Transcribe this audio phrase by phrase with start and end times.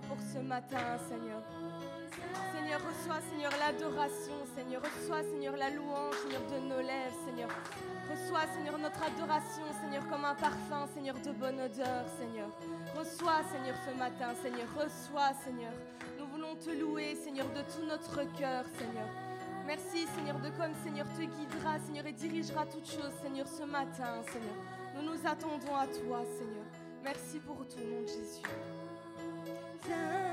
[0.00, 1.42] pour ce matin, Seigneur.
[2.52, 4.82] Seigneur, reçois, Seigneur, l'adoration, Seigneur.
[4.82, 7.48] Reçois, Seigneur, la louange, Seigneur, de nos lèvres, Seigneur.
[8.10, 12.48] Reçois, Seigneur, notre adoration, Seigneur, comme un parfum, Seigneur, de bonne odeur, Seigneur.
[12.96, 14.68] Reçois, Seigneur, ce matin, Seigneur.
[14.76, 15.72] Reçois, Seigneur.
[16.18, 19.08] Nous voulons te louer, Seigneur, de tout notre cœur, Seigneur.
[19.66, 24.22] Merci, Seigneur, de comme, Seigneur, te guidera, Seigneur, et dirigera toutes choses, Seigneur, ce matin,
[24.30, 24.56] Seigneur.
[24.94, 26.66] Nous nous attendons à toi, Seigneur.
[27.02, 28.42] Merci pour tout, nom Jésus.
[29.88, 30.25] 다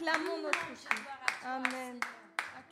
[0.00, 0.88] Acclamons notre Dieu.
[1.44, 2.00] Amen.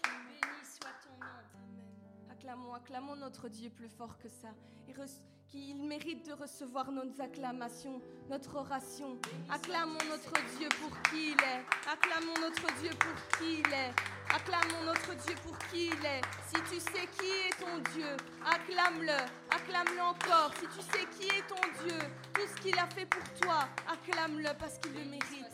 [0.02, 1.26] Béni soit ton nom.
[1.26, 2.30] Amen.
[2.30, 4.48] Acclamons, acclamons notre Dieu plus fort que ça.
[4.88, 9.18] Il, re- qu'il mérite de recevoir nos acclamations, notre oration.
[9.50, 11.64] Acclamons notre Dieu pour qui il est.
[11.92, 13.92] Acclamons notre Dieu pour qui il est.
[14.34, 16.22] Acclamons notre Dieu pour qui il est.
[16.46, 18.16] Si tu sais qui est ton Dieu,
[18.46, 19.26] acclame-le.
[19.54, 20.50] Acclame-le encore.
[20.58, 21.98] Si tu sais qui est ton Dieu,
[22.32, 25.44] tout ce qu'il a fait pour toi, acclame-le parce qu'il le mérite.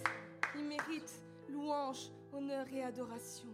[2.75, 3.54] Et adoration.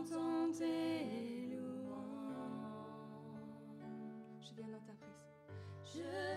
[0.00, 0.14] Je
[4.56, 4.66] viens.
[5.84, 6.29] Je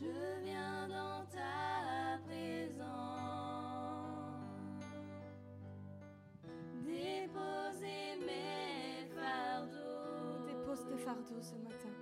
[0.00, 0.06] Je
[0.42, 2.80] viens dans ta présence,
[6.82, 11.99] déposer mes fardeaux, Dépose tes fardeaux ce matin.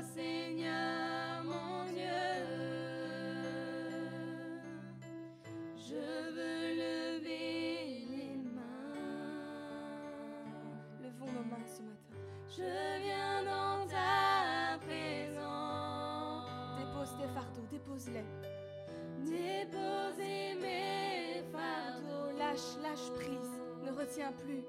[0.00, 2.22] Seigneur mon Dieu.
[5.76, 6.04] Je
[6.36, 8.94] veux lever les mains.
[11.02, 12.16] Levons nos mains ce matin.
[12.48, 16.46] Je viens dans ta présence.
[16.78, 18.24] Dépose tes fardeaux dépose les
[19.24, 20.18] dépose
[20.60, 22.38] mes fardeaux.
[22.38, 23.60] Lâche lâche prise.
[23.84, 24.64] Ne retiens plus.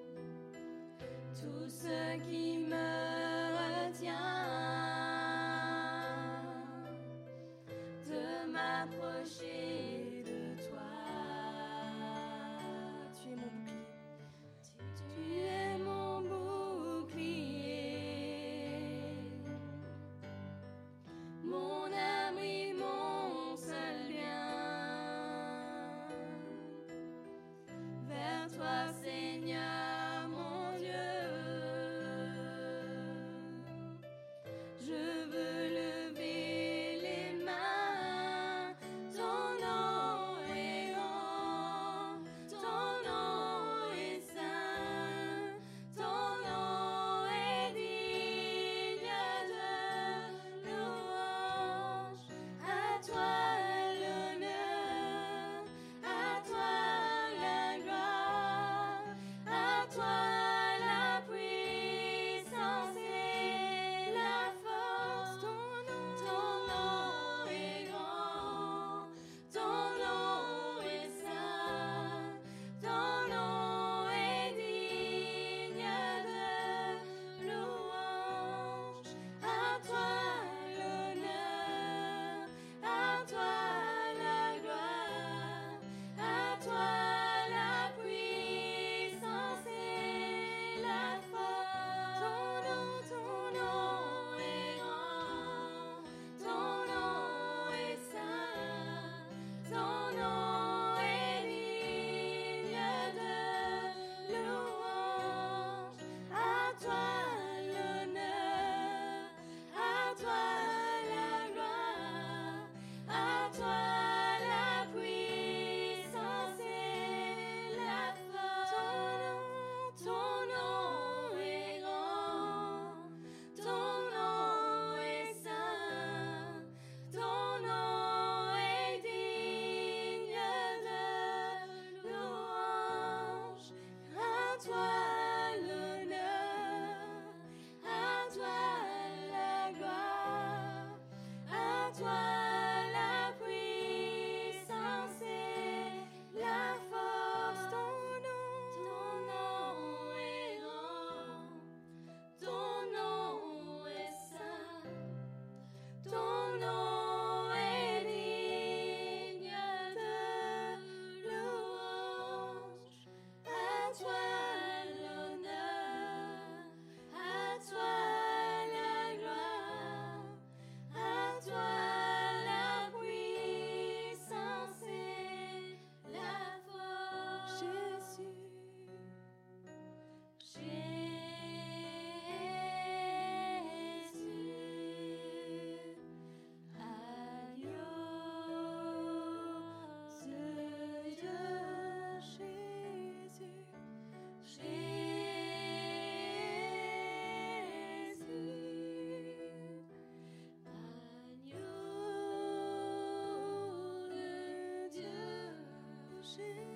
[206.36, 206.73] 是。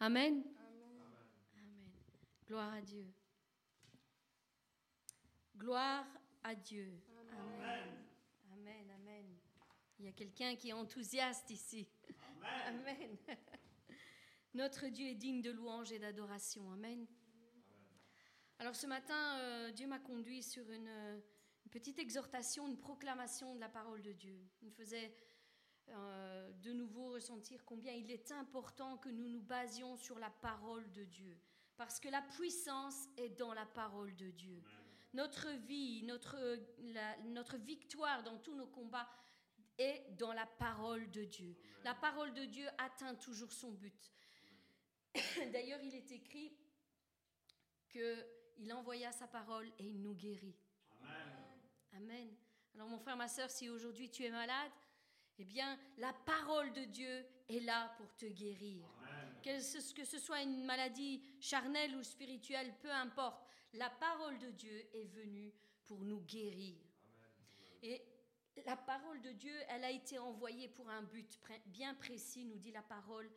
[0.00, 0.44] Amen.
[0.44, 0.44] Amen.
[2.46, 3.04] Gloire à Dieu.
[5.56, 6.06] Gloire
[6.44, 7.02] à Dieu.
[7.32, 8.06] Amen.
[8.52, 8.90] Amen.
[8.94, 9.24] Amen.
[9.98, 11.88] Il y a quelqu'un qui est enthousiaste ici.
[12.66, 13.16] Amen.
[14.54, 16.70] Notre Dieu est digne de louange et d'adoration.
[16.70, 17.04] Amen.
[18.60, 21.22] Alors ce matin, euh, Dieu m'a conduit sur une,
[21.72, 24.40] petite exhortation, une proclamation de la parole de Dieu.
[24.62, 25.10] Il me faisait euh,
[27.18, 31.36] ressentir combien il est important que nous nous basions sur la parole de Dieu.
[31.76, 34.62] Parce que la puissance est dans la parole de Dieu.
[35.14, 36.36] Notre vie, notre,
[37.26, 39.08] notre victoire dans tous nos combats
[39.78, 41.56] est dans la parole de Dieu.
[41.82, 44.12] La parole de Dieu atteint toujours son but.
[45.52, 46.56] D'ailleurs, il est écrit
[47.88, 50.56] qu'il envoya sa parole et il nous guérit.
[51.92, 52.36] Amen.
[52.74, 54.70] Alors mon frère, ma soeur, si aujourd'hui tu es malade,
[55.38, 58.84] eh bien, la parole de Dieu est là pour te guérir.
[59.42, 64.50] Que ce, que ce soit une maladie charnelle ou spirituelle, peu importe, la parole de
[64.50, 65.52] Dieu est venue
[65.86, 66.76] pour nous guérir.
[67.82, 68.02] Et
[68.66, 72.72] la parole de Dieu, elle a été envoyée pour un but bien précis, nous dit
[72.72, 73.30] la parole,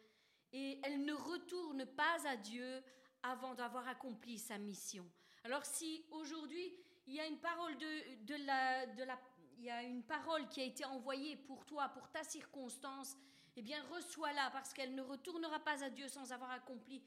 [0.52, 2.84] et elle ne retourne pas à Dieu
[3.24, 5.08] avant d'avoir accompli sa mission.
[5.44, 6.74] Alors si aujourd'hui
[7.08, 9.20] il y a une parole de, de, la, de la,
[9.62, 13.16] il y a une parole qui a été envoyée pour toi, pour ta circonstance,
[13.56, 17.04] eh bien reçois-la parce qu'elle ne retournera pas à Dieu sans avoir accompli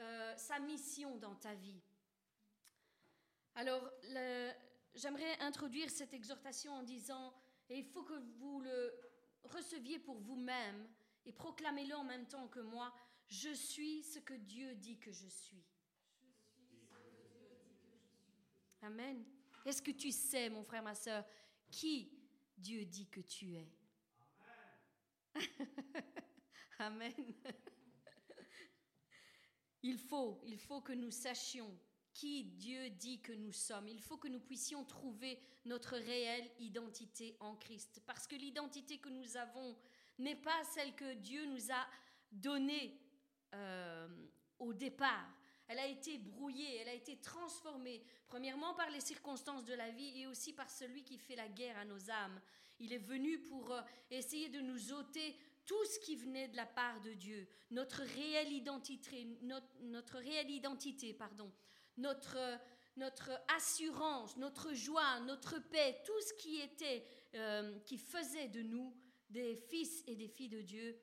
[0.00, 1.80] euh, sa mission dans ta vie.
[3.54, 3.88] Alors,
[4.96, 7.32] j'aimerais introduire cette exhortation en disant,
[7.68, 8.92] et il faut que vous le
[9.44, 10.88] receviez pour vous-même
[11.24, 12.92] et proclamez-le en même temps que moi,
[13.28, 15.64] je suis ce que Dieu dit que je suis.
[18.82, 19.24] Amen.
[19.64, 21.24] Est-ce que tu sais, mon frère, ma soeur,
[21.70, 22.10] qui
[22.56, 23.68] Dieu dit que tu es
[26.78, 27.12] Amen.
[29.82, 31.78] Il faut, il faut que nous sachions
[32.14, 33.88] qui Dieu dit que nous sommes.
[33.88, 38.00] Il faut que nous puissions trouver notre réelle identité en Christ.
[38.06, 39.76] Parce que l'identité que nous avons
[40.18, 41.86] n'est pas celle que Dieu nous a
[42.30, 43.00] donnée
[43.54, 44.08] euh,
[44.58, 45.28] au départ.
[45.66, 50.20] Elle a été brouillée, elle a été transformée, premièrement par les circonstances de la vie
[50.20, 52.40] et aussi par celui qui fait la guerre à nos âmes.
[52.80, 56.66] Il est venu pour euh, essayer de nous ôter tout ce qui venait de la
[56.66, 59.26] part de Dieu, notre réelle identité,
[59.80, 61.50] notre, réelle identité, pardon,
[61.96, 62.38] notre,
[62.96, 68.94] notre assurance, notre joie, notre paix, tout ce qui était, euh, qui faisait de nous
[69.30, 71.00] des fils et des filles de Dieu,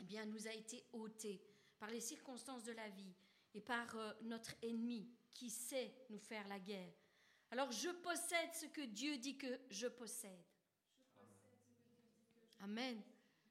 [0.00, 1.40] eh bien, nous a été ôté
[1.78, 3.14] par les circonstances de la vie
[3.54, 6.92] et par euh, notre ennemi qui sait nous faire la guerre.
[7.50, 10.44] Alors, je possède ce que Dieu dit que je possède.
[12.60, 13.00] Amen.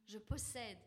[0.06, 0.78] Je possède.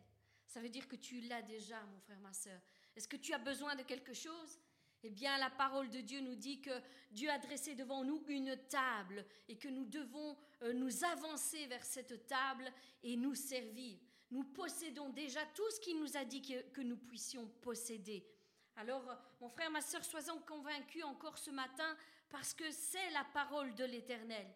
[0.47, 2.61] Ça veut dire que tu l'as déjà, mon frère, ma soeur.
[2.95, 4.59] Est-ce que tu as besoin de quelque chose?
[5.03, 8.57] Eh bien, la parole de Dieu nous dit que Dieu a dressé devant nous une
[8.69, 13.99] table et que nous devons euh, nous avancer vers cette table et nous servir.
[14.31, 18.27] Nous possédons déjà tout ce qu'il nous a dit que, nous puissions posséder.
[18.77, 19.03] Alors,
[19.41, 21.97] mon frère, ma soeur, sois-en convaincu encore ce matin
[22.29, 24.47] parce que c'est la parole de l'Éternel.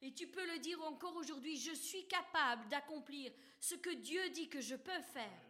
[0.00, 4.48] Et tu peux le dire encore aujourd'hui, je suis capable d'accomplir ce que Dieu dit
[4.48, 5.40] que je peux faire.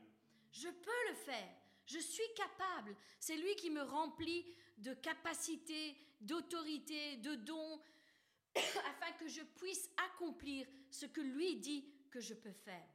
[0.51, 1.49] Je peux le faire.
[1.87, 2.97] Je suis capable.
[3.21, 4.45] C'est lui qui me remplit
[4.79, 7.81] de capacités, d'autorité, de dons,
[8.57, 12.89] afin que je puisse accomplir ce que lui dit que je peux faire.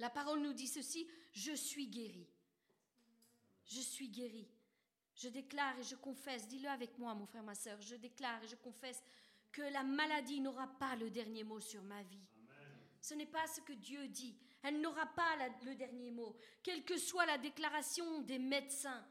[0.00, 2.28] La parole nous dit ceci, je suis guéri.
[3.68, 4.48] Je suis guéri.
[5.14, 8.48] Je déclare et je confesse, dis-le avec moi mon frère, ma soeur, je déclare et
[8.48, 9.02] je confesse
[9.52, 12.26] que la maladie n'aura pas le dernier mot sur ma vie.
[13.00, 14.36] Ce n'est pas ce que Dieu dit.
[14.62, 16.36] Elle n'aura pas le dernier mot.
[16.62, 19.06] Quelle que soit la déclaration des médecins,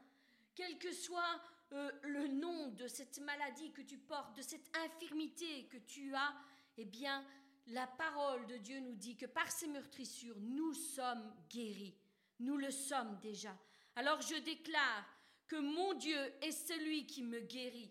[0.54, 1.40] quel que soit
[1.72, 6.34] euh, le nom de cette maladie que tu portes, de cette infirmité que tu as,
[6.76, 7.24] eh bien,
[7.68, 11.94] la parole de Dieu nous dit que par ces meurtrissures, nous sommes guéris.
[12.40, 13.56] Nous le sommes déjà.
[13.98, 15.04] Alors je déclare
[15.48, 17.90] que mon Dieu est celui qui me guérit.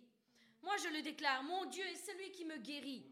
[0.62, 3.06] Moi, je le déclare, mon Dieu est celui qui me guérit.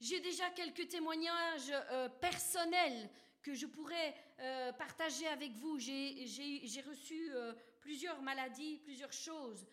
[0.00, 3.08] J'ai déjà quelques témoignages euh, personnels
[3.40, 5.78] que je pourrais euh, partager avec vous.
[5.78, 9.64] J'ai reçu euh, plusieurs maladies, plusieurs choses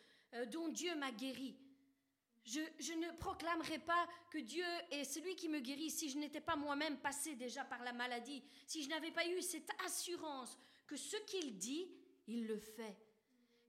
[0.52, 1.58] dont Dieu m'a guéri.
[2.46, 6.42] Je, je, ne proclamerai pas que Dieu est celui qui me guérit si je n'étais
[6.42, 10.60] pas moi-même passé déjà par la maladie, si je n'avais pas eu cette assurance
[10.92, 11.88] que ce qu'il dit,
[12.28, 12.98] il le fait.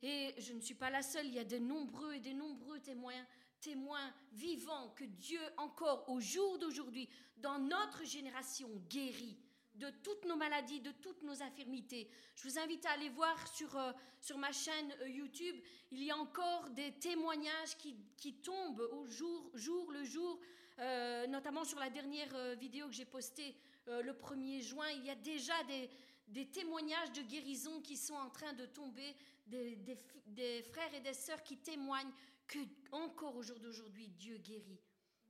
[0.02, 2.80] Et je ne suis pas la seule, il y a de nombreux et de nombreux
[2.80, 3.24] témoins
[3.60, 9.38] témoin vivant que Dieu encore au jour d'aujourd'hui, dans notre génération, guérit
[9.76, 12.10] de toutes nos maladies, de toutes nos infirmités.
[12.34, 15.54] Je vous invite à aller voir sur, euh, sur ma chaîne euh, YouTube,
[15.92, 20.40] il y a encore des témoignages qui, qui tombent au jour, jour le jour,
[20.80, 23.54] euh, notamment sur la dernière vidéo que j'ai postée
[23.86, 25.88] le 1er juin, il y a déjà des,
[26.28, 31.42] des témoignages de guérison qui sont en train de tomber, des, frères et des sœurs
[31.42, 32.12] qui témoignent
[32.46, 32.58] que
[32.90, 34.80] encore au jour d'aujourd'hui, Dieu guérit.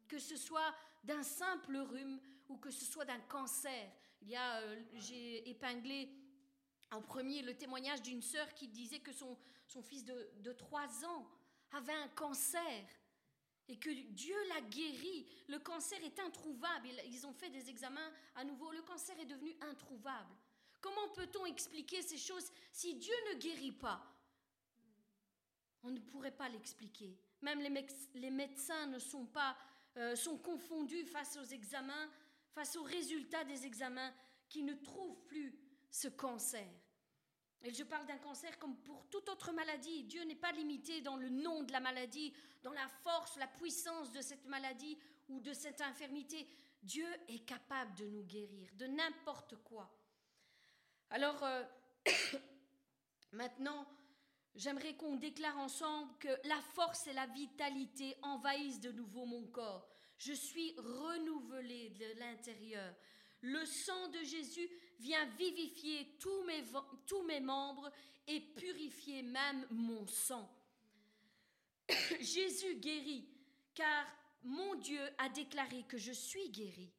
[0.08, 0.74] Que ce soit
[1.04, 3.90] d'un simple rhume ou que ce soit d'un cancer.
[4.20, 6.08] Il y a, euh, j'ai épinglé
[6.90, 11.04] en premier le témoignage d'une sœur qui disait que son, son fils de, de 3
[11.06, 11.26] ans
[11.72, 12.86] avait un cancer
[13.68, 15.26] et que Dieu l'a guéri.
[15.48, 16.88] Le cancer est introuvable.
[17.06, 18.70] Ils ont fait des examens à nouveau.
[18.72, 20.34] Le cancer est devenu introuvable.
[20.82, 24.04] Comment peut-on expliquer ces choses si Dieu ne guérit pas?
[25.84, 27.16] On ne pourrait pas l'expliquer.
[27.40, 29.56] Même les, médecins ne sont pas
[29.96, 32.10] euh, sont confondus face aux examens,
[32.52, 34.12] face aux résultats des examens,
[34.48, 35.56] qui ne trouvent plus
[35.88, 36.68] ce cancer.
[37.62, 40.02] Et je parle d'un cancer comme pour toute autre maladie.
[40.02, 42.32] Dieu n'est pas limité dans le nom de la maladie,
[42.64, 46.48] dans la force, la puissance de cette maladie ou de cette infirmité.
[46.82, 49.88] Dieu est capable de nous guérir de n'importe quoi.
[51.12, 51.62] Alors, euh,
[53.32, 53.86] maintenant,
[54.54, 59.86] j'aimerais qu'on déclare ensemble que la force et la vitalité envahissent de nouveau mon corps.
[60.16, 62.94] Je suis renouvelée de l'intérieur.
[63.42, 64.66] Le sang de Jésus
[65.00, 66.64] vient vivifier tous mes,
[67.06, 67.92] tous mes membres
[68.26, 70.50] et purifier même mon sang.
[72.20, 73.28] Jésus guérit,
[73.74, 74.06] car
[74.44, 76.90] mon Dieu a déclaré que je suis guéri.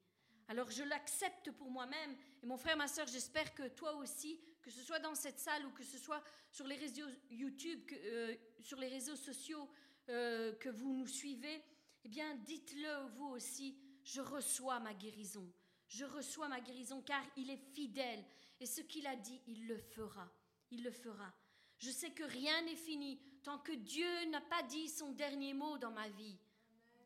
[0.49, 2.15] Alors je l'accepte pour moi-même.
[2.43, 5.65] Et mon frère, ma soeur, j'espère que toi aussi, que ce soit dans cette salle
[5.65, 9.69] ou que ce soit sur les réseaux YouTube, euh, sur les réseaux sociaux
[10.09, 11.63] euh, que vous nous suivez,
[12.03, 15.49] eh bien dites-le vous aussi, je reçois ma guérison.
[15.87, 18.25] Je reçois ma guérison car il est fidèle
[18.59, 20.29] et ce qu'il a dit, il le fera.
[20.69, 21.33] Il le fera.
[21.77, 25.77] Je sais que rien n'est fini tant que Dieu n'a pas dit son dernier mot
[25.77, 26.37] dans ma vie.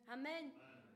[0.08, 0.50] Amen.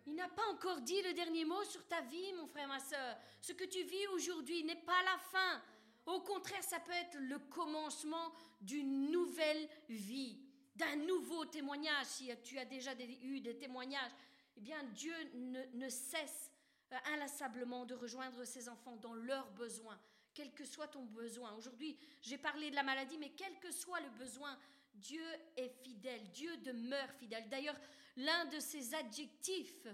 [0.06, 3.16] Il n'a pas encore dit le dernier mot sur ta vie, mon frère, ma soeur.
[3.40, 5.62] Ce que tu vis aujourd'hui n'est pas la fin.
[6.06, 10.40] Au contraire, ça peut être le commencement d'une nouvelle vie,
[10.74, 12.06] d'un nouveau témoignage.
[12.06, 14.10] Si tu as déjà eu des témoignages,
[14.56, 16.50] eh bien, Dieu ne, cesse
[16.92, 19.98] euh, inlassablement de rejoindre ses enfants dans leurs besoins,
[20.34, 21.54] quel que soit ton besoin.
[21.54, 24.58] Aujourd'hui, j'ai parlé de la maladie, mais quel que soit le besoin,
[24.94, 25.24] Dieu
[25.56, 27.48] est fidèle, Dieu demeure fidèle.
[27.48, 27.78] D'ailleurs,
[28.16, 29.86] l'un de ses adjectifs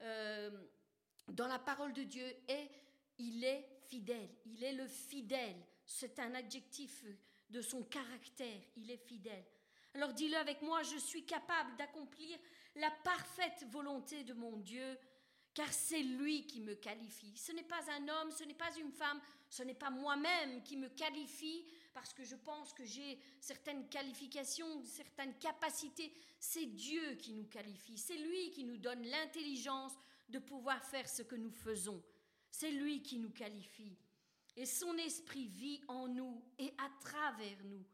[0.00, 0.50] euh,
[1.28, 2.70] dans la parole de Dieu est
[3.18, 5.56] il est fidèle, il est le fidèle.
[5.84, 7.04] C'est un adjectif
[7.50, 9.44] de son caractère, il est fidèle.
[9.94, 12.38] Alors dis-le avec moi, je suis capable d'accomplir
[12.76, 14.98] la parfaite volonté de mon Dieu
[15.54, 17.36] car c'est lui qui me qualifie.
[17.36, 20.78] Ce n'est pas un homme, ce n'est pas une femme, ce n'est pas moi-même qui
[20.78, 26.12] me qualifie parce que je pense que j'ai certaines qualifications, certaines capacités.
[26.38, 29.92] C'est Dieu qui nous qualifie, c'est lui qui nous donne l'intelligence
[30.28, 32.02] de pouvoir faire ce que nous faisons.
[32.50, 33.96] C'est lui qui nous qualifie.
[34.56, 37.84] Et son esprit vit en nous et à travers nous.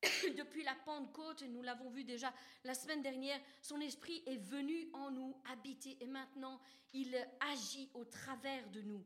[0.36, 2.32] Depuis la Pentecôte, nous l'avons vu déjà
[2.64, 6.60] la semaine dernière, son esprit est venu en nous habiter et maintenant
[6.92, 9.04] il agit au travers de nous.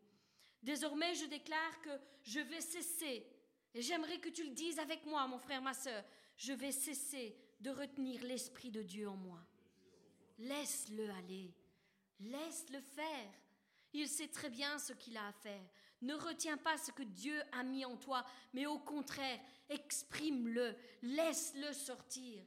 [0.63, 1.91] Désormais, je déclare que
[2.23, 3.27] je vais cesser,
[3.75, 6.05] et j'aimerais que tu le dises avec moi, mon frère, ma soeur,
[6.37, 9.41] je vais cesser de retenir l'Esprit de Dieu en moi.
[10.39, 11.55] Laisse-le aller,
[12.21, 13.33] laisse-le faire.
[13.93, 15.65] Il sait très bien ce qu'il a à faire.
[16.03, 21.73] Ne retiens pas ce que Dieu a mis en toi, mais au contraire, exprime-le, laisse-le
[21.73, 22.43] sortir.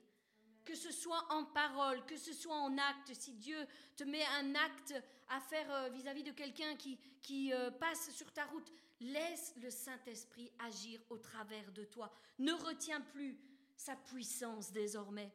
[0.65, 3.57] Que ce soit en parole, que ce soit en acte, si Dieu
[3.95, 4.95] te met un acte
[5.29, 9.69] à faire euh, vis-à-vis de quelqu'un qui, qui euh, passe sur ta route, laisse le
[9.69, 12.13] Saint-Esprit agir au travers de toi.
[12.39, 13.39] Ne retiens plus
[13.75, 15.33] sa puissance désormais.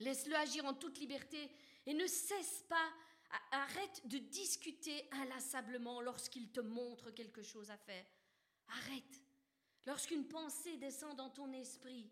[0.00, 1.50] Laisse-le agir en toute liberté
[1.86, 2.92] et ne cesse pas
[3.50, 8.04] Arrête de discuter inlassablement lorsqu'il te montre quelque chose à faire.
[8.68, 9.22] Arrête.
[9.86, 12.10] Lorsqu'une pensée descend dans ton esprit,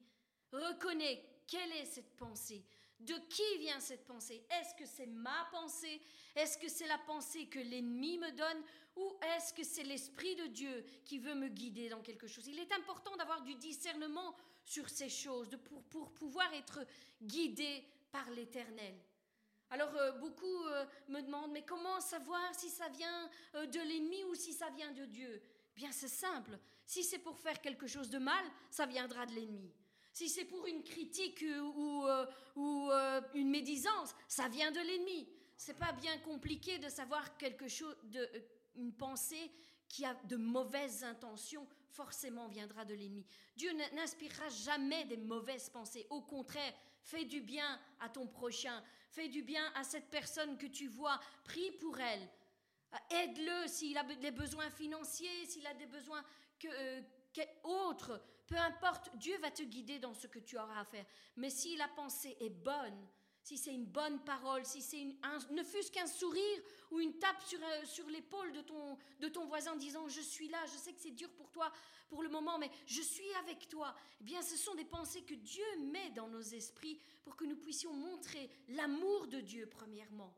[0.53, 2.65] reconnais quelle est cette pensée.
[3.01, 4.45] De qui vient cette pensée?
[4.51, 6.01] Est-ce que c'est ma pensée?
[6.35, 8.63] Est-ce que c'est la pensée que l'ennemi me donne?
[8.97, 12.47] Ou est-ce que c'est l'Esprit de Dieu qui veut me guider dans quelque chose?
[12.49, 16.81] Il est important d'avoir du discernement sur ces choses, de pour, pour pouvoir être
[17.23, 18.95] guidé par l'Éternel.
[19.71, 24.25] Alors euh, beaucoup euh, me demandent, mais comment savoir si ça vient euh, de l'ennemi
[24.25, 25.43] ou si ça vient de Dieu?
[25.75, 29.75] Bien c'est simple, si c'est pour faire quelque chose de mal, ça viendra de l'ennemi.
[30.17, 31.45] Si c'est pour une critique
[31.77, 32.07] ou,
[32.57, 32.91] ou
[33.35, 35.29] une médisance, ça vient de l'ennemi.
[35.59, 37.95] C'est pas bien compliqué de savoir quelque chose,
[38.77, 39.51] une pensée
[39.87, 43.27] qui a de mauvaises intentions, forcément viendra de l'ennemi.
[43.59, 46.07] Dieu n'inspirera jamais des mauvaises pensées.
[46.09, 50.67] Au contraire, fais du bien à ton prochain, Fais du bien à cette personne que
[50.67, 51.19] tu vois.
[51.45, 52.27] Prie pour elle.
[53.11, 56.23] Aide-le s'il a des besoins financiers, s'il a des besoins
[56.59, 57.03] que, euh,
[57.65, 58.23] autres.
[58.47, 61.05] Peu importe, Dieu va te guider dans ce que tu auras à faire.
[61.37, 63.07] Mais si la pensée est bonne,
[63.47, 65.07] si c'est une bonne parole, si c'est
[65.51, 69.47] ne fût-ce qu'un sourire ou une tape sur, euh, sur l'épaule de ton, de ton
[69.47, 71.73] voisin disant je suis là, je sais que c'est dur pour toi
[72.09, 73.95] pour le moment, mais je suis avec toi.
[74.21, 77.57] Eh bien, ce sont des pensées que Dieu met dans nos esprits pour que nous
[77.57, 80.35] puissions montrer l'amour de Dieu premièrement.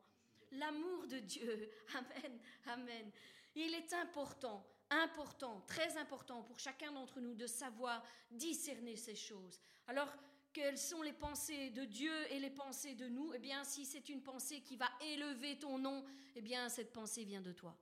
[0.51, 1.71] L'amour de Dieu.
[1.95, 2.39] Amen.
[2.67, 3.11] Amen.
[3.55, 9.59] Il est important, important, très important pour chacun d'entre nous de savoir discerner ces choses.
[9.87, 10.11] Alors,
[10.51, 14.09] quelles sont les pensées de Dieu et les pensées de nous, eh bien, si c'est
[14.09, 16.03] une pensée qui va élever ton nom,
[16.35, 17.77] eh bien, cette pensée vient de toi.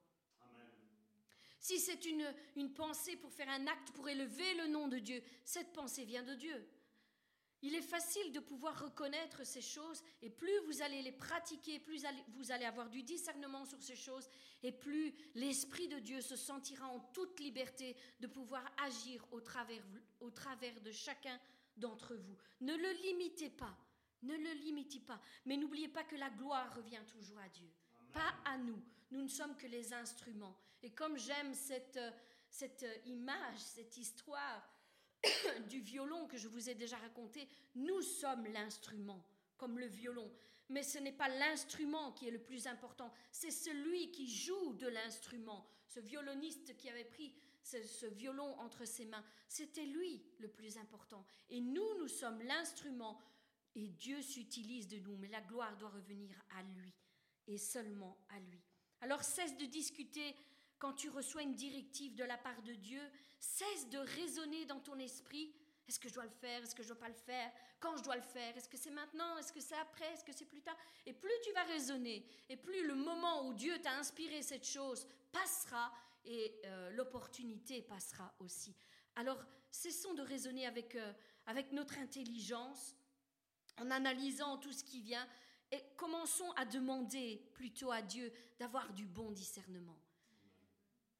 [1.59, 5.23] Si c'est une, une pensée pour faire un acte pour élever le nom de Dieu,
[5.43, 6.67] cette pensée vient de Dieu.
[7.63, 12.05] Il est facile de pouvoir reconnaître ces choses et plus vous allez les pratiquer, plus
[12.29, 14.29] vous allez avoir du discernement sur ces choses
[14.61, 19.83] et plus l'Esprit de Dieu se sentira en toute liberté de pouvoir agir au travers,
[20.19, 21.39] au travers de chacun
[21.75, 22.37] d'entre vous.
[22.61, 23.75] Ne le limitez pas,
[24.21, 25.19] ne le limitez pas.
[25.45, 27.69] Mais n'oubliez pas que la gloire revient toujours à Dieu,
[28.13, 28.81] pas à nous.
[29.09, 30.55] Nous ne sommes que les instruments.
[30.83, 31.99] Et comme j'aime cette,
[32.49, 34.67] cette image, cette histoire
[35.69, 39.23] du violon que je vous ai déjà raconté, nous sommes l'instrument,
[39.57, 40.31] comme le violon.
[40.69, 44.87] Mais ce n'est pas l'instrument qui est le plus important, c'est celui qui joue de
[44.87, 45.65] l'instrument.
[45.87, 49.23] Ce violoniste qui avait pris ce, violon entre ses mains.
[49.47, 51.25] C'était lui le plus important.
[51.49, 53.19] Et nous, nous sommes l'instrument.
[53.75, 56.93] Et Dieu s'utilise de nous, mais la gloire doit revenir à lui
[57.47, 58.61] et seulement à lui.
[59.01, 60.35] Alors cesse de discuter
[60.79, 63.01] quand tu reçois une directive de la part de Dieu.
[63.39, 65.53] Cesse de raisonner dans ton esprit.
[65.87, 66.61] Est-ce que je dois le faire?
[66.63, 67.51] Est-ce que je ne dois pas le faire?
[67.79, 68.57] Quand je dois le faire?
[68.57, 69.37] Est-ce que c'est maintenant?
[69.37, 70.11] Est-ce que c'est après?
[70.13, 70.75] Est-ce que c'est plus tard?
[71.05, 75.07] Et plus tu vas raisonner, et plus le moment où Dieu t'a inspiré cette chose
[75.31, 75.93] passera,
[76.25, 78.75] et euh, l'opportunité passera aussi.
[79.15, 81.13] Alors, cessons de raisonner avec, euh,
[81.45, 82.95] avec notre intelligence
[83.77, 85.27] en analysant tout ce qui vient
[85.71, 89.97] et commençons à demander plutôt à Dieu d'avoir du bon discernement.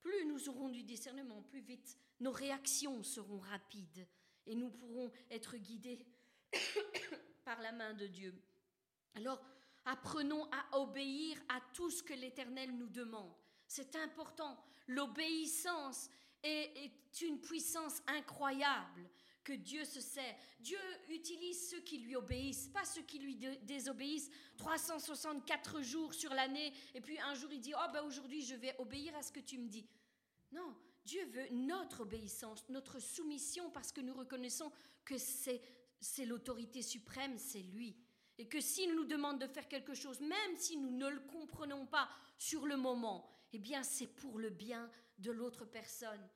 [0.02, 4.08] Plus nous aurons du discernement, plus vite nos réactions seront rapides
[4.46, 6.06] et nous pourrons être guidés
[7.46, 8.34] par la main de Dieu.
[9.16, 9.42] Alors,
[9.86, 13.34] apprenons à obéir à tout ce que l'Éternel nous demande.
[13.68, 14.58] C'est important.
[14.88, 16.10] L'obéissance
[16.44, 19.10] est, une puissance incroyable
[19.44, 20.36] que Dieu se sert.
[20.60, 20.78] Dieu
[21.10, 27.02] utilise ceux qui lui obéissent, pas ceux qui lui désobéissent 364 jours sur l'année et
[27.02, 29.58] puis un jour il dit "Oh ben aujourd'hui je vais obéir à ce que tu
[29.58, 29.88] me dis."
[30.52, 30.76] Non,
[31.08, 34.72] Dieu veut notre obéissance, notre soumission parce que nous reconnaissons
[35.06, 35.62] que c'est
[36.00, 37.96] c'est l'autorité suprême, c'est lui.
[38.38, 41.86] Et que s'il nous demande de faire quelque chose, même si nous ne le comprenons
[41.88, 46.30] pas sur le moment, eh bien c'est pour le bien de l'autre personne.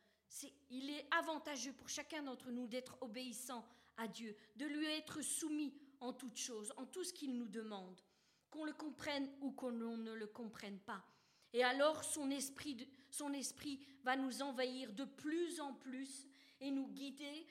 [0.70, 3.64] il est avantageux pour chacun d'entre nous d'être obéissant
[3.98, 8.02] à Dieu, de lui être soumis en toutes choses, en tout ce qu'il nous demande,
[8.50, 11.06] qu'on le comprenne ou qu'on ne le comprenne pas.
[11.54, 16.26] Et alors son esprit, son esprit va nous envahir de plus en plus
[16.60, 17.45] et nous guider,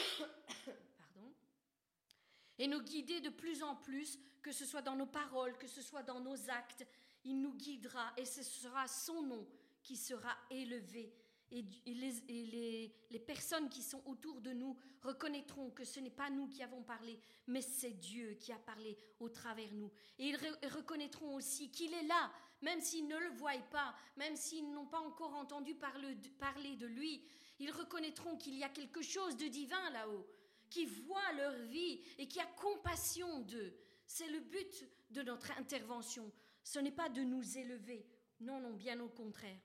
[2.57, 5.81] et nous guider de plus en plus, que ce soit dans nos paroles, que ce
[5.81, 6.85] soit dans nos actes,
[7.23, 9.47] il nous guidera et ce sera son nom
[9.83, 11.13] qui sera élevé.
[11.51, 16.47] Et, les, les, personnes qui sont autour de nous reconnaîtront que ce n'est pas nous
[16.47, 19.91] qui avons parlé, mais c'est Dieu qui a parlé au travers nous.
[20.17, 24.71] Et ils reconnaîtront aussi qu'il est là, même s'ils ne le voient pas, même s'ils
[24.71, 27.23] n'ont pas encore entendu parler, parler de lui.
[27.59, 30.25] Ils reconnaîtront qu'il y a quelque chose de divin là-haut,
[30.69, 33.75] qui voit leur vie et qui a compassion d'eux.
[34.07, 36.31] C'est le but de notre intervention
[36.63, 38.05] ce n'est pas de nous élever.
[38.39, 39.59] Non, non, bien au contraire.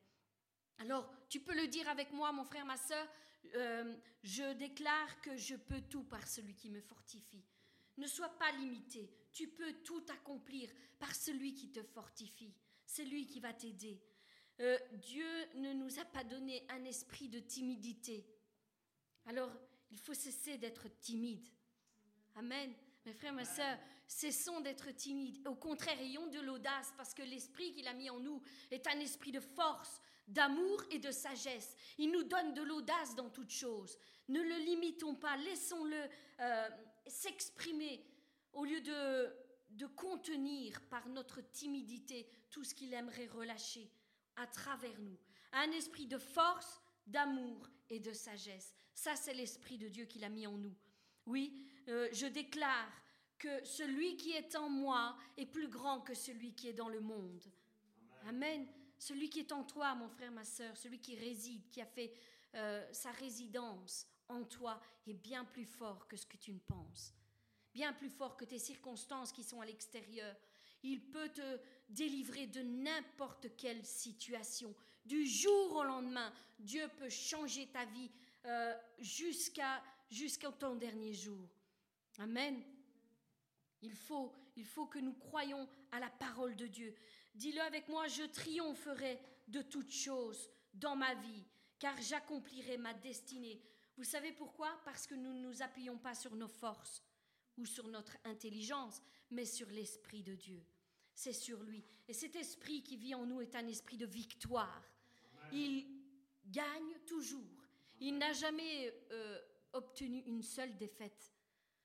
[0.79, 3.07] Alors, tu peux le dire avec moi, mon frère, ma soeur,
[3.55, 7.45] euh, je déclare que je peux tout par celui qui me fortifie.
[7.97, 12.55] Ne sois pas limité, tu peux tout accomplir par celui qui te fortifie.
[12.85, 14.01] C'est lui qui va t'aider.
[14.61, 18.27] Euh, Dieu ne nous a pas donné un esprit de timidité.
[19.27, 19.51] Alors,
[19.91, 21.47] il faut cesser d'être timide.
[22.35, 22.73] Amen.
[23.05, 25.47] Mes frères, mes sœurs, cessons d'être timides.
[25.47, 28.99] Au contraire, ayons de l'audace parce que l'esprit qu'il a mis en nous est un
[29.01, 31.77] esprit de force, d'amour et de sagesse.
[31.99, 33.99] Il nous donne de l'audace dans toutes choses.
[34.29, 36.09] Ne le limitons pas, laissons-le
[36.41, 36.69] euh,
[37.07, 38.05] s'exprimer
[38.53, 39.33] au lieu de,
[39.71, 43.91] de contenir par notre timidité tout ce qu'il aimerait relâcher
[44.37, 45.19] à travers nous.
[45.53, 48.75] Un esprit de force, d'amour et de sagesse.
[48.95, 50.75] Ça, c'est l'esprit de Dieu qu'il a mis en nous.
[51.27, 52.91] Oui, euh, je déclare
[53.39, 57.01] que celui qui est en moi est plus grand que celui qui est dans le
[57.01, 57.45] monde.
[58.27, 58.67] Amen.
[58.99, 62.13] Celui qui est en toi, mon frère, ma soeur, celui qui réside, qui a fait
[62.55, 67.15] euh, sa résidence en toi, est bien plus fort que ce que tu ne penses.
[67.75, 70.35] bien plus fort que tes circonstances qui sont à l'extérieur.
[70.83, 74.75] Il peut te délivrer de n'importe quelle situation.
[75.05, 78.11] Du jour au lendemain, Dieu peut changer ta vie
[78.47, 79.83] euh, jusqu'à
[80.59, 81.49] ton dernier jour.
[82.19, 82.63] Amen.
[83.83, 86.95] Il faut, il faut que nous croyions à la parole de Dieu.
[87.37, 91.45] Dis-le avec moi, je triompherai de toutes choses dans ma vie,
[91.79, 93.63] car j'accomplirai ma destinée.
[93.99, 94.71] Vous savez pourquoi?
[94.87, 97.03] Parce que nous ne nous appuyons pas sur nos forces
[97.59, 100.65] ou sur notre intelligence, mais sur l'Esprit de Dieu.
[101.15, 101.85] C'est sur lui.
[102.09, 104.83] Et cet esprit qui vit en nous est un esprit de victoire.
[105.53, 105.87] Il
[106.47, 107.69] gagne toujours.
[108.01, 109.41] Il n'a jamais euh,
[109.75, 111.33] obtenu une seule défaite.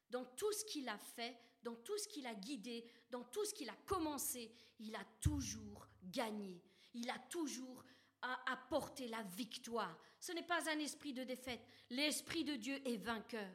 [0.10, 3.53] Dans tout ce qu'il a fait, dans tout ce qu'il a guidé, dans tout ce
[3.53, 6.62] qu'il a commencé, il a toujours gagné.
[6.93, 7.84] Il a toujours
[8.47, 9.97] apporté la victoire.
[10.20, 11.62] Ce n'est pas un esprit de défaite.
[11.89, 13.49] L'esprit de Dieu est vainqueur.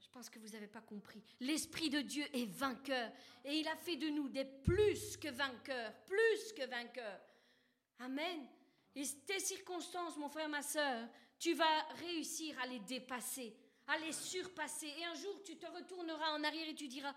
[0.00, 1.22] Je pense que vous n'avez pas compris.
[1.40, 3.12] L'esprit de Dieu est vainqueur.
[3.44, 5.92] Et il a fait de nous des plus que vainqueurs.
[6.06, 7.20] Plus que vainqueurs.
[7.98, 8.46] Amen.
[8.94, 13.56] Et tes circonstances, mon frère, ma soeur, tu vas réussir à les dépasser,
[13.88, 14.92] à les surpasser.
[14.98, 17.14] Et un jour, tu te retourneras en arrière et tu diras,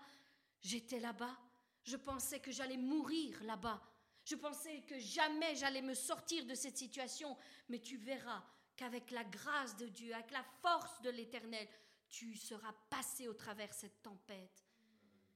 [0.60, 1.36] j'étais là-bas,
[1.84, 3.80] je pensais que j'allais mourir là-bas,
[4.24, 7.36] je pensais que jamais j'allais me sortir de cette situation,
[7.68, 8.42] mais tu verras
[8.76, 11.68] qu'avec la grâce de Dieu, avec la force de l'Éternel,
[12.08, 14.64] tu seras passé au travers cette tempête.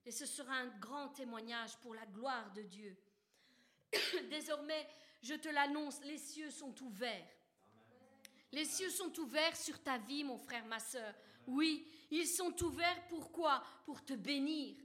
[0.05, 2.97] Et ce sera un grand témoignage pour la gloire de Dieu.
[4.31, 4.87] Désormais,
[5.23, 7.27] je te l'annonce, les cieux sont ouverts.
[8.53, 11.15] Les cieux sont ouverts sur ta vie, mon frère, ma soeur.
[11.47, 14.77] Oui, ils sont ouverts pourquoi Pour te bénir.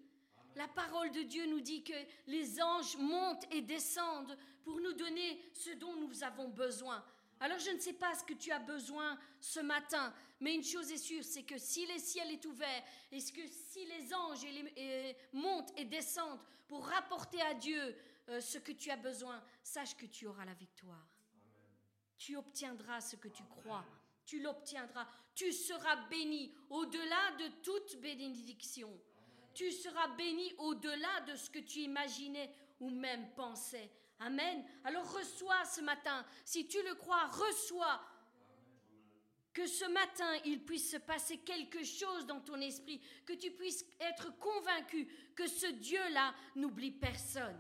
[0.55, 1.93] La parole de Dieu nous dit que
[2.27, 7.03] les anges montent et descendent pour nous donner ce dont nous avons besoin.
[7.39, 10.91] Alors je ne sais pas ce que tu as besoin ce matin, mais une chose
[10.91, 14.45] est sûre, c'est que si le ciel est ouvert, et que si les anges
[15.33, 17.95] montent et descendent pour rapporter à Dieu
[18.29, 21.07] euh, ce que tu as besoin, sache que tu auras la victoire.
[22.17, 23.83] Tu obtiendras ce que tu crois.
[24.25, 25.07] Tu l'obtiendras.
[25.35, 28.91] Tu seras béni au-delà de toute bénédiction.
[29.53, 33.91] Tu seras béni au-delà de ce que tu imaginais ou même pensais.
[34.19, 34.63] Amen.
[34.83, 36.25] Alors reçois ce matin.
[36.45, 38.01] Si tu le crois, reçois.
[39.53, 43.85] Que ce matin, il puisse se passer quelque chose dans ton esprit, que tu puisses
[43.99, 45.05] être convaincu
[45.35, 47.59] que ce Dieu-là n'oublie personne.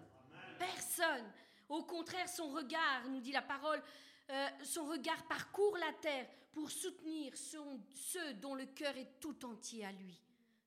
[0.57, 1.29] Personne.
[1.67, 3.83] Au contraire, son regard, nous dit la parole,
[4.29, 9.85] euh, son regard parcourt la terre pour soutenir ceux dont le cœur est tout entier
[9.85, 10.19] à lui.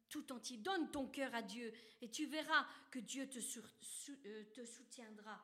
[0.08, 0.56] Tout entier.
[0.58, 5.40] Donne ton cœur à Dieu et tu verras que Dieu te, euh, te soutiendra.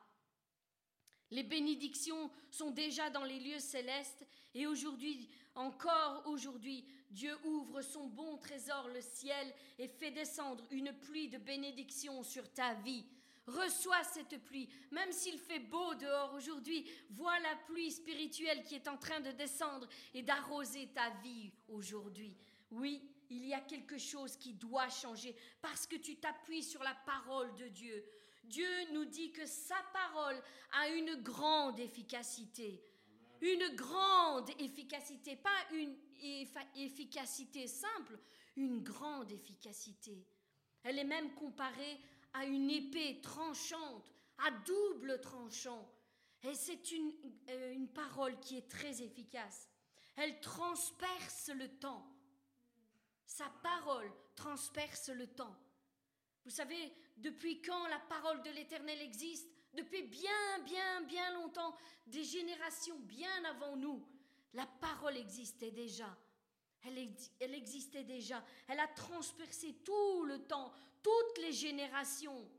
[1.31, 8.07] Les bénédictions sont déjà dans les lieux célestes et aujourd'hui, encore aujourd'hui, Dieu ouvre son
[8.07, 13.05] bon trésor, le ciel, et fait descendre une pluie de bénédictions sur ta vie.
[13.47, 14.69] Reçois cette pluie.
[14.91, 19.31] Même s'il fait beau dehors aujourd'hui, vois la pluie spirituelle qui est en train de
[19.31, 22.35] descendre et d'arroser ta vie aujourd'hui.
[22.69, 26.93] Oui, il y a quelque chose qui doit changer parce que tu t'appuies sur la
[27.05, 28.05] parole de Dieu.
[28.43, 30.41] Dieu nous dit que sa parole
[30.73, 32.83] a une grande efficacité.
[33.41, 35.95] Une grande efficacité, pas une
[36.75, 38.19] efficacité simple,
[38.55, 40.23] une grande efficacité.
[40.83, 41.99] Elle est même comparée
[42.33, 45.89] à une épée tranchante, à double tranchant.
[46.43, 47.13] Et c'est une,
[47.49, 49.69] euh, une parole qui est très efficace.
[50.15, 52.05] Elle transperce le temps.
[53.25, 55.55] Sa parole transperce le temps.
[56.43, 59.47] Vous savez, depuis quand la parole de l'Éternel existe?
[59.73, 61.75] Depuis bien, bien, bien longtemps,
[62.07, 64.05] des générations bien avant nous.
[64.53, 66.17] La parole existait déjà.
[66.83, 68.43] Elle, elle, existait déjà.
[68.67, 72.49] Elle a transpercé tout le temps, toutes les générations,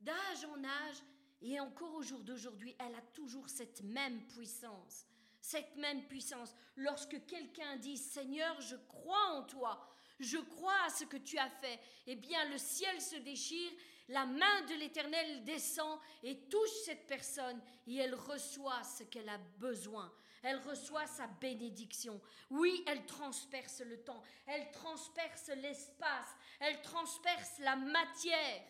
[0.00, 1.02] d'âge en âge,
[1.42, 5.06] et encore au jour d'aujourd'hui, elle a toujours cette même puissance.
[5.40, 6.54] Cette même puissance.
[6.76, 9.86] Lorsque quelqu'un dit Seigneur, je crois en toi,
[10.18, 13.70] je crois à ce que tu as fait, eh bien le ciel se déchire,
[14.08, 19.38] la main de l'Éternel descend et touche cette personne et elle reçoit ce qu'elle a
[19.58, 20.12] besoin.
[20.48, 22.20] Elle reçoit sa bénédiction.
[22.50, 28.62] Oui, elle transperce le temps, elle transperce l'espace, elle transperce la matière.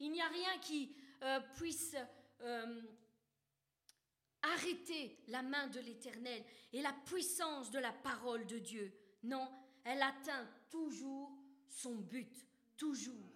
[0.00, 0.92] Il n'y a rien qui
[1.22, 1.94] euh, puisse
[2.40, 2.82] euh,
[4.42, 8.92] arrêter la main de l'Éternel et la puissance de la parole de Dieu.
[9.22, 9.48] Non,
[9.84, 11.30] elle atteint toujours
[11.68, 12.44] son but,
[12.76, 13.33] toujours.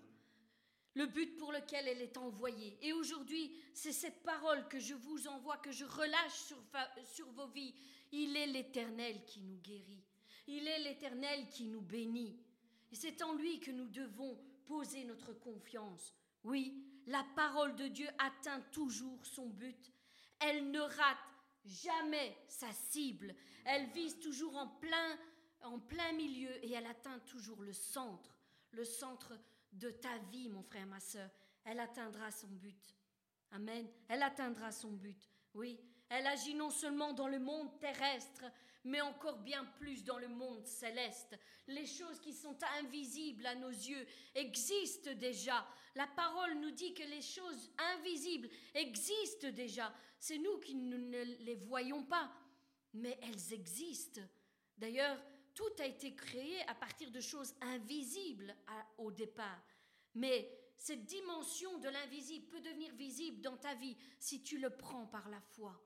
[0.98, 2.76] Le but pour lequel elle est envoyée.
[2.82, 6.56] Et aujourd'hui, c'est cette parole que je vous envoie, que je relâche sur,
[7.04, 7.72] sur vos vies.
[8.10, 10.02] Il est l'Éternel qui nous guérit.
[10.48, 12.36] Il est l'Éternel qui nous bénit.
[12.90, 14.36] Et c'est en lui que nous devons
[14.66, 16.16] poser notre confiance.
[16.42, 19.92] Oui, la parole de Dieu atteint toujours son but.
[20.40, 21.18] Elle ne rate
[21.64, 23.36] jamais sa cible.
[23.64, 25.16] Elle vise toujours en plein,
[25.62, 28.36] en plein milieu et elle atteint toujours le centre,
[28.72, 29.38] le centre
[29.72, 31.30] de ta vie, mon frère, ma soeur.
[31.64, 32.96] Elle atteindra son but.
[33.50, 33.88] Amen.
[34.08, 35.30] Elle atteindra son but.
[35.54, 38.44] Oui, elle agit non seulement dans le monde terrestre,
[38.84, 41.38] mais encore bien plus dans le monde céleste.
[41.66, 45.66] Les choses qui sont invisibles à nos yeux existent déjà.
[45.94, 49.92] La parole nous dit que les choses invisibles existent déjà.
[50.18, 52.32] C'est nous qui ne les voyons pas,
[52.94, 54.22] mais elles existent.
[54.76, 55.20] D'ailleurs,
[55.58, 58.54] tout a été créé à partir de choses invisibles
[58.96, 59.60] au départ.
[60.14, 65.06] Mais cette dimension de l'invisible peut devenir visible dans ta vie si tu le prends
[65.06, 65.76] par la foi.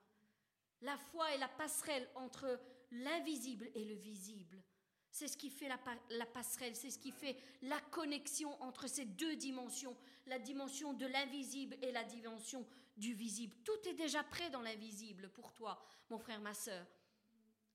[0.83, 2.61] La foi est la passerelle entre
[2.91, 4.63] l'invisible et le visible.
[5.11, 9.37] C'est ce qui fait la, passerelle, c'est ce qui fait la connexion entre ces deux
[9.37, 9.97] dimensions,
[10.27, 12.67] la dimension de l'invisible et la dimension
[12.99, 13.57] du visible.
[13.65, 16.87] Tout est déjà prêt dans l'invisible pour toi, mon frère, ma sœur.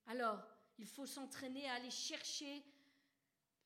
[0.06, 0.38] Alors,
[0.78, 2.64] il faut s'entraîner à aller chercher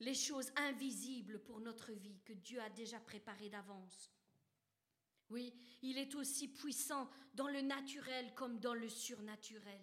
[0.01, 4.11] les choses invisibles pour notre vie que Dieu a déjà préparées d'avance.
[5.31, 9.81] Oui, il est aussi puissant dans le naturel comme dans le surnaturel.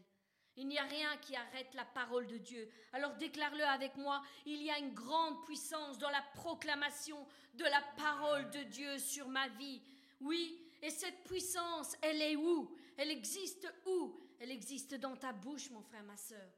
[0.57, 2.69] Il n'y a rien qui arrête la parole de Dieu.
[2.91, 7.82] Alors déclare-le avec moi, il y a une grande puissance dans la proclamation de la
[7.95, 9.82] parole de Dieu sur ma vie.
[10.19, 12.75] Oui, et cette puissance, elle est où?
[12.97, 14.19] Elle existe où?
[14.39, 16.51] Elle existe dans ta bouche, mon frère, ma sœur.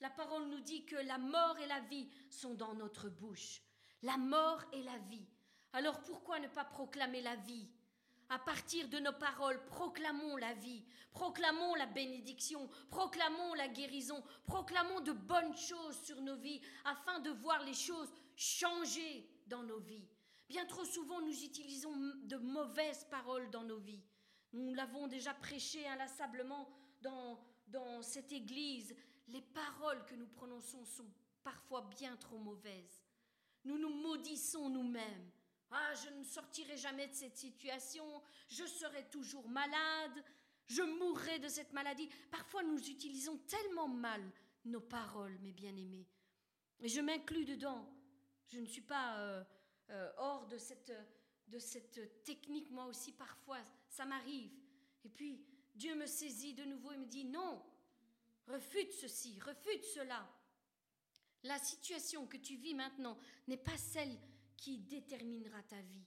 [0.00, 3.62] La parole nous dit que la mort et la vie sont dans notre bouche.
[4.02, 5.26] La mort et la vie.
[5.72, 7.68] Alors pourquoi ne pas proclamer la vie?
[8.28, 15.00] À partir de nos paroles, proclamons la vie, proclamons la bénédiction, proclamons la guérison, proclamons
[15.00, 20.08] de bonnes choses sur nos vies afin de voir les choses changer dans nos vies.
[20.48, 21.94] Bien trop souvent, nous utilisons
[22.24, 24.02] de mauvaises paroles dans nos vies.
[24.52, 26.68] Nous l'avons déjà prêché inlassablement
[27.02, 28.94] dans, dans cette église.
[29.28, 31.10] Les paroles que nous prononçons sont
[31.42, 33.02] parfois bien trop mauvaises.
[33.64, 35.30] Nous nous maudissons nous-mêmes.
[35.70, 38.04] Ah, je ne sortirai jamais de cette situation,
[38.48, 40.24] je serai toujours malade,
[40.66, 42.08] je mourrai de cette maladie.
[42.30, 44.22] Parfois, nous utilisons tellement mal
[44.64, 46.06] nos paroles, mes bien-aimés.
[46.80, 47.88] Et je m'inclus dedans.
[48.48, 49.44] Je ne suis pas euh,
[49.90, 50.92] euh, hors de cette,
[51.48, 53.58] de cette technique, moi aussi, parfois,
[53.88, 54.52] ça m'arrive.
[55.04, 57.62] Et puis, Dieu me saisit de nouveau et me dit, non,
[58.46, 60.28] refute ceci, refute cela.
[61.42, 64.18] La situation que tu vis maintenant n'est pas celle
[64.56, 66.06] qui déterminera ta vie.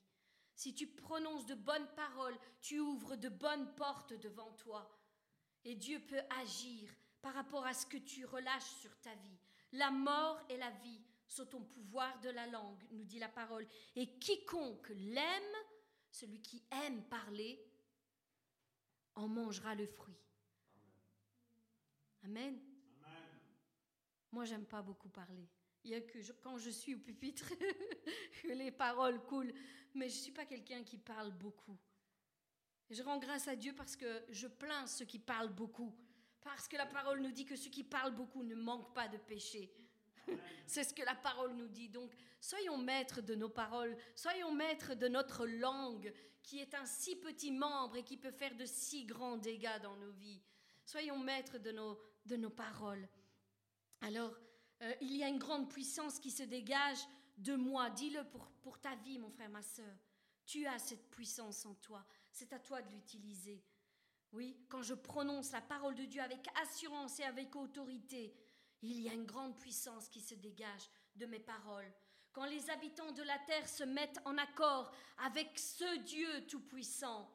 [0.56, 4.90] Si tu prononces de bonnes paroles, tu ouvres de bonnes portes devant toi.
[5.64, 6.90] Et Dieu peut agir
[7.22, 9.40] par rapport à ce que tu relâches sur ta vie.
[9.74, 13.68] La mort et la vie sont au pouvoir de la langue, nous dit la parole.
[13.96, 15.56] Et quiconque l'aime,
[16.12, 17.64] celui qui aime parler,
[19.16, 20.18] en mangera le fruit.
[22.24, 22.59] Amen.
[23.03, 23.39] Amen.
[24.32, 25.47] Moi, j'aime pas beaucoup parler.
[25.84, 27.49] Il y a que quand je suis au pupitre
[28.43, 29.53] que les paroles coulent.
[29.95, 31.78] Mais je ne suis pas quelqu'un qui parle beaucoup.
[32.89, 35.95] Je rends grâce à Dieu parce que je plains ceux qui parlent beaucoup.
[36.41, 39.17] Parce que la parole nous dit que ceux qui parlent beaucoup ne manquent pas de
[39.17, 39.72] péché.
[40.67, 41.89] C'est ce que la parole nous dit.
[41.89, 46.13] Donc, soyons maîtres de nos paroles, soyons maîtres de notre langue,
[46.43, 49.95] qui est un si petit membre et qui peut faire de si grands dégâts dans
[49.97, 50.41] nos vies.
[50.90, 53.08] Soyons maîtres de nos, de nos paroles.
[54.02, 54.36] Alors,
[54.82, 56.98] euh, il y a une grande puissance qui se dégage
[57.38, 57.92] de moi.
[57.92, 59.96] Dis-le pour, pour ta vie, mon frère, ma soeur.
[60.48, 62.04] Tu as cette puissance en toi.
[62.32, 63.64] C'est à toi de l'utiliser.
[64.32, 68.34] Oui, quand je prononce la parole de Dieu avec assurance et avec autorité,
[68.82, 71.94] il y a une grande puissance qui se dégage de mes paroles.
[72.32, 77.30] Quand les habitants de la terre se mettent en accord avec ce Dieu tout-puissant,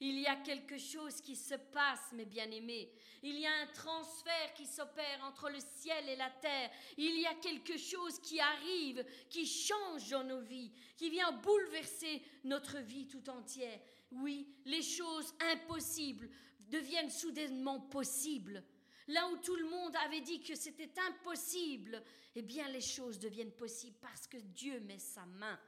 [0.00, 2.90] il y a quelque chose qui se passe, mes bien-aimés.
[3.22, 6.70] Il y a un transfert qui s'opère entre le ciel et la terre.
[6.96, 12.22] Il y a quelque chose qui arrive, qui change dans nos vies, qui vient bouleverser
[12.44, 13.78] notre vie tout entière.
[14.12, 16.30] Oui, les choses impossibles
[16.70, 18.64] deviennent soudainement possibles.
[19.08, 22.02] Là où tout le monde avait dit que c'était impossible,
[22.34, 25.58] eh bien les choses deviennent possibles parce que Dieu met sa main.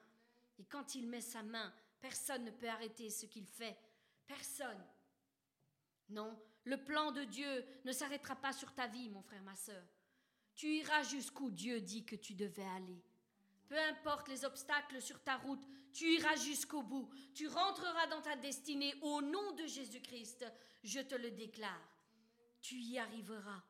[0.59, 3.77] Et quand il met sa main, personne ne peut arrêter ce qu'il fait
[4.37, 4.83] Personne.
[6.09, 9.85] Non, le plan de Dieu ne s'arrêtera pas sur ta vie, mon frère, ma sœur.
[10.55, 13.03] Tu iras jusqu'où Dieu dit que tu devais aller.
[13.69, 17.11] Peu importe les obstacles sur ta route, tu iras jusqu'au bout.
[17.35, 20.47] Tu rentreras dans ta destinée au nom de Jésus-Christ.
[20.83, 21.89] Je te le déclare.
[22.63, 23.63] Tu y arriveras.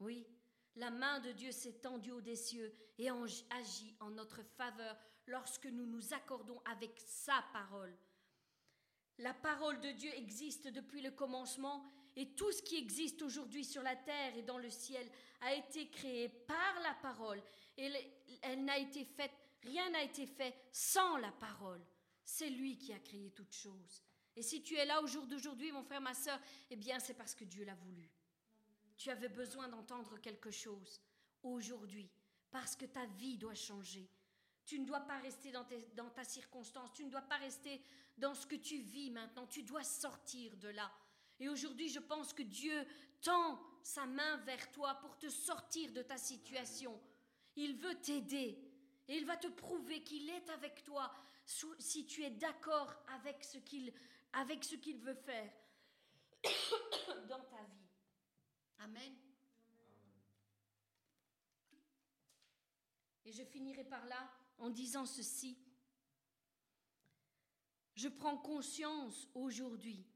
[0.00, 0.26] Oui.
[0.74, 4.96] La main de Dieu s'est tendue au des cieux et agit en notre faveur
[5.26, 7.96] lorsque nous nous accordons avec sa parole.
[9.18, 13.82] La parole de Dieu existe depuis le commencement et tout ce qui existe aujourd'hui sur
[13.82, 15.08] la terre et dans le ciel
[15.40, 17.42] a été créé par la parole.
[17.76, 17.90] Et
[18.42, 21.84] elle n'a été faite, rien n'a été fait sans la parole.
[22.24, 24.04] C'est lui qui a créé toutes choses.
[24.36, 26.38] Et si tu es là au jour d'aujourd'hui, mon frère, ma soeur,
[26.70, 28.08] eh bien c'est parce que Dieu l'a voulu.
[28.96, 31.00] Tu avais besoin d'entendre quelque chose
[31.42, 32.08] aujourd'hui,
[32.50, 34.08] parce que ta vie doit changer.
[34.68, 35.66] Tu ne dois pas rester dans,
[35.96, 37.80] dans, ta circonstance, tu ne dois pas rester
[38.18, 40.92] dans ce que tu vis maintenant, tu dois sortir de là.
[41.40, 42.86] Et aujourd'hui, je pense que Dieu
[43.22, 47.00] tend sa main vers toi pour te sortir de ta situation.
[47.56, 48.62] Il veut t'aider
[49.08, 51.10] et il va te prouver qu'il est avec toi
[51.78, 53.90] si tu es d'accord avec ce qu'il
[54.34, 55.50] avec ce qu'il veut faire
[57.26, 57.88] dans ta vie.
[58.80, 59.16] Amen.
[63.24, 65.58] Et je finirai par là en disant ceci.
[67.94, 70.06] Je prends conscience aujourd'hui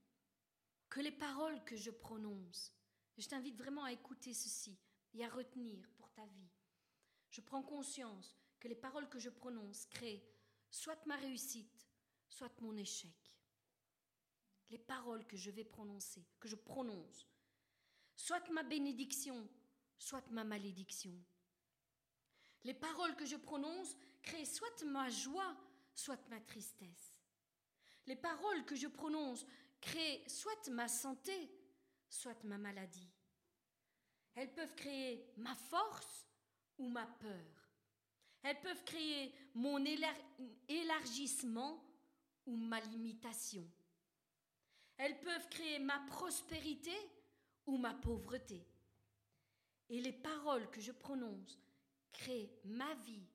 [0.89, 2.73] que les paroles que je prononce,
[3.17, 4.79] je t'invite vraiment à écouter ceci
[5.15, 6.51] et à retenir pour ta vie.
[7.31, 10.23] Je prends conscience que les paroles que je prononce créent
[10.71, 11.89] soit ma réussite,
[12.29, 13.15] soit mon échec.
[14.71, 17.27] Les paroles que je vais prononcer, que je prononce,
[18.15, 19.49] soit ma bénédiction,
[19.99, 21.13] soit ma malédiction.
[22.65, 25.57] Les paroles que je prononce créent soit ma joie,
[25.95, 27.21] soit ma tristesse.
[28.07, 29.45] Les paroles que je prononce
[29.81, 31.51] créent soit ma santé,
[32.09, 33.11] soit ma maladie.
[34.35, 36.27] Elles peuvent créer ma force
[36.79, 37.71] ou ma peur.
[38.43, 39.85] Elles peuvent créer mon
[40.69, 41.85] élargissement
[42.47, 43.69] ou ma limitation.
[44.97, 46.97] Elles peuvent créer ma prospérité
[47.67, 48.67] ou ma pauvreté.
[49.89, 51.59] Et les paroles que je prononce
[52.13, 53.27] créent ma vie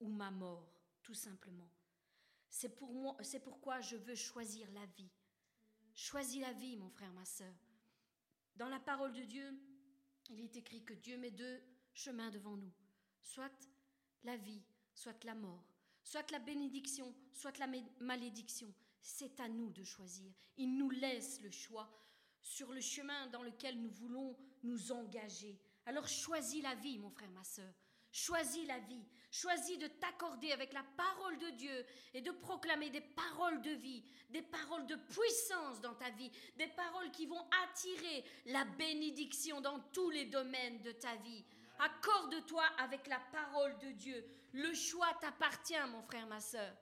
[0.00, 0.72] ou ma mort,
[1.02, 1.70] tout simplement.
[2.48, 5.10] C'est pour moi, c'est pourquoi je veux choisir la vie.
[5.94, 7.54] Choisis la vie, mon frère, ma sœur.
[8.56, 9.60] Dans la parole de Dieu,
[10.30, 11.60] il est écrit que Dieu met deux
[11.92, 12.72] chemins devant nous,
[13.20, 13.68] soit
[14.22, 14.62] la vie,
[14.94, 15.64] soit la mort,
[16.02, 17.68] soit la bénédiction, soit la
[18.00, 18.72] malédiction.
[19.00, 20.32] C'est à nous de choisir.
[20.56, 21.90] Il nous laisse le choix
[22.40, 25.60] sur le chemin dans lequel nous voulons nous engager.
[25.86, 27.74] Alors choisis la vie, mon frère, ma sœur.
[28.14, 29.04] Choisis la vie.
[29.28, 31.84] Choisis de t'accorder avec la parole de Dieu
[32.14, 36.68] et de proclamer des paroles de vie, des paroles de puissance dans ta vie, des
[36.68, 41.44] paroles qui vont attirer la bénédiction dans tous les domaines de ta vie.
[41.80, 44.24] Accorde-toi avec la parole de Dieu.
[44.52, 46.72] Le choix t'appartient, mon frère, ma sœur.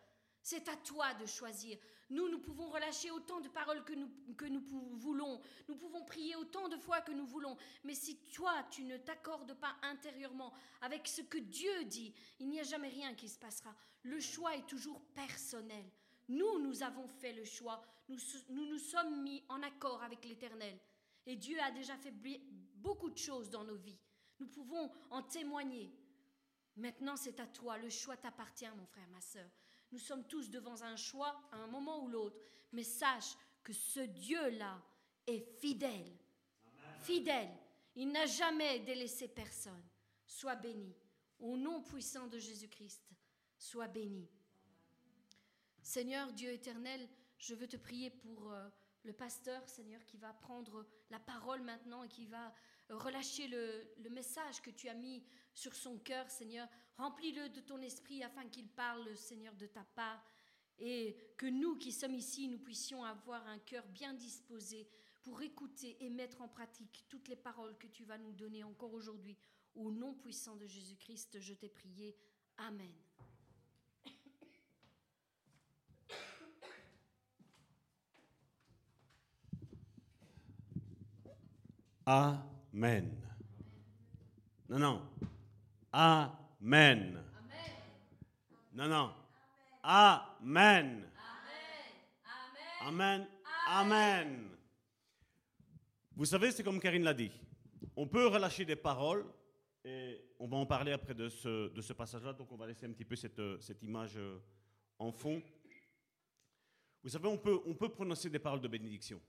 [0.43, 1.79] C'est à toi de choisir.
[2.13, 4.61] Nous, nous pouvons relâcher autant de paroles que nous,
[4.97, 5.41] voulons.
[5.67, 7.57] Nous pouvons prier autant de fois que nous voulons.
[7.85, 10.53] Mais si toi, tu ne t'accordes pas intérieurement
[10.83, 13.75] avec ce que Dieu dit, il n'y a jamais rien qui se passera.
[14.03, 15.87] Le choix est toujours personnel.
[16.29, 17.83] Nous, nous avons fait le choix.
[18.11, 18.19] Nous
[18.51, 20.79] nous, nous sommes mis en accord avec l'Éternel.
[21.25, 22.13] Et Dieu a déjà fait
[22.75, 23.99] beaucoup de choses dans nos vies.
[24.39, 25.91] Nous pouvons en témoigner.
[26.77, 27.79] Maintenant, c'est à toi.
[27.79, 29.49] Le choix t'appartient, mon frère, ma sœur.
[29.93, 32.39] Nous sommes tous devant un choix à un moment ou l'autre.
[32.73, 34.83] Mais sache que ce Dieu-là
[35.27, 36.11] est fidèle.
[37.03, 37.51] Fidèle.
[37.95, 39.83] Il n'a jamais délaissé personne.
[40.27, 40.97] Sois béni.
[41.39, 43.03] Au nom puissant de Jésus-Christ,
[43.59, 44.29] sois béni.
[45.83, 48.69] Seigneur Dieu éternel, je veux te prier pour euh,
[49.03, 52.55] le pasteur, Seigneur, qui va prendre la parole maintenant et qui va
[52.89, 55.25] relâcher le, message que tu as mis
[55.55, 56.69] sur son cœur, Seigneur.
[56.97, 60.23] Remplis-le de ton esprit afin qu'il parle, Seigneur, de ta part.
[60.79, 64.89] Et que nous qui sommes ici, nous puissions avoir un cœur bien disposé
[65.23, 68.93] pour écouter et mettre en pratique toutes les paroles que tu vas nous donner encore
[68.93, 69.37] aujourd'hui.
[69.75, 72.17] Au nom puissant de Jésus-Christ, je t'ai prié.
[72.59, 72.93] Amen.
[82.05, 83.11] Amen.
[84.69, 85.09] Non, non.
[85.93, 86.42] Amen.
[88.73, 89.13] Non, non.
[89.83, 91.03] Amen.
[92.81, 93.27] Amen.
[93.69, 94.49] Amen.
[96.15, 97.33] Vous savez, c'est comme Karine l'a dit.
[97.97, 99.25] On peut relâcher des paroles,
[99.85, 102.87] et on va en parler après de ce, de ce passage-là, donc on va laisser
[102.87, 104.39] un petit peu cette, cette image euh,
[104.99, 105.43] en fond.
[107.03, 109.21] Vous savez, on peut, on peut prononcer des paroles de bénédiction.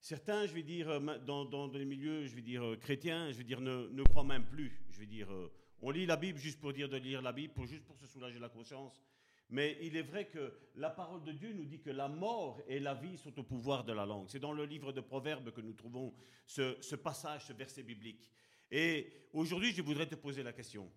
[0.00, 3.38] Certains, je vais dire, euh, dans, dans, les milieux, je vais dire, euh, chrétiens, je
[3.38, 4.80] vais dire, ne, ne croient même plus.
[4.90, 5.50] Je vais dire, euh,
[5.80, 8.38] on lit la Bible juste pour dire de lire la Bible, juste pour se soulager
[8.38, 9.02] la conscience.
[9.50, 12.80] Mais il est vrai que la parole de Dieu nous dit que la mort et
[12.80, 14.28] la vie sont au pouvoir de la langue.
[14.28, 16.14] C'est dans le livre de Proverbes que nous trouvons
[16.46, 18.30] ce, ce passage, ce verset biblique.
[18.70, 20.92] Et aujourd'hui, je voudrais te poser la question.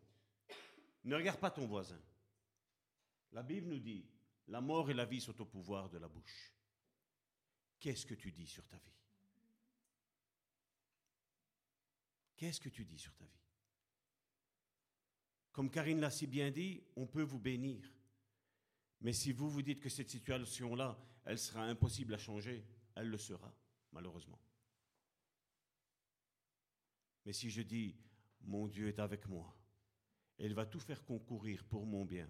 [1.05, 1.99] Ne regarde pas ton voisin.
[3.31, 4.05] La Bible nous dit,
[4.49, 6.53] la mort et la vie sont au pouvoir de la bouche.
[7.79, 8.91] Qu'est-ce que tu dis sur ta vie?
[12.35, 13.40] Qu'est-ce que tu dis sur ta vie?
[15.51, 17.93] Comme Karine l'a si bien dit, on peut vous bénir.
[19.01, 23.17] Mais si vous vous dites que cette situation-là, elle sera impossible à changer, elle le
[23.17, 23.53] sera,
[23.91, 24.39] malheureusement.
[27.25, 27.95] Mais si je dis,
[28.41, 29.55] mon Dieu est avec moi,
[30.39, 32.29] il va tout faire concourir pour mon bien,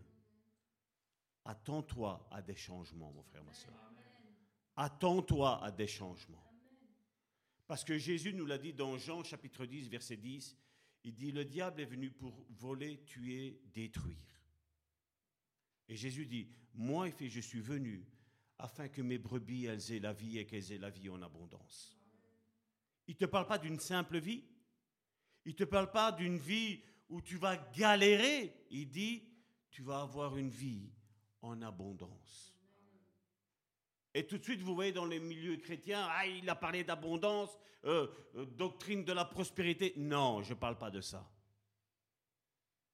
[1.45, 3.73] attends-toi à des changements, mon frère, ma soeur.
[4.75, 6.43] Attends-toi à des changements.
[7.67, 10.57] Parce que Jésus nous l'a dit dans Jean chapitre 10, verset 10,
[11.03, 14.17] il dit, le diable est venu pour voler, tuer, détruire.
[15.87, 18.05] Et Jésus dit, moi, je suis venu
[18.57, 21.97] afin que mes brebis, elles aient la vie et qu'elles aient la vie en abondance.
[23.07, 24.43] Il ne te parle pas d'une simple vie.
[25.45, 28.53] Il ne te parle pas d'une vie où tu vas galérer.
[28.69, 29.23] Il dit,
[29.71, 30.91] tu vas avoir une vie
[31.41, 32.50] en abondance.
[34.13, 37.57] Et tout de suite, vous voyez dans les milieux chrétiens, ah, il a parlé d'abondance,
[37.85, 39.93] euh, euh, doctrine de la prospérité.
[39.97, 41.29] Non, je ne parle pas de ça.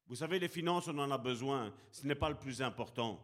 [0.06, 1.74] Vous savez, les finances, on en a besoin.
[1.92, 3.24] Ce n'est pas le plus important.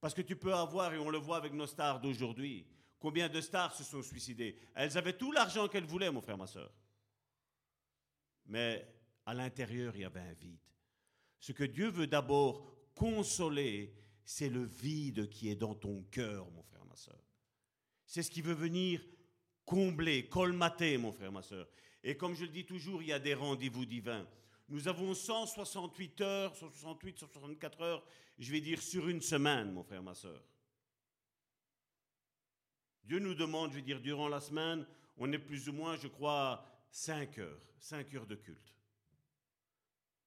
[0.00, 2.66] Parce que tu peux avoir, et on le voit avec nos stars d'aujourd'hui,
[2.98, 6.46] combien de stars se sont suicidées Elles avaient tout l'argent qu'elles voulaient, mon frère, ma
[6.46, 6.72] soeur.
[8.46, 8.86] Mais
[9.24, 10.58] à l'intérieur, il y avait un vide.
[11.38, 16.62] Ce que Dieu veut d'abord consoler, c'est le vide qui est dans ton cœur, mon
[16.62, 17.23] frère, ma soeur.
[18.06, 19.00] C'est ce qui veut venir
[19.64, 21.68] combler, colmater, mon frère, ma soeur.
[22.02, 24.26] Et comme je le dis toujours, il y a des rendez-vous divins.
[24.68, 28.04] Nous avons 168 heures, 168, 164 heures,
[28.38, 30.42] je vais dire sur une semaine, mon frère, ma soeur.
[33.04, 34.86] Dieu nous demande, je vais dire, durant la semaine,
[35.16, 38.74] on est plus ou moins, je crois, 5 heures, 5 heures de culte.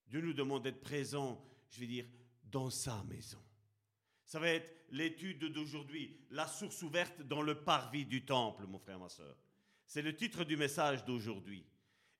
[0.07, 2.05] Dieu nous demande d'être présent, je vais dire,
[2.43, 3.41] dans sa maison.
[4.27, 8.99] Ça va être l'étude d'aujourd'hui, la source ouverte dans le parvis du temple, mon frère,
[8.99, 9.35] ma soeur.
[9.87, 11.65] C'est le titre du message d'aujourd'hui.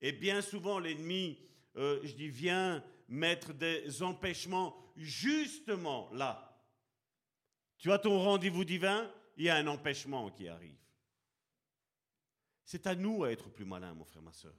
[0.02, 1.38] Et bien souvent, l'ennemi
[1.78, 6.60] euh, je dis, viens mettre des empêchements justement là.
[7.78, 10.76] Tu as ton rendez-vous divin, il y a un empêchement qui arrive.
[12.64, 14.56] C'est à nous à être plus malins, mon frère, ma soeur.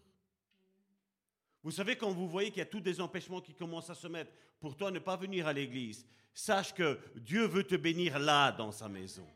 [1.63, 4.07] Vous savez, quand vous voyez qu'il y a tous des empêchements qui commencent à se
[4.07, 8.53] mettre pour toi ne pas venir à l'église, sache que Dieu veut te bénir là,
[8.53, 9.27] dans sa maison.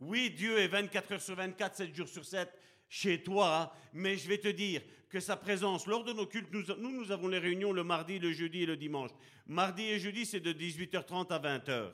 [0.00, 2.52] Oui, Dieu est 24 heures sur 24, 7 jours sur 7
[2.88, 6.90] chez toi, mais je vais te dire que sa présence, lors de nos cultes, nous,
[6.90, 9.10] nous, avons les réunions le mardi, le jeudi et le dimanche.
[9.46, 11.90] Mardi et jeudi, c'est de 18h30 à 20h.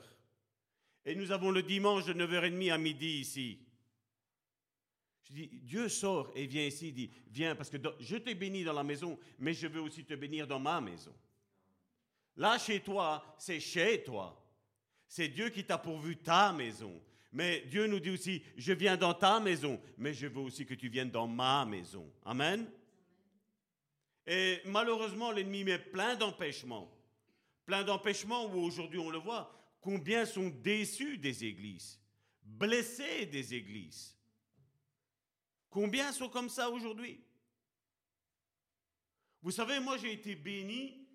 [1.05, 3.59] Et nous avons le dimanche de 9h30 à midi ici.
[5.29, 8.83] Dieu sort et vient ici, il dit, viens, parce que je t'ai béni dans la
[8.83, 11.13] maison, mais je veux aussi te bénir dans ma maison.
[12.35, 14.35] Là, chez toi, c'est chez toi.
[15.07, 17.01] C'est Dieu qui t'a pourvu ta maison.
[17.31, 20.73] Mais Dieu nous dit aussi, je viens dans ta maison, mais je veux aussi que
[20.73, 22.11] tu viennes dans ma maison.
[22.25, 22.67] Amen.
[24.25, 26.91] Et malheureusement, l'ennemi met plein d'empêchements.
[27.65, 29.51] Plein d'empêchements où aujourd'hui on le voit,
[29.81, 31.99] combien sont déçus des églises,
[32.43, 34.18] blessés des églises.
[35.69, 37.19] Combien sont comme ça aujourd'hui?
[39.41, 41.07] Vous savez, moi j'ai été béni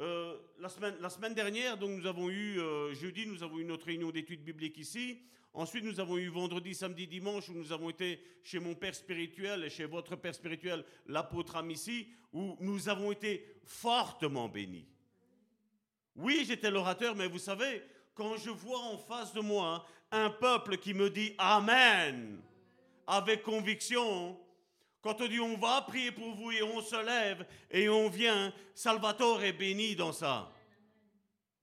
[0.00, 3.64] euh, la, semaine, la, semaine, dernière, donc nous avons eu, euh, jeudi, nous avons eu
[3.64, 5.20] notre réunion d'études bibliques ici.
[5.52, 9.64] Ensuite, nous avons eu vendredi, samedi, dimanche, où nous avons été chez mon père spirituel
[9.64, 14.86] et chez votre père spirituel, l'apôtre Amici, où nous avons été fortement bénis.
[16.14, 17.82] Oui, j'étais l'orateur, mais vous savez,
[18.14, 22.40] quand je vois en face de moi un peuple qui me dit Amen
[23.08, 24.38] avec conviction,
[25.00, 28.52] quand on dit on va prier pour vous et on se lève et on vient,
[28.74, 30.52] Salvatore est béni dans ça.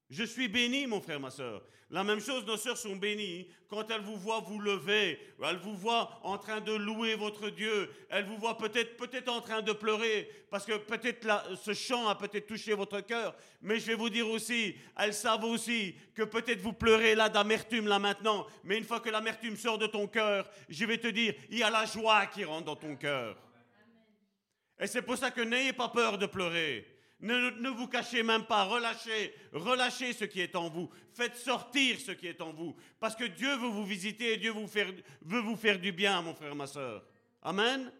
[0.10, 1.64] Je suis béni, mon frère, ma soeur.
[1.92, 5.76] La même chose, nos sœurs sont bénies quand elles vous voient vous lever, elles vous
[5.76, 9.72] voient en train de louer votre Dieu, elles vous voient peut-être peut-être en train de
[9.72, 11.28] pleurer, parce que peut-être
[11.64, 15.44] ce chant a peut-être touché votre cœur, mais je vais vous dire aussi, elles savent
[15.44, 19.78] aussi que peut-être vous pleurez là d'amertume là maintenant, mais une fois que l'amertume sort
[19.78, 22.76] de ton cœur, je vais te dire, il y a la joie qui rentre dans
[22.76, 23.38] ton cœur.
[24.80, 26.95] Et c'est pour ça que n'ayez pas peur de pleurer.
[27.22, 30.90] Ne, vous cachez même pas, relâchez, relâchez ce qui est en vous.
[31.14, 32.76] Faites sortir ce qui est en vous.
[33.00, 34.54] Parce que Dieu veut vous visiter et Dieu
[35.22, 37.04] veut vous faire du bien, mon frère, ma soeur.
[37.42, 37.92] Amen.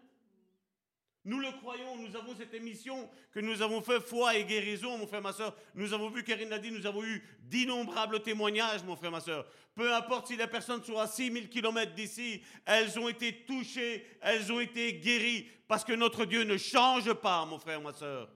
[1.26, 5.08] Nous le croyons, nous avons cette émission que nous avons fait foi et guérison, mon
[5.08, 5.56] frère, ma soeur.
[5.74, 9.44] Nous avons vu, Karine l'a dit, nous avons eu d'innombrables témoignages, mon frère, ma soeur.
[9.74, 14.52] Peu importe si les personnes sont à 6000 km d'ici, elles ont été touchées, elles
[14.52, 18.30] ont été guéries, parce que notre Dieu ne change pas, mon frère, ma soeur.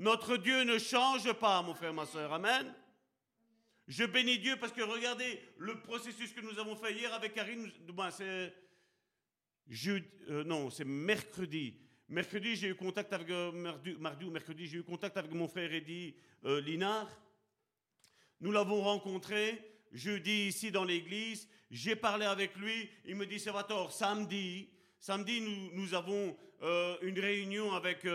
[0.00, 2.32] Notre Dieu ne change pas, mon frère, ma soeur.
[2.32, 2.74] Amen.
[3.86, 7.70] Je bénis Dieu parce que regardez le processus que nous avons fait hier avec Karine.
[8.10, 8.54] C'est
[10.30, 11.76] euh, non, c'est mercredi.
[12.08, 13.52] Mercredi, j'ai eu contact avec euh,
[14.30, 16.14] mercredi, j'ai eu contact avec mon frère Eddy
[16.46, 17.10] euh, Linard.
[18.40, 21.46] Nous l'avons rencontré jeudi ici dans l'église.
[21.70, 22.88] J'ai parlé avec lui.
[23.04, 25.42] Il me dit, Salvatore, samedi, samedi,
[25.74, 26.38] nous avons
[27.02, 28.06] une réunion avec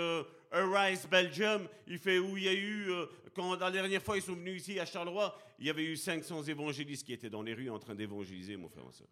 [0.52, 1.68] Arise Belgium.
[1.88, 2.92] Il fait où il y a eu,
[3.34, 6.44] quand la dernière fois ils sont venus ici à Charleroi, il y avait eu 500
[6.44, 9.08] évangélistes qui étaient dans les rues en train d'évangéliser, mon frère et soeur.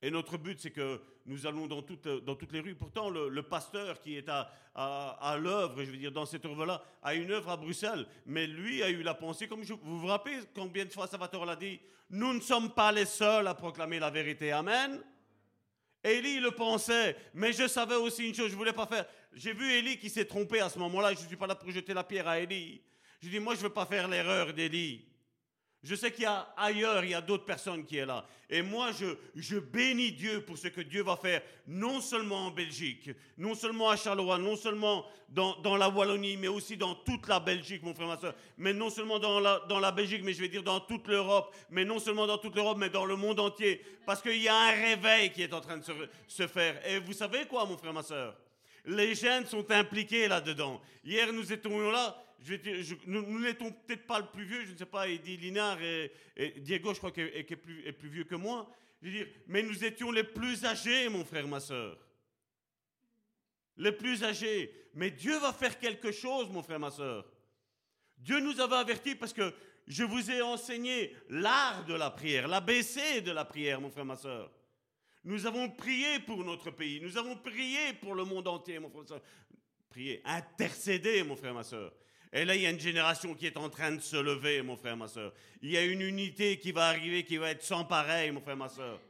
[0.00, 2.76] Et notre but, c'est que nous allons dans toutes, toutes les rues.
[2.76, 7.14] Pourtant, le, pasteur qui est à, à, l'œuvre, je veux dire, dans cette œuvre-là, a
[7.14, 8.06] une œuvre à Bruxelles.
[8.24, 11.56] Mais lui a eu la pensée, comme vous vous rappelez combien de fois Salvatore l'a
[11.56, 11.80] dit,
[12.10, 14.52] nous ne sommes pas les seuls à proclamer la vérité.
[14.52, 15.02] Amen.
[16.10, 19.06] Élie le pensait, mais je savais aussi une chose, je voulais pas faire.
[19.32, 21.70] J'ai vu Élie qui s'est trompé à ce moment-là, je ne suis pas là pour
[21.70, 22.82] jeter la pierre à Élie.
[23.20, 25.07] Je dis, moi, je veux pas faire l'erreur d'Élie.
[25.84, 28.26] Je sais qu'il y a ailleurs, il y a d'autres personnes qui sont là.
[28.50, 29.06] Et moi, je,
[29.36, 33.88] je bénis Dieu pour ce que Dieu va faire, non seulement en Belgique, non seulement
[33.88, 37.94] à Charleroi, non seulement dans, dans la Wallonie, mais aussi dans toute la Belgique, mon
[37.94, 38.34] frère, ma soeur.
[38.56, 41.54] Mais non seulement dans la, dans la Belgique, mais je vais dire dans toute l'Europe.
[41.70, 43.80] Mais non seulement dans toute l'Europe, mais dans le monde entier.
[44.04, 45.92] Parce qu'il y a un réveil qui est en train de se,
[46.26, 46.84] se faire.
[46.88, 48.36] Et vous savez quoi, mon frère, ma soeur?
[48.84, 50.80] Les jeunes sont impliqués là-dedans.
[51.04, 52.16] Hier, nous étions là
[53.06, 56.12] nous n'étions peut-être pas le plus vieux, je ne sais pas, Eddie Linard et,
[56.58, 58.70] Diego, je crois, qui est, plus, plus, vieux que moi.
[59.02, 61.98] Je veux dire, mais nous étions les plus âgés, mon frère, ma soeur.
[63.76, 64.72] Les plus âgés.
[64.94, 67.26] Mais Dieu va faire quelque chose, mon frère, ma soeur.
[68.16, 69.52] Dieu nous avait avertis parce que
[69.86, 74.16] je vous ai enseigné l'art de la prière, l'ABC de la prière, mon frère, ma
[74.16, 74.50] soeur.
[75.24, 79.02] Nous avons prié pour notre pays, nous avons prié pour le monde entier, mon frère,
[79.02, 79.22] ma soeur.
[79.88, 81.92] Prier, intercéder, mon frère, ma soeur.
[82.32, 84.76] Et là, il y a une génération qui est en train de se lever, mon
[84.76, 85.32] frère, ma soeur.
[85.62, 88.56] Il y a une unité qui va arriver, qui va être sans pareil, mon frère,
[88.56, 89.00] ma soeur.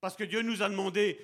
[0.00, 1.18] Parce que Dieu nous a demandé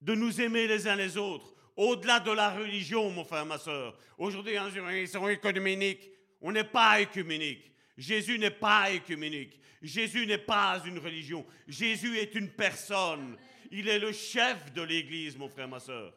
[0.00, 3.98] de nous aimer les uns les autres, au-delà de la religion, mon frère, ma soeur.
[4.18, 4.54] Aujourd'hui,
[4.94, 6.10] ils sont écuméniques.
[6.40, 7.72] On n'est pas écuménique.
[7.96, 9.60] Jésus n'est pas écuménique.
[9.82, 11.46] Jésus n'est pas une religion.
[11.68, 13.36] Jésus est une personne.
[13.70, 16.12] Il est le chef de l'Église, mon frère, ma soeur.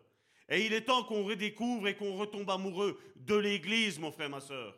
[0.49, 4.39] Et il est temps qu'on redécouvre et qu'on retombe amoureux de l'Église, mon frère, ma
[4.39, 4.77] soeur.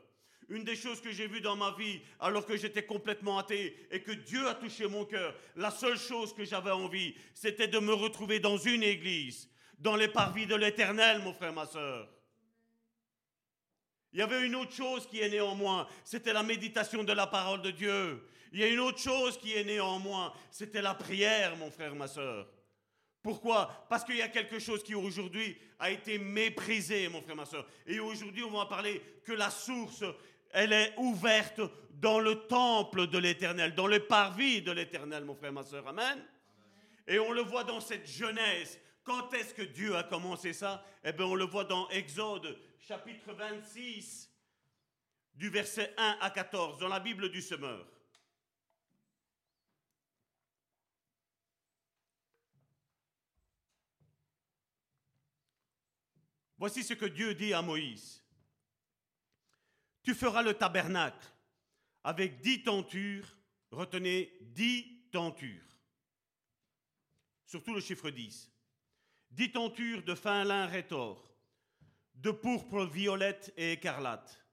[0.50, 4.02] Une des choses que j'ai vues dans ma vie, alors que j'étais complètement athée et
[4.02, 7.94] que Dieu a touché mon cœur, la seule chose que j'avais envie, c'était de me
[7.94, 12.08] retrouver dans une église, dans les parvis de l'éternel, mon frère, ma soeur.
[14.14, 17.62] Il y avait une autre chose qui est moi, c'était la méditation de la parole
[17.62, 18.26] de Dieu.
[18.54, 22.08] Il y a une autre chose qui est moi, c'était la prière, mon frère, ma
[22.08, 22.48] soeur.
[23.22, 23.86] Pourquoi?
[23.90, 27.68] Parce qu'il y a quelque chose qui aujourd'hui a été méprisé, mon frère, ma soeur.
[27.86, 30.04] Et aujourd'hui, on va parler que la source,
[30.52, 31.62] elle est ouverte
[31.92, 35.88] dans le temple de l'éternel, dans le parvis de l'éternel, mon frère, ma soeur.
[35.88, 36.24] Amen.
[37.08, 38.80] Et on le voit dans cette jeunesse.
[39.04, 40.86] Quand est-ce que Dieu a commencé ça?
[41.04, 44.30] Eh bien, on le voit dans Exode, chapitre 26,
[45.34, 47.86] du verset 1 à 14, dans la Bible du semeur.
[56.58, 58.24] Voici ce que Dieu dit à Moïse.
[60.04, 61.28] Tu feras le tabernacle
[62.04, 63.28] avec dix tentures,
[63.72, 65.68] retenez dix tentures,
[67.46, 68.50] surtout le chiffre 10.
[69.30, 71.36] Dix tentures de fin lin rétor,
[72.16, 74.46] de pourpre violette et écarlate,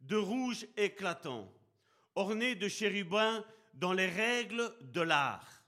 [0.00, 1.52] de rouge éclatant,
[2.14, 3.44] ornées de chérubins
[3.74, 5.64] dans les règles de l'art.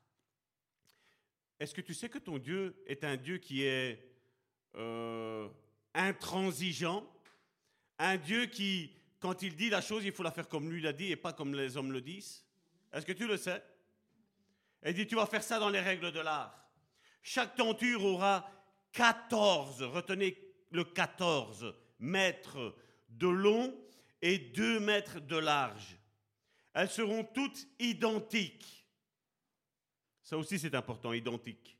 [1.59, 4.13] Est-ce que tu sais que ton Dieu est un Dieu qui est
[4.75, 5.49] euh,
[5.95, 7.07] intransigeant,
[7.99, 10.93] un Dieu qui, quand il dit la chose, il faut la faire comme lui l'a
[10.93, 12.45] dit et pas comme les hommes le disent.
[12.93, 13.63] Est-ce que tu le sais?
[14.85, 16.69] Il dit, tu vas faire ça dans les règles de l'art.
[17.23, 18.51] Chaque tenture aura
[18.93, 20.37] 14, retenez
[20.71, 22.75] le 14 mètres
[23.09, 23.75] de long
[24.21, 25.97] et 2 mètres de large.
[26.75, 28.87] Elles seront toutes identiques.
[30.23, 31.79] Ça aussi c'est important, identiques.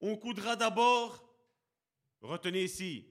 [0.00, 1.22] On coudra d'abord,
[2.20, 3.06] retenez ici,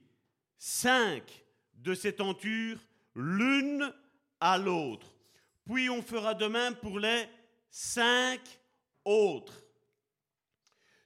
[0.58, 1.44] cinq
[1.74, 2.78] de ces tentures
[3.14, 3.92] l'une
[4.40, 5.12] à l'autre.
[5.64, 7.24] Puis on fera de même pour les
[7.70, 8.40] cinq
[9.04, 9.64] autres.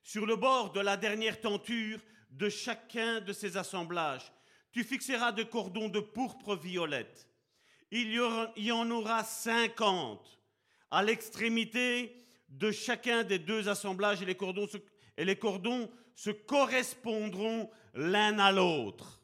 [0.03, 4.33] Sur le bord de la dernière tenture de chacun de ces assemblages,
[4.73, 7.29] tu fixeras des cordons de pourpre violette.
[7.91, 8.13] Il
[8.57, 10.39] y, en aura cinquante.
[10.93, 12.17] À l'extrémité
[12.49, 14.69] de chacun des deux assemblages, et les cordons
[15.17, 19.20] et les cordons se correspondront l'un à l'autre.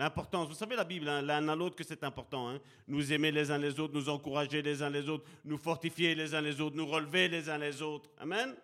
[0.00, 2.48] L'importance, vous savez la Bible, hein, l'un à l'autre que c'est important.
[2.48, 2.58] hein.
[2.88, 6.34] Nous aimer les uns les autres, nous encourager les uns les autres, nous fortifier les
[6.34, 8.08] uns les autres, nous relever les uns les autres.
[8.16, 8.56] Amen.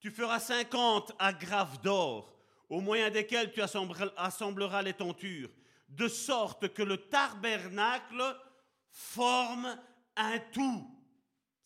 [0.00, 2.38] Tu feras 50 agrafes d'or,
[2.70, 5.50] au moyen desquelles tu assemble- assembleras les tentures,
[5.90, 8.22] de sorte que le tabernacle
[8.88, 9.78] forme
[10.16, 10.90] un tout.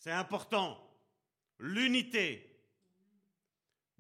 [0.01, 0.85] C'est important.
[1.61, 2.61] L'unité.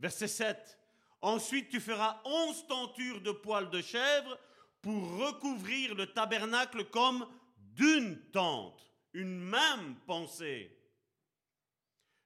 [0.01, 0.80] Verset 7.
[1.23, 4.39] Ensuite, tu feras onze tentures de poils de chèvre
[4.81, 7.27] pour recouvrir le tabernacle comme
[7.75, 10.77] d'une tente, une même pensée.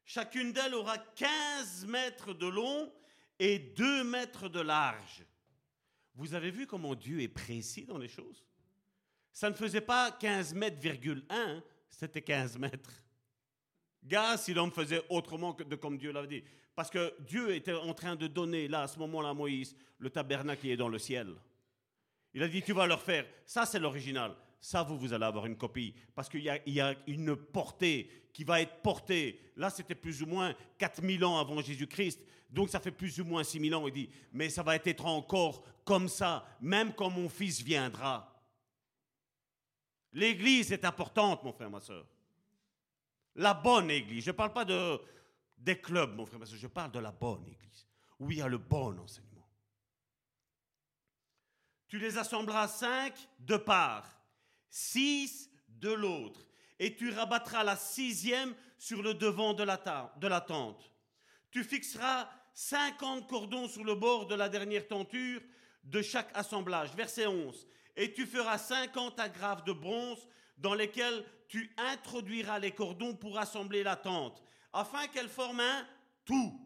[0.04, 2.92] Chacune d'elles aura 15 mètres de long
[3.38, 5.24] et 2 mètres de large.
[6.14, 8.44] Vous avez vu comment Dieu est précis dans les choses?
[9.32, 13.02] Ça ne faisait pas 15 mètres, virgule 1, c'était 15 mètres.
[14.04, 16.44] Gars, si l'homme faisait autrement que comme Dieu l'avait dit.
[16.74, 20.10] Parce que Dieu était en train de donner, là, à ce moment-là, à Moïse, le
[20.10, 21.34] tabernacle qui est dans le ciel.
[22.32, 23.26] Il a dit, tu vas leur faire.
[23.46, 24.34] Ça, c'est l'original.
[24.60, 25.94] Ça, vous, vous allez avoir une copie.
[26.14, 29.38] Parce qu'il y y a une portée qui va être portée.
[29.56, 32.20] Là, c'était plus ou moins 4000 ans avant Jésus-Christ.
[32.50, 33.86] Donc, ça fait plus ou moins 6000 ans.
[33.86, 38.32] Il dit, mais ça va être encore comme ça, même quand mon fils viendra.
[40.12, 42.06] L'église est importante, mon frère, ma soeur.
[43.36, 44.24] La bonne église.
[44.24, 45.00] Je ne parle pas de,
[45.58, 46.58] des clubs, mon frère, ma soeur.
[46.58, 47.86] Je parle de la bonne église.
[48.20, 49.48] Où il y a le bon enseignement.
[51.88, 54.08] Tu les assembleras cinq de part,
[54.68, 56.40] six de l'autre,
[56.78, 60.90] et tu rabattras la sixième sur le devant de la, ta- de la tente.
[61.50, 65.40] Tu fixeras cinquante cordons sur le bord de la dernière tenture
[65.84, 66.94] de chaque assemblage.
[66.94, 67.66] Verset 11.
[67.96, 70.26] Et tu feras cinquante agrafes de bronze
[70.56, 74.42] dans lesquelles tu introduiras les cordons pour assembler la tente,
[74.74, 75.86] afin qu'elle forme un
[76.24, 76.60] tout.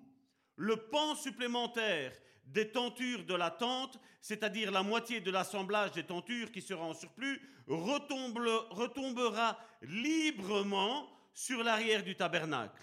[0.56, 2.12] Le pan supplémentaire
[2.44, 6.94] des tentures de la tente, c'est-à-dire la moitié de l'assemblage des tentures qui sera en
[6.94, 12.82] surplus, retombe- retombera librement sur l'arrière du tabernacle.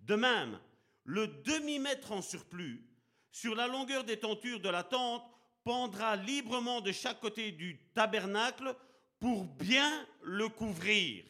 [0.00, 0.58] De même,
[1.04, 2.84] le demi-mètre en surplus
[3.30, 5.24] sur la longueur des tentures de la tente
[5.62, 8.76] pendra librement de chaque côté du tabernacle
[9.18, 11.24] pour bien le couvrir.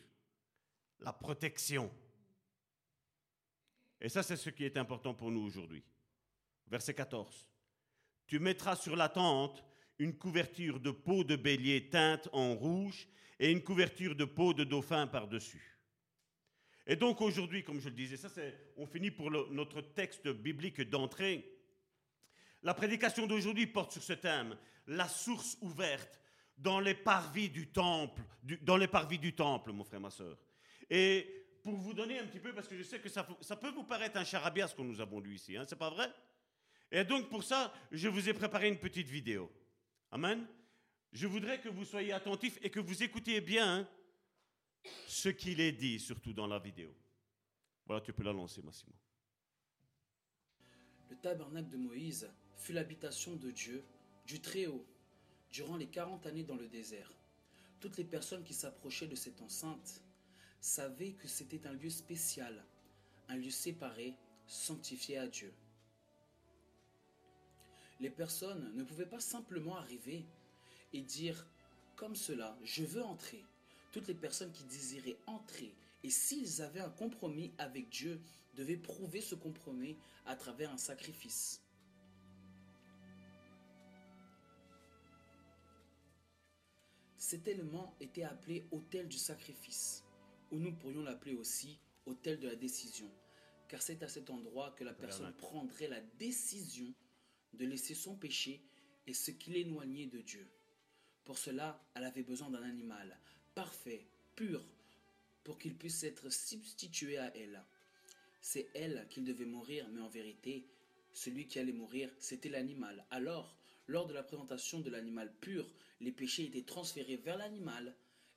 [1.00, 1.90] La protection.
[4.00, 5.82] Et ça, c'est ce qui est important pour nous aujourd'hui.
[6.66, 7.46] Verset 14.
[8.26, 9.64] Tu mettras sur la tente
[9.98, 14.64] une couverture de peau de bélier teinte en rouge et une couverture de peau de
[14.64, 15.78] dauphin par-dessus.
[16.86, 20.80] Et donc aujourd'hui, comme je le disais, ça c'est, on finit pour notre texte biblique
[20.82, 21.52] d'entrée.
[22.62, 26.20] La prédication d'aujourd'hui porte sur ce thème, la source ouverte
[26.56, 28.22] dans les parvis du temple,
[28.62, 30.38] dans les parvis du temple, mon frère, ma soeur.
[30.88, 33.82] Et pour vous donner un petit peu, parce que je sais que ça, peut vous
[33.82, 36.08] paraître un charabia ce que nous avons lu ici, hein, c'est pas vrai?
[36.92, 39.50] Et donc pour ça, je vous ai préparé une petite vidéo.
[40.12, 40.46] Amen?
[41.12, 43.88] Je voudrais que vous soyez attentifs et que vous écoutiez bien hein,
[45.08, 46.94] ce qu'il est dit, surtout dans la vidéo.
[47.84, 48.92] Voilà, tu peux la lancer, Massimo.
[51.10, 53.82] Le tabernacle de Moïse fut l'habitation de Dieu,
[54.24, 54.86] du Très-Haut,
[55.50, 57.12] durant les 40 années dans le désert.
[57.80, 60.05] Toutes les personnes qui s'approchaient de cette enceinte
[60.60, 62.64] savaient que c'était un lieu spécial,
[63.28, 64.14] un lieu séparé,
[64.46, 65.52] sanctifié à Dieu.
[68.00, 70.26] Les personnes ne pouvaient pas simplement arriver
[70.92, 71.46] et dire
[71.96, 73.42] comme cela, je veux entrer.
[73.90, 78.20] Toutes les personnes qui désiraient entrer et s'ils avaient un compromis avec Dieu,
[78.54, 81.62] devaient prouver ce compromis à travers un sacrifice.
[87.18, 90.04] Cet élément était appelé autel du sacrifice,
[90.50, 93.10] ou nous pourrions l'appeler aussi autel de la décision,
[93.68, 96.92] car c'est à cet endroit que la personne prendrait la décision
[97.52, 98.62] de laisser son péché
[99.06, 100.46] et ce qui l'éloignait de Dieu.
[101.24, 103.18] Pour cela, elle avait besoin d'un animal
[103.54, 104.64] parfait, pur,
[105.42, 107.62] pour qu'il puisse être substitué à elle.
[108.40, 110.68] C'est elle qu'il devait mourir, mais en vérité,
[111.12, 113.04] celui qui allait mourir, c'était l'animal.
[113.10, 115.68] Alors, lors de la présentation de l'animal pur,
[116.00, 117.94] les péchés étaient transférés vers l'animal,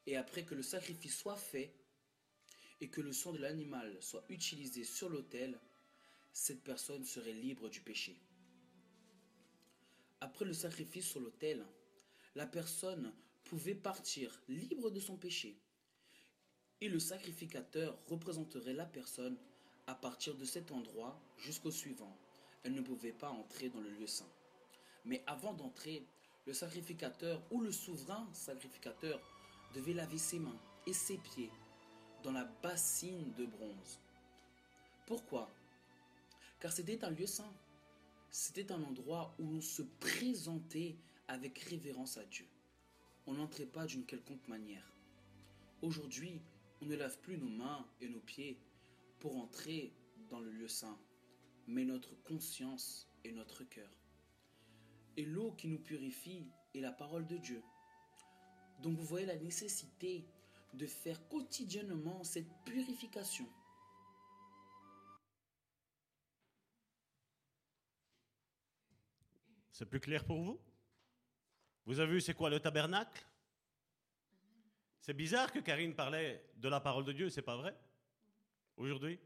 [0.08, 1.74] et après que le sacrifice soit fait,
[2.82, 5.60] et que le sang de l'animal soit utilisé sur l'autel,
[6.32, 8.18] cette personne serait libre du péché.
[10.22, 11.66] Après le sacrifice sur l'autel,
[12.36, 13.14] la personne
[13.46, 15.58] pouvait partir libre de son péché.
[16.82, 19.38] Et le sacrificateur représenterait la personne
[19.88, 22.16] à partir de cet endroit jusqu'au suivant.
[22.64, 24.30] Elle ne pouvait pas entrer dans le lieu saint.
[25.06, 26.06] Mais avant d'entrer,
[26.46, 29.20] le sacrificateur ou le souverain sacrificateur
[29.74, 31.52] devait laver ses mains et ses pieds
[32.24, 34.00] dans la bassine de bronze.
[35.06, 35.50] Pourquoi?
[36.60, 37.54] Car c'était un lieu saint.
[38.32, 40.96] C'était un endroit où l'on se présentait
[41.28, 42.46] avec révérence à Dieu.
[43.26, 44.94] On n'entrait pas d'une quelconque manière.
[45.82, 46.42] Aujourd'hui,
[46.82, 48.58] on ne lave plus nos mains et nos pieds
[49.20, 49.94] pour entrer
[50.30, 50.98] dans le lieu saint,
[51.68, 53.90] mais notre conscience et notre cœur.
[55.18, 56.46] Et l'eau qui nous purifie
[56.76, 57.62] est la parole de Dieu.
[58.82, 60.26] Donc vous voyez la nécessité
[60.74, 63.48] de faire quotidiennement cette purification.
[69.72, 70.60] C'est plus clair pour vous?
[71.86, 73.26] Vous avez vu c'est quoi le tabernacle?
[75.00, 77.76] C'est bizarre que Karine parlait de la parole de Dieu, c'est pas vrai?
[78.76, 79.20] Aujourd'hui?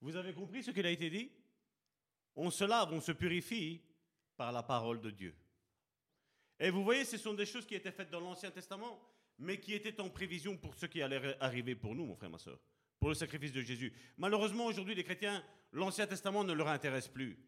[0.00, 1.32] Vous avez compris ce qu'il a été dit?
[2.36, 3.80] On se lave, on se purifie
[4.36, 5.34] par la parole de Dieu.
[6.58, 9.00] Et vous voyez, ce sont des choses qui étaient faites dans l'Ancien Testament,
[9.42, 12.38] mais qui étaient en prévision pour ce qui allait arriver pour nous, mon frère, ma
[12.38, 12.58] soeur,
[12.98, 13.92] pour le sacrifice de Jésus.
[14.16, 17.38] Malheureusement, aujourd'hui, les chrétiens, l'Ancien Testament ne leur intéresse plus.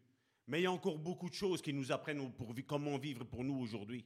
[0.47, 3.43] Mais il y a encore beaucoup de choses qui nous apprennent pour comment vivre pour
[3.43, 4.05] nous aujourd'hui.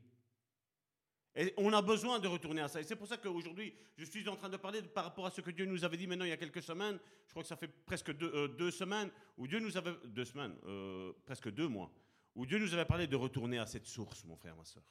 [1.36, 2.80] Et on a besoin de retourner à ça.
[2.80, 5.42] Et c'est pour ça qu'aujourd'hui, je suis en train de parler par rapport à ce
[5.42, 7.00] que Dieu nous avait dit maintenant il y a quelques semaines.
[7.26, 9.94] Je crois que ça fait presque deux, euh, semaines, où Dieu nous avait.
[10.06, 11.92] Deux semaines, euh, presque deux mois,
[12.36, 14.84] où Dieu nous avait parlé de retourner à cette source, mon frère, ma soeur.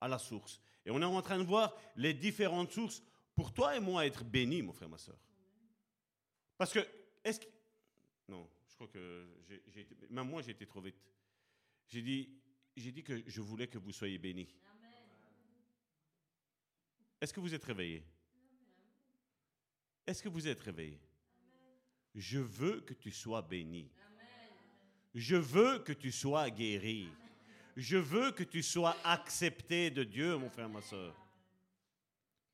[0.00, 0.60] À la source.
[0.86, 3.02] Et on est en train de voir les différentes sources
[3.34, 5.18] pour toi et moi être bénis, mon frère, ma soeur.
[6.56, 6.78] Parce que,
[7.24, 7.46] est-ce que.
[8.28, 10.96] Non, je crois que j'ai été, même moi j'ai été trop vite.
[11.88, 12.30] J'ai dit,
[12.76, 14.48] j'ai dit que je voulais que vous soyez bénis.
[17.20, 18.04] Est-ce que vous êtes réveillés?
[20.06, 21.00] Est-ce que vous êtes réveillés?
[22.14, 23.90] Je veux que tu sois béni.
[25.14, 27.08] Je veux que tu sois guéri.
[27.76, 31.14] Je veux que tu sois accepté de Dieu, mon frère, ma soeur.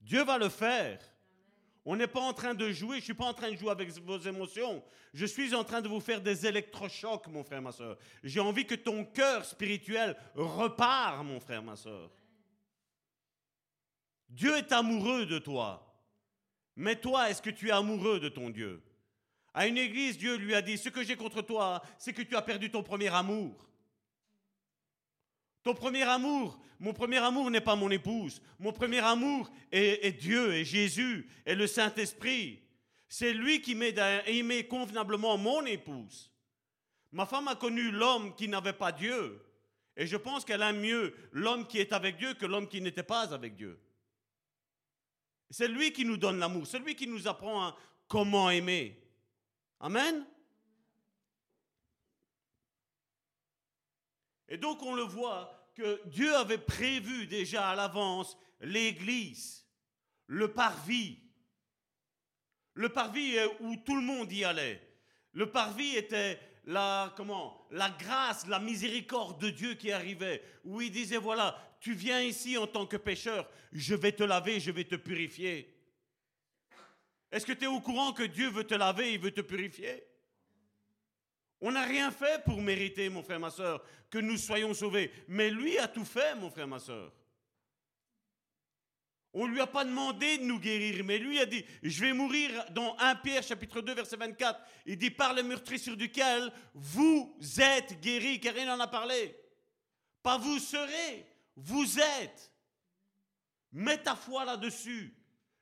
[0.00, 1.00] Dieu va le faire.
[1.84, 3.70] On n'est pas en train de jouer, je ne suis pas en train de jouer
[3.70, 4.82] avec vos émotions.
[5.14, 7.98] Je suis en train de vous faire des électrochocs, mon frère, ma soeur.
[8.22, 12.10] J'ai envie que ton cœur spirituel repart, mon frère, ma soeur.
[14.28, 15.88] Dieu est amoureux de toi.
[16.74, 18.82] Mais toi, est-ce que tu es amoureux de ton Dieu?
[19.54, 22.34] À une église, Dieu lui a dit, ce que j'ai contre toi, c'est que tu
[22.34, 23.68] as perdu ton premier amour.
[25.62, 28.42] Ton premier amour, mon premier amour n'est pas mon épouse.
[28.58, 32.60] Mon premier amour est, Dieu, et Jésus, et le Saint-Esprit.
[33.08, 36.32] C'est lui qui m'aide à aimer convenablement mon épouse.
[37.12, 39.40] Ma femme a connu l'homme qui n'avait pas Dieu.
[39.96, 43.02] Et je pense qu'elle aime mieux l'homme qui est avec Dieu que l'homme qui n'était
[43.02, 43.78] pas avec Dieu.
[45.50, 46.66] C'est lui qui nous donne l'amour.
[46.66, 47.76] C'est lui qui nous apprend
[48.08, 48.98] comment aimer.
[49.78, 50.24] Amen?
[54.52, 59.66] Et donc on le voit que Dieu avait prévu déjà à l'avance l'Église,
[60.26, 61.18] le parvis.
[62.74, 64.86] Le parvis où tout le monde y allait.
[65.32, 70.90] Le parvis était la, comment, la grâce, la miséricorde de Dieu qui arrivait, où il
[70.90, 74.84] disait, voilà, tu viens ici en tant que pécheur, je vais te laver, je vais
[74.84, 75.74] te purifier.
[77.30, 80.04] Est-ce que tu es au courant que Dieu veut te laver, il veut te purifier?
[81.62, 85.12] On n'a rien fait pour mériter, mon frère, ma soeur, que nous soyons sauvés.
[85.28, 87.12] Mais lui a tout fait, mon frère, ma soeur.
[89.32, 92.12] On ne lui a pas demandé de nous guérir, mais lui a dit, je vais
[92.12, 94.60] mourir dans 1 Pierre chapitre 2 verset 24.
[94.86, 99.34] Il dit, par le meurtrissure duquel vous êtes guéris, car il en a parlé.
[100.20, 102.52] Pas vous serez, vous êtes.
[103.70, 105.14] Mets ta foi là-dessus.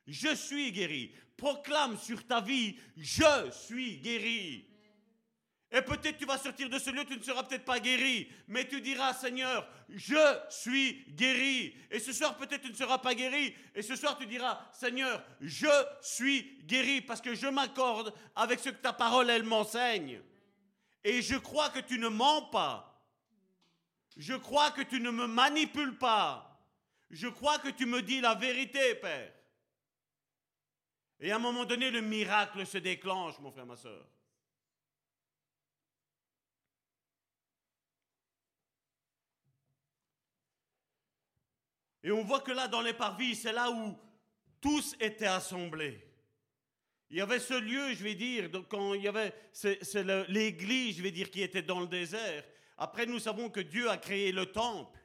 [0.06, 1.14] Je suis guéri.
[1.36, 4.69] Proclame sur ta vie, je suis guéri.
[5.72, 8.66] Et peut-être tu vas sortir de ce lieu, tu ne seras peut-être pas guéri, mais
[8.66, 11.76] tu diras, Seigneur, je suis guéri.
[11.92, 13.54] Et ce soir, peut-être tu ne seras pas guéri.
[13.76, 15.68] Et ce soir, tu diras, Seigneur, je
[16.00, 20.20] suis guéri parce que je m'accorde avec ce que ta parole, elle m'enseigne.
[21.04, 23.00] Et je crois que tu ne mens pas.
[24.16, 26.60] Je crois que tu ne me manipules pas.
[27.10, 29.32] Je crois que tu me dis la vérité, Père.
[31.20, 34.04] Et à un moment donné, le miracle se déclenche, mon frère, ma soeur.
[42.02, 43.96] Et on voit que là, dans les parvis, c'est là où
[44.60, 46.06] tous étaient assemblés.
[47.10, 49.34] Il y avait ce lieu, je vais dire, quand il y avait,
[50.28, 52.44] l'église, je vais dire, qui était dans le désert.
[52.78, 54.98] Après, nous savons que Dieu a créé le temple.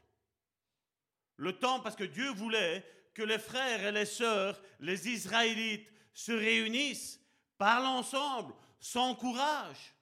[1.37, 6.31] Le temple parce que Dieu voulait que les frères et les sœurs, les Israélites, se
[6.31, 7.19] réunissent,
[7.57, 9.93] parlent ensemble, s'encouragent.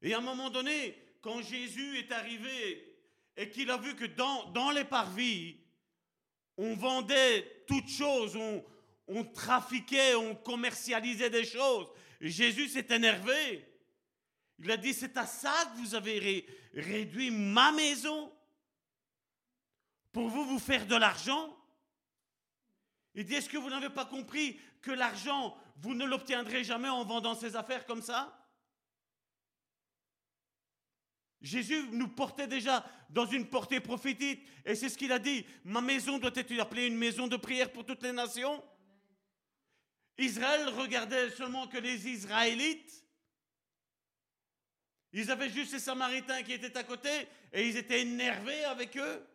[0.00, 2.96] Et à un moment donné, quand Jésus est arrivé
[3.36, 5.58] et qu'il a vu que dans les parvis,
[6.58, 8.36] on vendait toutes choses,
[9.06, 11.86] on, trafiquait, on commercialisait des choses.
[12.20, 13.64] Jésus s'est énervé.
[14.58, 16.44] Il a dit, c'est à ça que vous avez
[16.74, 18.32] réduit ma maison.
[20.12, 21.56] pour vous vous faire de l'argent
[23.14, 27.04] Il dit, est-ce que vous n'avez pas compris que l'argent, vous ne l'obtiendrez jamais en
[27.04, 28.36] vendant ses affaires comme ça?
[31.40, 34.44] Jésus nous portait déjà dans une portée prophétique.
[34.64, 35.46] Et c'est ce qu'il a dit.
[35.64, 38.62] Ma maison doit être appelée une maison de prière pour toutes les nations.
[40.18, 43.04] Israël regardait seulement que les Israélites.
[45.12, 47.10] Ils avaient juste ces Samaritains qui étaient à côté
[47.52, 49.26] et ils étaient énervés avec eux.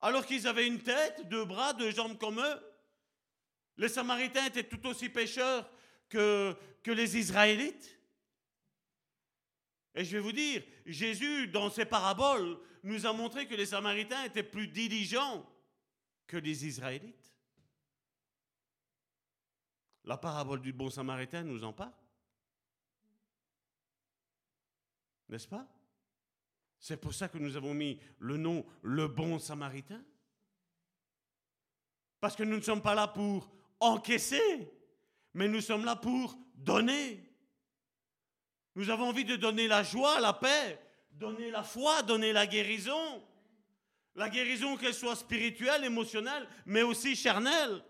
[0.00, 2.60] Alors qu'ils avaient une tête, deux bras, deux jambes comme eux.
[3.76, 5.70] Les Samaritains étaient tout aussi pécheurs
[6.08, 7.98] que, que les Israélites.
[9.94, 14.24] Et je vais vous dire, Jésus, dans ses paraboles, nous a montré que les Samaritains
[14.24, 15.46] étaient plus diligents
[16.26, 17.34] que les Israélites.
[20.04, 21.92] La parabole du bon Samaritain nous en parle.
[25.28, 25.66] N'est-ce pas?
[26.78, 30.02] C'est pour ça que nous avons mis le nom le bon Samaritain.
[32.20, 34.72] Parce que nous ne sommes pas là pour encaisser,
[35.34, 37.31] mais nous sommes là pour donner.
[38.74, 40.78] Nous avons envie de donner la joie, la paix,
[41.12, 43.22] donner la foi, donner la guérison.
[44.14, 47.82] La guérison, qu'elle soit spirituelle, émotionnelle, mais aussi charnelle.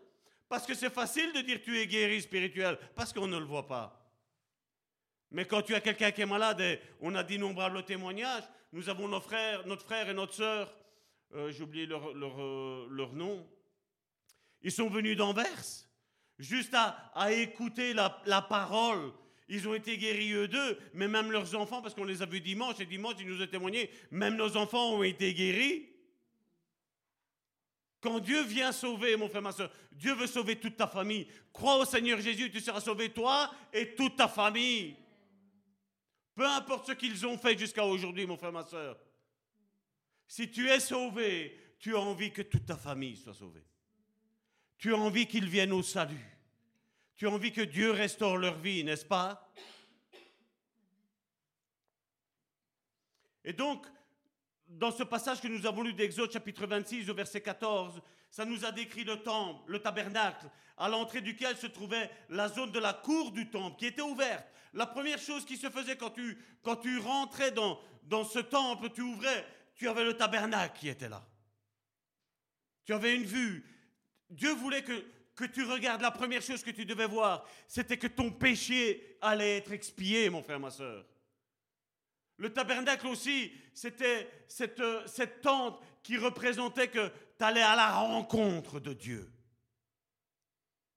[0.49, 3.67] Parce que c'est facile de dire tu es guéri spirituel, parce qu'on ne le voit
[3.67, 3.99] pas.
[5.31, 9.09] Mais quand tu as quelqu'un qui est malade, et on a d'innombrables témoignages, nous avons
[9.09, 10.75] nos frères, notre frère et notre sœur,
[11.35, 13.47] euh, j'ai oublié leur, euh, nom,
[14.61, 15.87] ils sont venus d'Anvers,
[16.39, 19.13] juste à, à écouter la, la parole
[19.53, 22.41] ils ont été guéris eux deux, mais même leurs enfants, parce qu'on les a vus
[22.41, 25.89] dimanche, et dimanche, ils nous ont témoigné, même nos enfants ont été guéris.
[28.01, 31.29] Quand Dieu vient sauver, mon frère, ma soeur, Dieu veut sauver toute ta famille.
[31.53, 34.97] Crois au Seigneur Jésus, tu seras sauvé toi et toute ta famille.
[36.35, 38.99] Peu importe ce qu'ils ont fait jusqu'à aujourd'hui, mon frère, ma soeur.
[40.27, 43.67] Si tu es sauvé, tu as envie que toute ta famille soit sauvée.
[44.79, 46.27] Tu as envie qu'ils viennent au salut.
[47.17, 49.42] Tu as envie que Dieu restaure leur vie, n'est-ce pas?
[53.45, 53.87] Et donc,
[54.69, 58.01] dans ce passage que nous avons lu d'Exode chapitre 26 au verset 14,
[58.31, 60.49] ça nous a décrit le temple, le tabernacle,
[60.79, 64.47] à l'entrée duquel se trouvait la zone de la cour du temple qui était ouverte.
[64.73, 68.89] La première chose qui se faisait quand tu, quand tu rentrais dans, dans ce temple,
[68.91, 71.23] tu ouvrais, tu avais le tabernacle qui était là.
[72.85, 73.65] Tu avais une vue.
[74.31, 75.05] Dieu voulait que
[75.35, 79.59] que tu regardes, la première chose que tu devais voir, c'était que ton péché allait
[79.59, 81.05] être expié, mon frère, ma soeur.
[82.37, 88.81] Le tabernacle aussi, c'était cette, cette tente qui représentait que tu allais à la rencontre
[88.81, 89.33] de Dieu.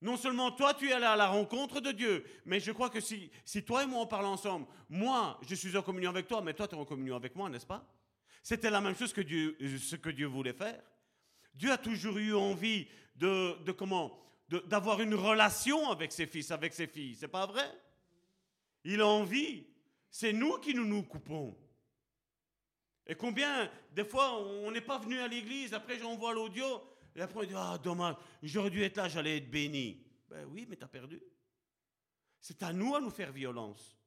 [0.02, 3.00] Non seulement toi, tu es allé à la rencontre de Dieu, mais je crois que
[3.00, 6.42] si, si toi et moi on parle ensemble, moi, je suis en communion avec toi,
[6.42, 7.88] mais toi, tu es en communion avec moi, n'est-ce pas?
[8.44, 10.82] C'était la même chose que Dieu, ce que Dieu voulait faire.
[11.56, 14.20] Dieu a toujours eu envie de, de comment?
[14.48, 17.16] D'avoir une relation avec ses fils, avec ses filles.
[17.16, 17.68] C'est pas vrai?
[18.84, 19.66] Il a envie.
[20.18, 21.54] C'est nous qui nous nous coupons.
[23.06, 26.66] Et combien, des fois, on n'est pas venu à l'église, après j'envoie l'audio,
[27.18, 30.02] et après on dit Ah, dommage, j'aurais dû être là, j'allais être béni.
[30.30, 31.22] Ben oui, mais tu as perdu.
[32.40, 34.00] C'est à nous à nous faire violence.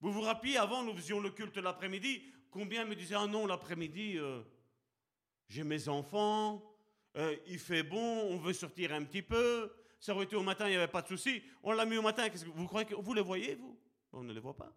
[0.00, 2.24] Vous vous rappelez, avant, nous faisions le culte l'après-midi.
[2.50, 4.42] Combien me disaient Ah non, l'après-midi, euh,
[5.46, 6.76] j'ai mes enfants,
[7.16, 9.70] euh, il fait bon, on veut sortir un petit peu.
[10.06, 11.42] Ça aurait été au matin, il n'y avait pas de souci.
[11.64, 12.28] On l'a mis au matin.
[12.54, 13.76] Vous croyez que vous les voyez, vous?
[14.12, 14.72] On ne les voit pas.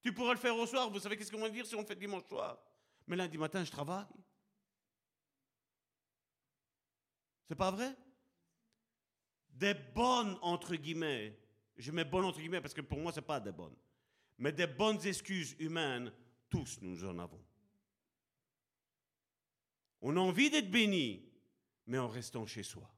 [0.00, 0.88] Tu pourrais le faire au soir.
[0.88, 2.58] Vous savez qu'est-ce qu'on va dire si on fait dimanche soir?
[3.06, 4.06] Mais lundi matin, je travaille.
[7.46, 7.94] C'est pas vrai?
[9.50, 11.38] Des bonnes, entre guillemets,
[11.76, 13.76] je mets bonnes entre guillemets parce que pour moi, ce n'est pas des bonnes,
[14.38, 16.10] mais des bonnes excuses humaines,
[16.48, 17.44] tous nous en avons.
[20.00, 21.22] On a envie d'être béni,
[21.84, 22.90] mais en restant chez soi.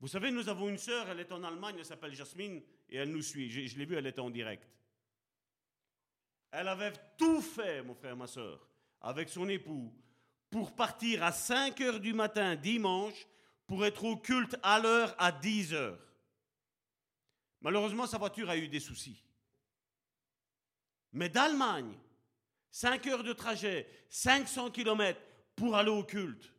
[0.00, 3.10] Vous savez, nous avons une sœur, elle est en Allemagne, elle s'appelle Jasmine, et elle
[3.10, 3.50] nous suit.
[3.50, 4.66] Je, l'ai vue, elle était en direct.
[6.50, 8.66] Elle avait tout fait, mon frère, ma soeur,
[9.02, 9.92] avec son époux,
[10.48, 13.26] pour partir à 5 heures du matin dimanche,
[13.66, 16.00] pour être au culte à l'heure à 10 heures.
[17.60, 19.22] Malheureusement, sa voiture a eu des soucis.
[21.12, 21.92] Mais d'Allemagne,
[22.70, 25.20] 5 heures de trajet, 500 kilomètres
[25.54, 26.52] pour aller au culte.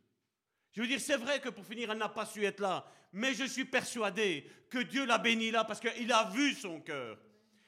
[0.70, 3.34] Je veux dire, c'est vrai que pour finir, elle n'a pas su être là, mais
[3.34, 7.18] je suis persuadé que Dieu l'a bénie là parce qu'il a vu son cœur.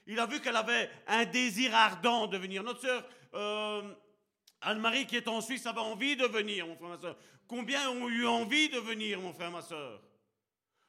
[0.06, 2.62] Il a vu qu'elle avait un désir ardent de venir.
[2.62, 3.94] Notre sœur euh,
[4.60, 7.16] Anne-Marie qui est en Suisse avait envie de venir, mon frère, ma soeur.
[7.46, 10.02] Combien ont eu envie de venir, mon frère, ma soeur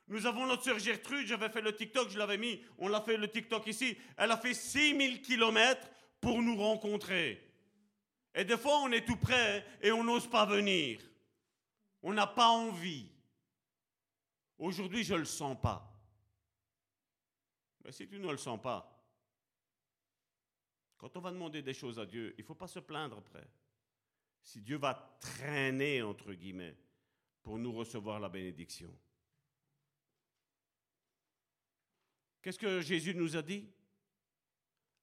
[0.07, 3.18] Nous avons notre sœur Gertrude, j'avais fait le TikTok, je l'avais mis, on l'a fait
[3.18, 3.98] le TikTok ici.
[4.18, 5.88] Elle a fait 6000 kilomètres
[6.22, 7.41] pour nous rencontrer.
[8.34, 10.99] Et des fois, on est tout prêt et on n'ose pas venir.
[12.03, 13.10] On n'a pas envie.
[14.57, 15.91] Aujourd'hui, je ne le sens pas.
[17.84, 18.91] Mais si tu ne le sens pas,
[20.98, 23.48] quand on va demander des choses à Dieu, il ne faut pas se plaindre après.
[24.41, 26.76] Si Dieu va traîner, entre guillemets,
[27.44, 28.91] pour nous recevoir la bénédiction.
[32.41, 33.68] Qu'est-ce que Jésus nous a dit?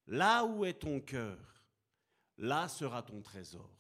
[0.07, 1.39] Là où est ton cœur,
[2.39, 3.71] là sera ton trésor.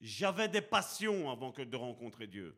[0.00, 2.56] J'avais des passions avant que de rencontrer Dieu.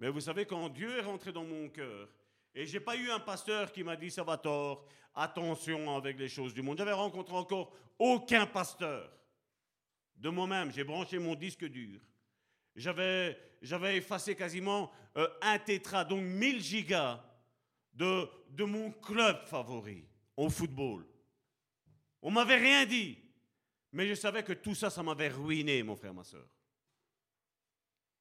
[0.00, 2.08] Mais vous savez, quand Dieu est rentré dans mon cœur,
[2.54, 6.28] et j'ai pas eu un pasteur qui m'a dit, ça va tort, attention avec les
[6.28, 6.78] choses du monde.
[6.78, 9.12] J'avais rencontré encore aucun pasteur.
[10.16, 12.00] De moi-même, j'ai branché mon disque dur.
[12.74, 13.36] J'avais,
[13.94, 17.22] effacé quasiment euh, un tétra, donc 1000 gigas
[17.92, 21.06] de, de mon club favori au football.
[22.22, 23.18] On m'avait rien dit,
[23.92, 26.46] mais je savais que tout ça, ça m'avait ruiné, mon frère, ma soeur.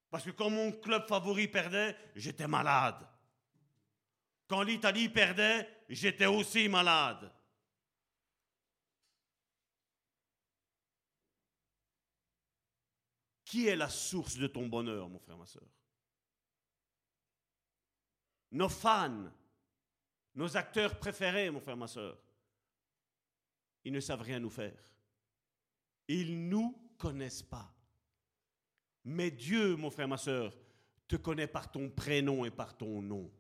[0.10, 3.08] Parce que quand mon club favori perdait, j'étais malade.
[4.48, 7.32] Quand l'Italie perdait, j'étais aussi malade.
[13.46, 15.68] Qui est la source de ton bonheur, mon frère, ma soeur
[18.52, 19.32] Nos fans,
[20.36, 22.20] nos acteurs préférés, mon frère, ma soeur,
[23.84, 24.80] ils ne savent rien nous faire.
[26.08, 27.72] Ils ne nous connaissent pas.
[29.10, 30.56] Mais Dieu, mon frère, ma soeur,
[31.08, 33.32] te connaît par ton prénom et par ton nom.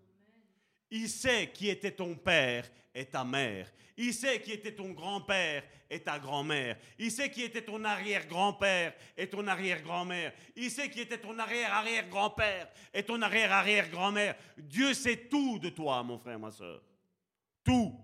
[0.90, 3.72] Il sait qui était ton père et ta mère.
[3.96, 6.76] Il sait qui était ton grand-père et ta grand-mère.
[6.98, 10.34] Il sait qui était ton arrière-grand-père et ton arrière-grand-mère.
[10.56, 14.36] Il sait qui était ton arrière-arrière-grand-père et ton arrière-arrière-grand-mère.
[14.58, 16.82] Dieu sait tout de toi, mon frère, ma soeur.
[17.64, 17.96] Tout.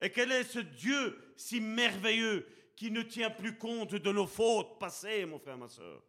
[0.00, 2.46] Et quel est ce Dieu si merveilleux
[2.82, 6.02] qui ne tient plus compte de nos fautes passées, mon frère, ma soeur,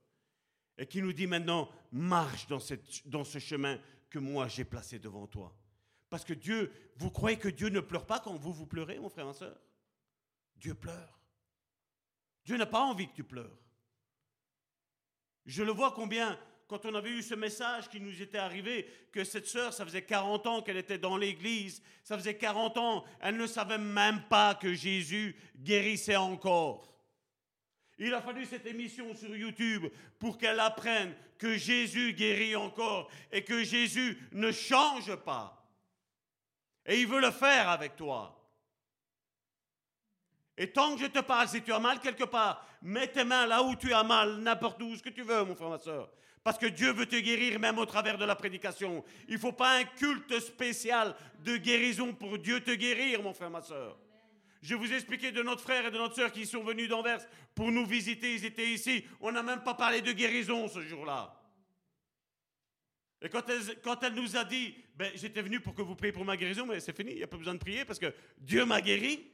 [0.75, 2.57] et qui nous dit maintenant, marche dans,
[3.05, 3.79] dans ce chemin
[4.09, 5.55] que moi j'ai placé devant toi.
[6.09, 9.09] Parce que Dieu, vous croyez que Dieu ne pleure pas quand vous vous pleurez, mon
[9.09, 9.55] frère, ma soeur?
[10.55, 11.19] Dieu pleure.
[12.43, 13.59] Dieu n'a pas envie que tu pleures.
[15.45, 16.39] Je le vois combien,
[16.73, 20.01] quand on avait eu ce message qui nous était arrivé, que cette sœur, ça faisait
[20.01, 24.55] 40 ans qu'elle était dans l'église, ça faisait 40 ans, elle ne savait même pas
[24.55, 26.91] que Jésus guérissait encore.
[27.99, 29.85] Il a fallu cette émission sur YouTube
[30.17, 35.63] pour qu'elle apprenne que Jésus guérit encore et que Jésus ne change pas.
[36.87, 38.35] Et il veut le faire avec toi.
[40.57, 43.45] Et tant que je te parle, si tu as mal quelque part, mets tes mains
[43.45, 46.09] là où tu as mal, n'importe où, ce que tu veux, mon frère, ma soeur.
[46.43, 49.03] Parce que Dieu veut te guérir même au travers de la prédication.
[49.27, 51.15] Il ne faut pas un culte spécial
[51.45, 53.97] de guérison pour Dieu te guérir, mon frère, ma soeur.
[54.61, 57.25] Je vous ai expliqué de notre frère et de notre soeur qui sont venus d'Anvers
[57.55, 58.33] pour nous visiter.
[58.33, 59.05] Ils étaient ici.
[59.21, 61.39] On n'a même pas parlé de guérison ce jour-là.
[63.21, 66.35] Et quand elle, nous a dit, ben, j'étais venu pour que vous priez pour ma
[66.35, 68.81] guérison, mais c'est fini, il n'y a pas besoin de prier parce que Dieu m'a
[68.81, 69.32] guéri.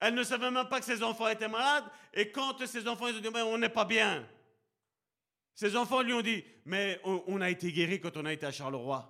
[0.00, 1.84] Elle ne savait même pas que ses enfants étaient malades.
[2.12, 4.26] Et quand ses enfants ils ont dit, ben, on n'est pas bien.
[5.54, 8.50] Ses enfants lui ont dit, mais on, a été guéri quand on a été à
[8.50, 9.08] Charleroi.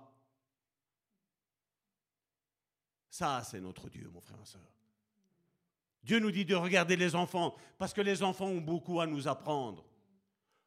[3.09, 4.61] Ça, c'est notre Dieu, mon frère et soeur.
[6.03, 9.27] Dieu nous dit de regarder les enfants, parce que les enfants ont beaucoup à nous
[9.27, 9.83] apprendre.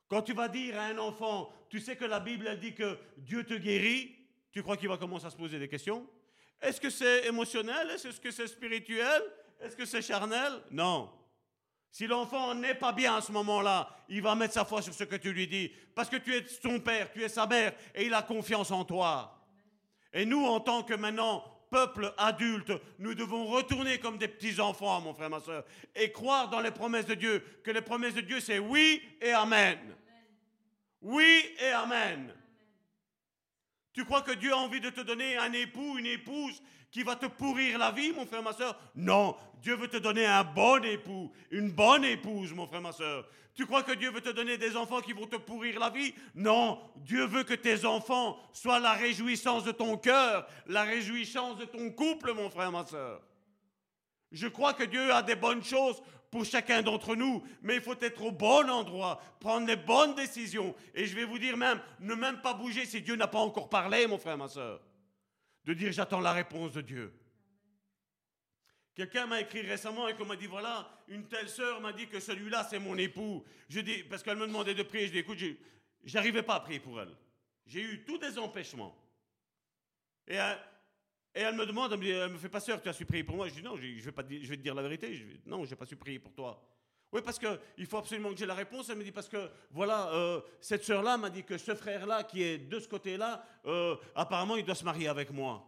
[0.09, 3.45] Quand tu vas dire à un enfant, tu sais que la Bible dit que Dieu
[3.45, 4.17] te guérit,
[4.51, 6.09] tu crois qu'il va commencer à se poser des questions?
[6.61, 7.91] Est-ce que c'est émotionnel?
[7.91, 9.23] Est-ce que c'est spirituel?
[9.61, 10.53] Est-ce que c'est charnel?
[10.71, 11.11] Non.
[11.91, 15.05] Si l'enfant n'est pas bien à ce moment-là, il va mettre sa foi sur ce
[15.05, 18.07] que tu lui dis, parce que tu es son père, tu es sa mère, et
[18.07, 19.35] il a confiance en toi.
[20.13, 25.15] Et nous, en tant que maintenant peuple adulte, nous devons retourner comme des petits-enfants, mon
[25.15, 25.65] frère, ma soeur,
[25.95, 29.33] et croire dans les promesses de Dieu, que les promesses de Dieu, c'est oui et
[29.33, 29.79] amen.
[31.01, 32.35] Oui et amen.
[33.93, 37.17] Tu crois que Dieu a envie de te donner un époux, une épouse qui va
[37.17, 40.83] te pourrir la vie, mon frère, ma soeur Non, Dieu veut te donner un bon
[40.85, 43.27] époux, une bonne épouse, mon frère, ma soeur.
[43.55, 46.15] Tu crois que Dieu veut te donner des enfants qui vont te pourrir la vie?
[46.35, 51.65] Non, Dieu veut que tes enfants soient la réjouissance de ton cœur, la réjouissance de
[51.65, 53.21] ton couple, mon frère, ma soeur.
[54.31, 56.01] Je crois que Dieu a des bonnes choses
[56.31, 60.75] pour chacun d'entre nous, mais il faut être au bon endroit, prendre les bonnes décisions.
[60.95, 63.69] Et je vais vous dire même, ne même pas bouger si Dieu n'a pas encore
[63.69, 64.81] parlé, mon frère, ma soeur.
[65.69, 67.13] De dire j'attends la réponse de Dieu.
[68.95, 72.21] Quelqu'un m'a écrit récemment et qu'on m'a dit voilà, une telle sœur m'a dit que
[72.21, 73.45] celui-là c'est mon époux.
[73.69, 75.37] Je dis parce qu'elle me demandait de prier, je dis écoute,
[76.05, 77.15] j'arrivais pas à prier pour elle.
[77.67, 78.97] J'ai eu tous des empêchements.
[80.27, 80.39] Et
[81.35, 83.23] elle me demande, elle me, dit, elle me fait pas sœur, tu as su prier
[83.23, 83.47] pour moi?
[83.49, 85.15] Je dis non, je, je vais, pas, je vais te dire la vérité.
[85.15, 86.67] Je, non, je n'ai pas su prier pour toi.
[87.11, 88.89] Oui, parce qu'il faut absolument que j'ai la réponse.
[88.91, 92.43] Elle me dit parce que, voilà, euh, cette sœur-là m'a dit que ce frère-là, qui
[92.43, 95.65] est de ce côté-là, euh, apparemment, il doit se marier avec moi.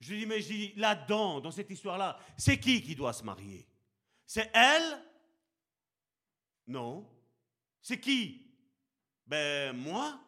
[0.00, 3.24] Je lui dis, mais je dis, là-dedans, dans cette histoire-là, c'est qui qui doit se
[3.24, 3.66] marier?
[4.26, 5.02] C'est elle?
[6.66, 7.08] Non.
[7.82, 8.46] C'est qui?
[9.26, 10.20] Ben, moi.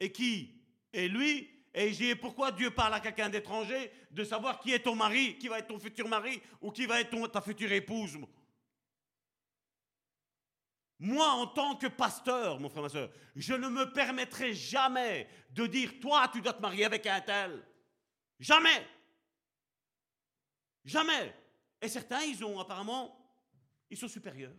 [0.00, 0.60] Et qui?
[0.92, 1.48] Et lui?
[1.72, 5.46] Et j'ai pourquoi Dieu parle à quelqu'un d'étranger de savoir qui est ton mari, qui
[5.46, 8.18] va être ton futur mari ou qui va être ta future épouse?
[11.02, 15.66] Moi, en tant que pasteur, mon frère, ma soeur, je ne me permettrai jamais de
[15.66, 17.66] dire, toi, tu dois te marier avec un tel.
[18.38, 18.86] Jamais.
[20.84, 21.34] Jamais.
[21.80, 23.18] Et certains, ils ont apparemment,
[23.88, 24.52] ils sont supérieurs.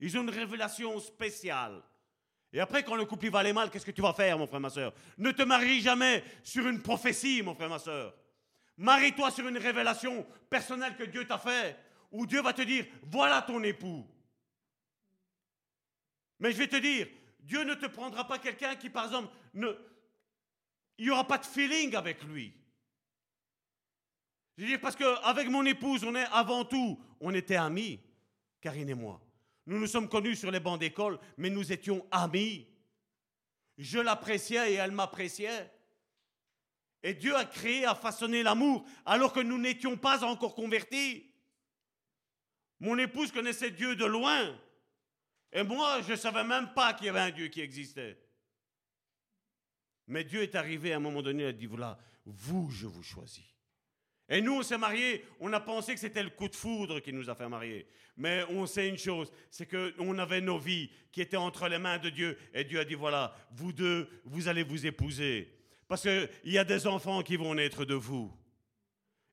[0.00, 1.82] Ils ont une révélation spéciale.
[2.52, 4.60] Et après, quand le couple va aller mal, qu'est-ce que tu vas faire, mon frère,
[4.60, 4.92] ma soeur?
[5.16, 8.14] Ne te marie jamais sur une prophétie, mon frère, ma soeur.
[8.76, 11.74] Marie-toi sur une révélation personnelle que Dieu t'a fait,
[12.10, 14.06] où Dieu va te dire, voilà ton époux.
[16.38, 17.08] Mais je vais te dire,
[17.40, 21.94] Dieu ne te prendra pas quelqu'un qui, par exemple, il n'y aura pas de feeling
[21.94, 22.52] avec lui.
[24.56, 28.00] Je veux dire, parce qu'avec mon épouse, on est avant tout, on était amis,
[28.60, 29.20] Karine et moi.
[29.66, 32.66] Nous nous sommes connus sur les bancs d'école, mais nous étions amis.
[33.76, 35.70] Je l'appréciais et elle m'appréciait.
[37.02, 41.30] Et Dieu a créé, a façonné l'amour, alors que nous n'étions pas encore convertis.
[42.80, 44.58] Mon épouse connaissait Dieu de loin.
[45.52, 48.18] Et moi, je ne savais même pas qu'il y avait un Dieu qui existait.
[50.06, 53.02] Mais Dieu est arrivé à un moment donné, il a dit, voilà, vous, je vous
[53.02, 53.44] choisis.
[54.28, 57.12] Et nous, on s'est mariés, on a pensé que c'était le coup de foudre qui
[57.12, 57.86] nous a fait marier.
[58.16, 61.98] Mais on sait une chose, c'est qu'on avait nos vies qui étaient entre les mains
[61.98, 62.36] de Dieu.
[62.52, 65.54] Et Dieu a dit, voilà, vous deux, vous allez vous épouser.
[65.86, 68.30] Parce qu'il y a des enfants qui vont naître de vous.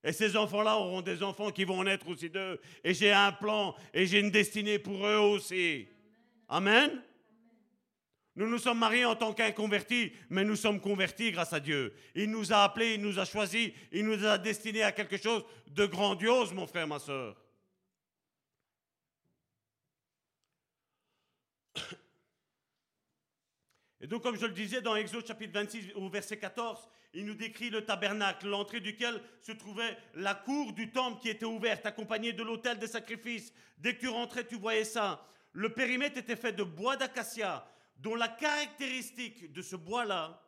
[0.03, 2.61] Et ces enfants-là auront des enfants qui vont naître aussi d'eux.
[2.83, 5.87] Et j'ai un plan et j'ai une destinée pour eux aussi.
[6.47, 7.01] Amen.
[8.35, 11.95] Nous nous sommes mariés en tant qu'inconvertis, mais nous sommes convertis grâce à Dieu.
[12.15, 15.45] Il nous a appelés, il nous a choisis, il nous a destinés à quelque chose
[15.67, 17.41] de grandiose, mon frère, ma soeur.
[24.01, 27.35] Et donc, comme je le disais dans Exode chapitre 26 au verset 14, il nous
[27.35, 32.33] décrit le tabernacle, l'entrée duquel se trouvait la cour du temple qui était ouverte, accompagnée
[32.33, 33.53] de l'autel des sacrifices.
[33.77, 35.25] Dès que tu rentrais, tu voyais ça.
[35.55, 37.65] Le périmètre était fait de bois d'acacia,
[37.95, 40.45] dont la caractéristique de ce bois-là,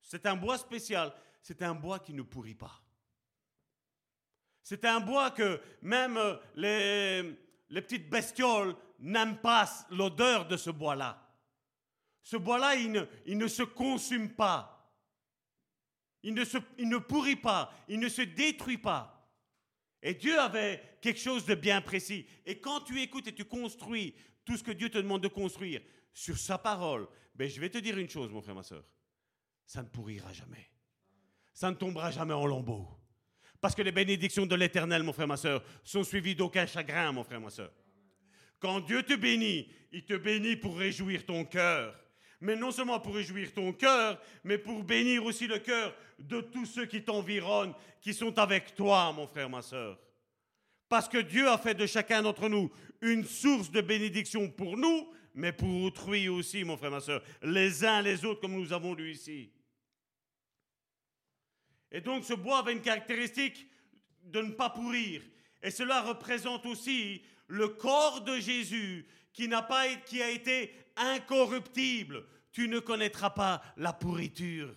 [0.00, 2.82] c'est un bois spécial, c'est un bois qui ne pourrit pas.
[4.64, 7.32] C'est un bois que même euh,
[7.70, 11.24] les, petites bestioles n'aiment pas l'odeur de ce bois-là.
[12.20, 14.92] Ce bois-là, il ne, se consume pas.
[16.24, 16.44] Il ne,
[16.78, 17.72] il ne pourrit pas.
[17.86, 19.14] Il ne se détruit pas.
[20.02, 22.26] Et Dieu avait quelque chose de bien précis.
[22.44, 24.16] Et quand tu écoutes et tu construis
[24.48, 27.76] tout ce que Dieu te demande de construire sur sa parole, ben je vais te
[27.76, 28.82] dire une chose, mon frère, ma soeur.
[29.66, 30.70] Ça ne pourrira jamais.
[31.52, 32.88] Ça ne tombera jamais en lambeaux.
[33.60, 37.24] Parce que les bénédictions de l'Éternel, mon frère, ma soeur, sont suivies d'aucun chagrin, mon
[37.24, 37.70] frère, ma soeur.
[38.58, 41.94] Quand Dieu te bénit, il te bénit pour réjouir ton cœur.
[42.40, 46.64] Mais non seulement pour réjouir ton cœur, mais pour bénir aussi le cœur de tous
[46.64, 49.98] ceux qui t'environnent, qui sont avec toi, mon frère, ma soeur.
[50.88, 52.70] Parce que Dieu a fait de chacun d'entre nous
[53.02, 57.22] une source de bénédiction pour nous, mais pour autrui aussi, mon frère, ma soeur.
[57.42, 59.50] Les uns les autres, comme nous avons lu ici.
[61.90, 63.66] Et donc ce bois avait une caractéristique
[64.24, 65.22] de ne pas pourrir.
[65.62, 72.24] Et cela représente aussi le corps de Jésus qui, n'a pas, qui a été incorruptible.
[72.52, 74.74] Tu ne connaîtras pas la pourriture.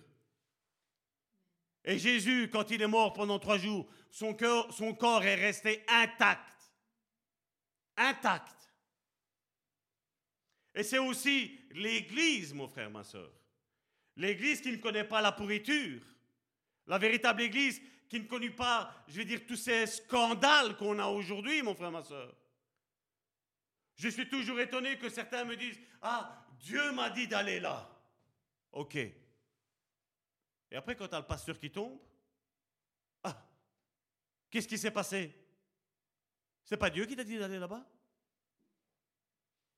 [1.84, 4.34] Et Jésus, quand il est mort pendant trois jours, son,
[4.94, 6.70] corps est resté intact.
[7.96, 8.70] Intact.
[10.74, 13.32] Et c'est aussi l'Église, mon frère, ma soeur.
[14.16, 16.02] L'Église qui ne connaît pas la pourriture.
[16.86, 21.06] La véritable Église qui ne connaît pas, je vais dire, tous ces scandales qu'on a
[21.06, 22.36] aujourd'hui, mon frère, ma soeur.
[23.96, 27.88] Je suis toujours étonné que certains me disent Ah, Dieu m'a dit d'aller là.
[28.72, 28.96] Ok.
[28.96, 31.98] Et après, quand tu as le pasteur qui tombe,
[34.52, 35.34] qu'est-ce qui s'est passé?
[36.62, 37.84] C'est pas Dieu qui t'a dit d'aller là-bas?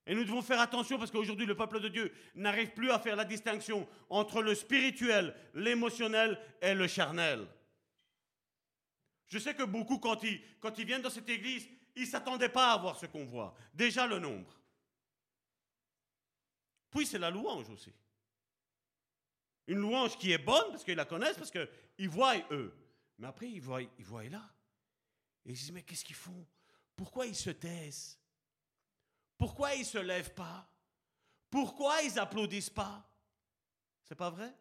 [0.06, 3.16] Et nous devons faire attention parce qu'aujourd'hui, le peuple de Dieu n'arrive plus à faire
[3.16, 7.46] la distinction entre le spirituel, l'émotionnel et le charnel.
[9.28, 12.50] Je sais que beaucoup, quand ils, quand ils viennent dans cette église, ils ne s'attendaient
[12.50, 13.54] pas à voir ce qu'on voit.
[13.72, 14.60] Déjà le nombre.
[16.90, 17.92] Puis c'est la louange aussi.
[19.66, 22.76] Une louange qui est bonne parce qu'ils la connaissent, parce qu'ils voient eux.
[23.18, 24.53] Mais après, ils voient, ils voient là.
[25.44, 26.46] Et ils disent, mais qu'est-ce qu'ils font?
[26.96, 28.18] Pourquoi ils se taisent?
[29.36, 30.68] Pourquoi ils ne se lèvent pas?
[31.50, 33.08] Pourquoi ils applaudissent pas?
[34.02, 34.54] C'est pas vrai?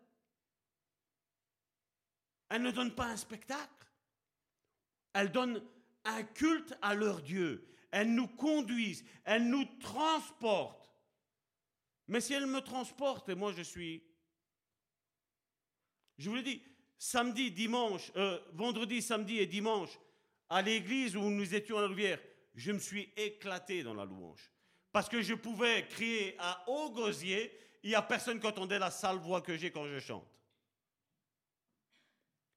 [2.49, 3.88] Elles ne donnent pas un spectacle.
[5.14, 5.64] Elles donnent
[6.05, 7.68] un culte à leur Dieu.
[7.91, 10.91] Elles nous conduisent, elles nous transportent.
[12.07, 14.03] Mais si elles me transportent et moi je suis...
[16.18, 16.61] Je vous l'ai dit,
[16.97, 19.99] samedi, dimanche, euh, vendredi, samedi et dimanche,
[20.49, 22.20] à l'église où nous étions à la rivière,
[22.56, 24.52] je me suis éclaté dans la louange.
[24.91, 27.52] Parce que je pouvais crier à haut gosier,
[27.82, 30.28] il n'y a personne qui entendait la sale voix que j'ai quand je chante.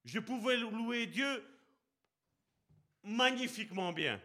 [0.05, 1.43] Je pouvais louer Dieu
[3.03, 4.21] magnifiquement bien.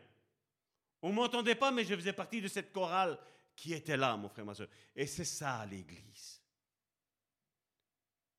[1.00, 3.18] On ne m'entendait pas, mais je faisais partie de cette chorale
[3.56, 4.68] qui était là, mon frère, ma soeur.
[4.94, 6.40] Et c'est ça l'église.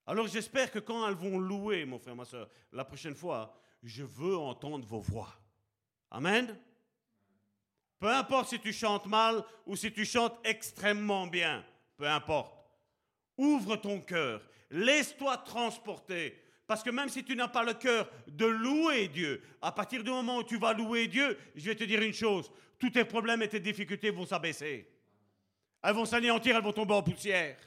[0.06, 4.04] Alors j'espère que quand elles vont louer, mon frère, ma soeur, la prochaine fois, je
[4.04, 5.34] veux entendre vos voix.
[6.10, 6.58] Amen.
[8.00, 11.66] Peu importe si tu chantes mal ou si tu chantes extrêmement bien,
[11.98, 12.54] peu importe.
[13.38, 16.40] Ouvre ton cœur, laisse-toi transporter.
[16.66, 20.10] Parce que même si tu n'as pas le cœur de louer Dieu, à partir du
[20.10, 23.42] moment où tu vas louer Dieu, je vais te dire une chose, tous tes problèmes
[23.42, 24.90] et tes difficultés vont s'abaisser.
[25.82, 27.58] Elles vont s'anéantir, elles vont tomber en poussière.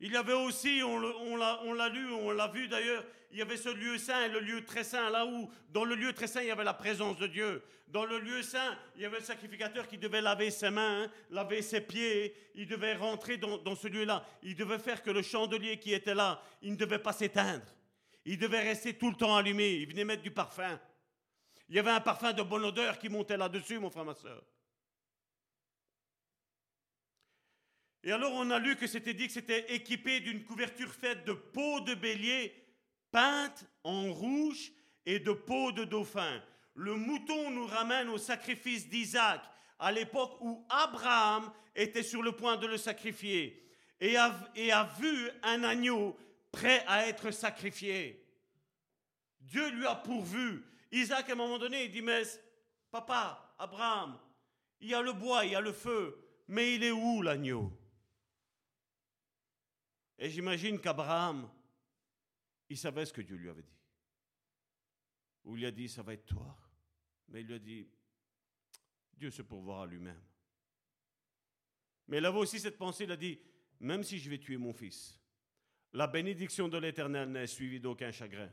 [0.00, 3.68] Il y avait aussi, on l'a lu, on l'a vu d'ailleurs, il y avait ce
[3.68, 6.50] lieu saint, le lieu très saint, là où, dans le lieu très saint, il y
[6.50, 7.62] avait la présence de Dieu.
[7.88, 11.10] Dans le lieu saint, il y avait le sacrificateur qui devait laver ses mains, hein,
[11.30, 14.24] laver ses pieds, il devait rentrer dans, dans ce lieu-là.
[14.42, 17.64] Il devait faire que le chandelier qui était là, il ne devait pas s'éteindre.
[18.24, 19.70] Il devait rester tout le temps allumé.
[19.74, 20.78] Il venait mettre du parfum.
[21.68, 24.42] Il y avait un parfum de bonne odeur qui montait là-dessus, mon frère, ma soeur.
[28.06, 31.32] Et alors on a lu que c'était dit que c'était équipé d'une couverture faite de
[31.32, 32.54] peau de bélier
[33.10, 34.70] peinte en rouge
[35.04, 36.40] et de peau de dauphin.
[36.74, 39.40] Le mouton nous ramène au sacrifice d'Isaac
[39.80, 43.60] à l'époque où Abraham était sur le point de le sacrifier
[44.00, 46.16] et a, et a vu un agneau
[46.52, 48.24] prêt à être sacrifié.
[49.40, 50.64] Dieu lui a pourvu.
[50.92, 52.22] Isaac, à un moment donné, il dit, mais
[52.88, 54.16] papa, Abraham,
[54.80, 56.16] il y a le bois, il y a le feu,
[56.46, 57.72] mais il est où l'agneau?
[60.18, 61.50] Et j'imagine qu'Abraham,
[62.68, 63.78] il savait ce que Dieu lui avait dit.
[65.44, 66.58] Ou il lui a dit, ça va être toi.
[67.28, 67.88] Mais il lui a dit,
[69.14, 70.20] Dieu se pourvoira lui-même.
[72.08, 73.38] Mais il avait aussi cette pensée, il a dit,
[73.80, 75.20] même si je vais tuer mon fils,
[75.92, 78.50] la bénédiction de l'Éternel n'est suivie d'aucun chagrin.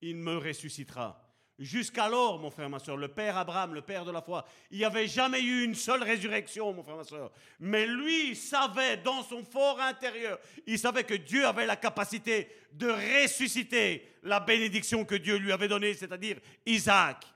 [0.00, 1.27] Il me ressuscitera.
[1.58, 4.84] Jusqu'alors, mon frère, ma soeur, le père Abraham, le père de la foi, il n'y
[4.84, 7.32] avait jamais eu une seule résurrection, mon frère, ma soeur.
[7.58, 12.88] Mais lui savait dans son fort intérieur, il savait que Dieu avait la capacité de
[12.88, 17.26] ressusciter la bénédiction que Dieu lui avait donnée, c'est-à-dire Isaac.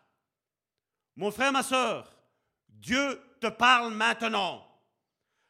[1.16, 2.14] Mon frère, ma soeur,
[2.68, 4.64] Dieu te parle maintenant.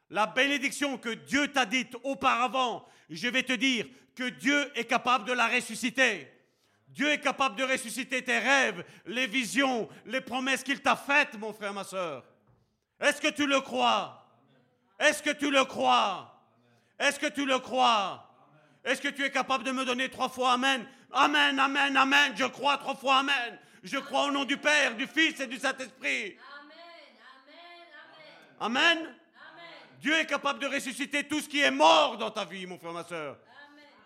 [0.09, 5.27] La bénédiction que Dieu t'a dite auparavant, je vais te dire que Dieu est capable
[5.27, 6.32] de la ressusciter.
[6.93, 11.53] Dieu est capable de ressusciter tes rêves, les visions, les promesses qu'il t'a faites, mon
[11.53, 12.23] frère, ma soeur.
[13.01, 14.27] Est-ce que tu le crois?
[14.99, 16.39] Est-ce que tu le crois?
[16.99, 18.29] Est-ce que tu le crois?
[18.85, 20.87] Est-ce que tu es capable de me donner trois fois Amen?
[21.11, 22.33] Amen, Amen, Amen.
[22.37, 23.59] Je crois trois fois Amen.
[23.83, 26.37] Je crois au nom du Père, du Fils et du Saint-Esprit.
[28.61, 29.09] Amen, Amen, Amen.
[29.99, 32.93] Dieu est capable de ressusciter tout ce qui est mort dans ta vie, mon frère,
[32.93, 33.39] ma soeur.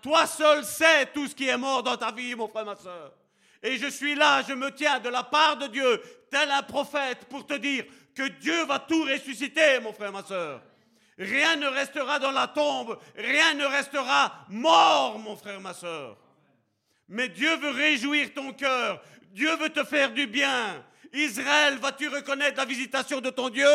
[0.07, 3.13] Toi seul sais tout ce qui est mort dans ta vie, mon frère, ma soeur.
[3.61, 6.01] Et je suis là, je me tiens de la part de Dieu,
[6.31, 7.85] tel un prophète, pour te dire
[8.15, 10.63] que Dieu va tout ressusciter, mon frère, ma soeur.
[11.19, 16.17] Rien ne restera dans la tombe, rien ne restera mort, mon frère, ma soeur.
[17.09, 19.03] Mais Dieu veut réjouir ton cœur,
[19.33, 20.85] Dieu veut te faire du bien.
[21.13, 23.67] Israël, vas-tu reconnaître la visitation de ton Dieu?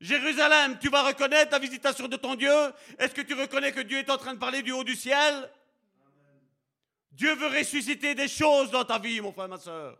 [0.00, 2.52] Jérusalem, tu vas reconnaître la visitation de ton Dieu.
[2.98, 5.50] Est-ce que tu reconnais que Dieu est en train de parler du haut du ciel?
[7.12, 9.98] Dieu veut ressusciter des choses dans ta vie, mon frère, ma soeur.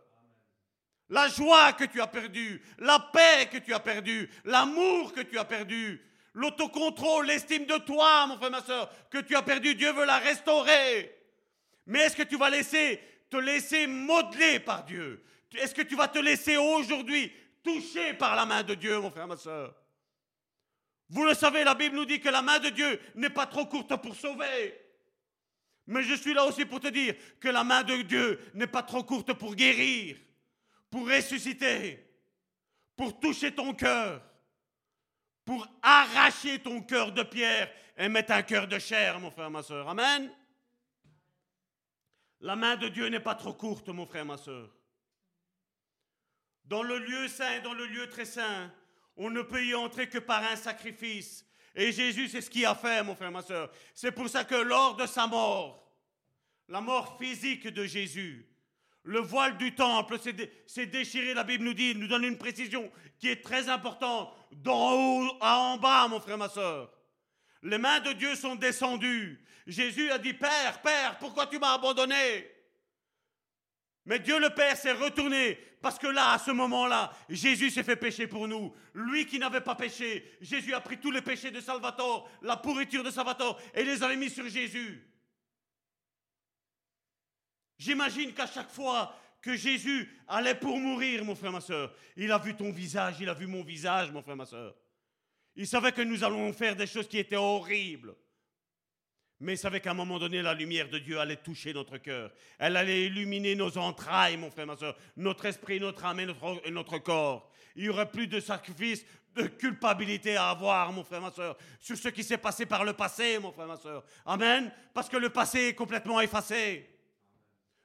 [1.09, 5.39] La joie que tu as perdue, la paix que tu as perdue, l'amour que tu
[5.39, 5.99] as perdu,
[6.33, 10.19] l'autocontrôle, l'estime de toi, mon frère, ma soeur, que tu as perdu, Dieu veut la
[10.19, 11.17] restaurer.
[11.87, 13.01] Mais est-ce que tu vas laisser,
[13.31, 15.23] te laisser modeler par Dieu?
[15.55, 17.31] Est-ce que tu vas te laisser aujourd'hui
[17.63, 19.73] toucher par la main de Dieu, mon frère, ma soeur?
[21.09, 23.65] Vous le savez, la Bible nous dit que la main de Dieu n'est pas trop
[23.65, 24.77] courte pour sauver.
[25.85, 28.83] Mais je suis là aussi pour te dire que la main de Dieu n'est pas
[28.83, 30.17] trop courte pour guérir,
[30.89, 32.05] pour ressusciter,
[32.97, 34.21] pour toucher ton cœur,
[35.45, 39.63] pour arracher ton cœur de pierre et mettre un cœur de chair, mon frère, ma
[39.63, 39.87] soeur.
[39.87, 40.29] Amen.
[42.41, 44.69] La main de Dieu n'est pas trop courte, mon frère, ma soeur.
[46.65, 48.69] Dans le lieu saint, dans le lieu très saint,
[49.17, 51.45] on ne peut y entrer que par un sacrifice.
[51.75, 53.71] Et Jésus, c'est ce qu'il a fait, mon frère, ma soeur.
[53.93, 55.91] C'est pour ça que lors de sa mort,
[56.69, 58.47] la mort physique de Jésus,
[59.03, 60.17] le voile du temple
[60.67, 64.93] s'est déchiré, la Bible nous dit, nous donne une précision qui est très importante, d'en
[64.93, 66.91] haut à en bas, mon frère, ma soeur.
[67.63, 69.43] Les mains de Dieu sont descendues.
[69.65, 72.49] Jésus a dit, Père, Père, pourquoi tu m'as abandonné?
[74.05, 77.95] Mais Dieu le Père s'est retourné parce que là, à ce moment-là, Jésus s'est fait
[77.95, 78.73] pécher pour nous.
[78.93, 83.03] Lui qui n'avait pas péché, Jésus a pris tous les péchés de Salvatore, la pourriture
[83.03, 85.07] de Salvatore, et les a mis sur Jésus.
[87.77, 92.39] J'imagine qu'à chaque fois que Jésus allait pour mourir, mon frère, ma soeur, il a
[92.39, 94.75] vu ton visage, il a vu mon visage, mon frère, ma soeur.
[95.55, 98.15] Il savait que nous allons faire des choses qui étaient horribles.
[99.39, 102.31] Mais savait qu'à un moment donné, la lumière de Dieu allait toucher notre cœur.
[102.57, 106.61] Elle allait illuminer nos entrailles, mon frère, ma soeur, notre esprit, notre âme et notre,
[106.65, 107.51] et notre corps.
[107.75, 109.05] Il n'y aurait plus de sacrifice,
[109.35, 112.93] de culpabilité à avoir, mon frère, ma soeur, sur ce qui s'est passé par le
[112.93, 114.03] passé, mon frère, ma soeur.
[114.25, 114.71] Amen.
[114.93, 116.89] Parce que le passé est complètement effacé.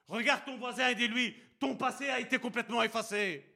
[0.09, 3.47] Regarde ton voisin et dis-lui, ton passé a été complètement effacé.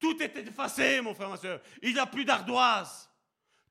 [0.00, 1.60] Tout est effacé, mon frère, ma soeur.
[1.82, 3.08] Il n'y a plus d'ardoise.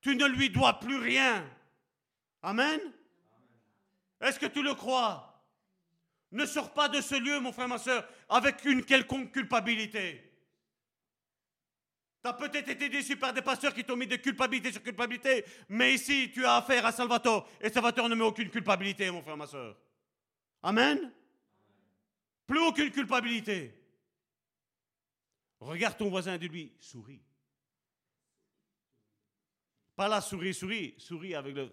[0.01, 1.45] Tu ne lui dois plus rien.
[2.45, 2.79] Amen.
[4.21, 5.43] Est-ce que tu le crois?
[6.31, 10.21] Ne sors pas de ce lieu, mon frère, ma soeur, avec une quelconque culpabilité.
[12.21, 15.43] Tu as peut-être été déçu par des pasteurs qui t'ont mis de culpabilité sur culpabilité,
[15.69, 19.37] mais ici, tu as affaire à Salvatore, et Salvatore ne met aucune culpabilité, mon frère,
[19.37, 19.75] ma soeur.
[20.61, 21.11] Amen.
[22.45, 23.73] Plus aucune culpabilité.
[25.59, 27.23] Regarde ton voisin de lui, souris.
[29.95, 31.71] Pas là, souris, souris, souris avec le.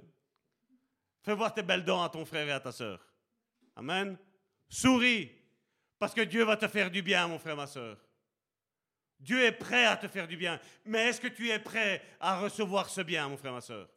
[1.22, 3.00] Fais voir tes belles dents à ton frère et à ta soeur.
[3.76, 4.16] Amen.
[4.68, 5.30] Souris,
[5.98, 7.96] parce que Dieu va te faire du bien, mon frère, ma soeur.
[9.20, 10.60] Dieu est prêt à te faire du bien.
[10.84, 13.88] Mais est-ce que tu es prêt à recevoir ce bien, mon frère, ma soeur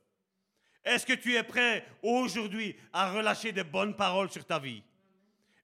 [0.85, 4.83] est-ce que tu es prêt aujourd'hui à relâcher des bonnes paroles sur ta vie?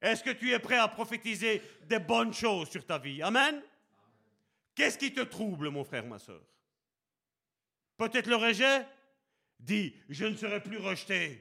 [0.02, 3.22] Est-ce que tu es prêt à prophétiser des bonnes choses sur ta vie?
[3.22, 3.62] Amen
[4.74, 6.42] Qu'est-ce qui te trouble, mon frère, ma soeur
[7.98, 8.84] Peut-être le rejet?
[9.60, 11.40] Dis, je ne serai plus rejeté.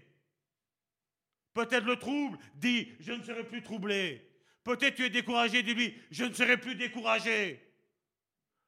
[1.53, 4.27] Peut-être le trouble Dis, je ne serai plus troublé.
[4.63, 7.67] Peut-être tu es découragé, dis-lui, je ne serai plus découragé.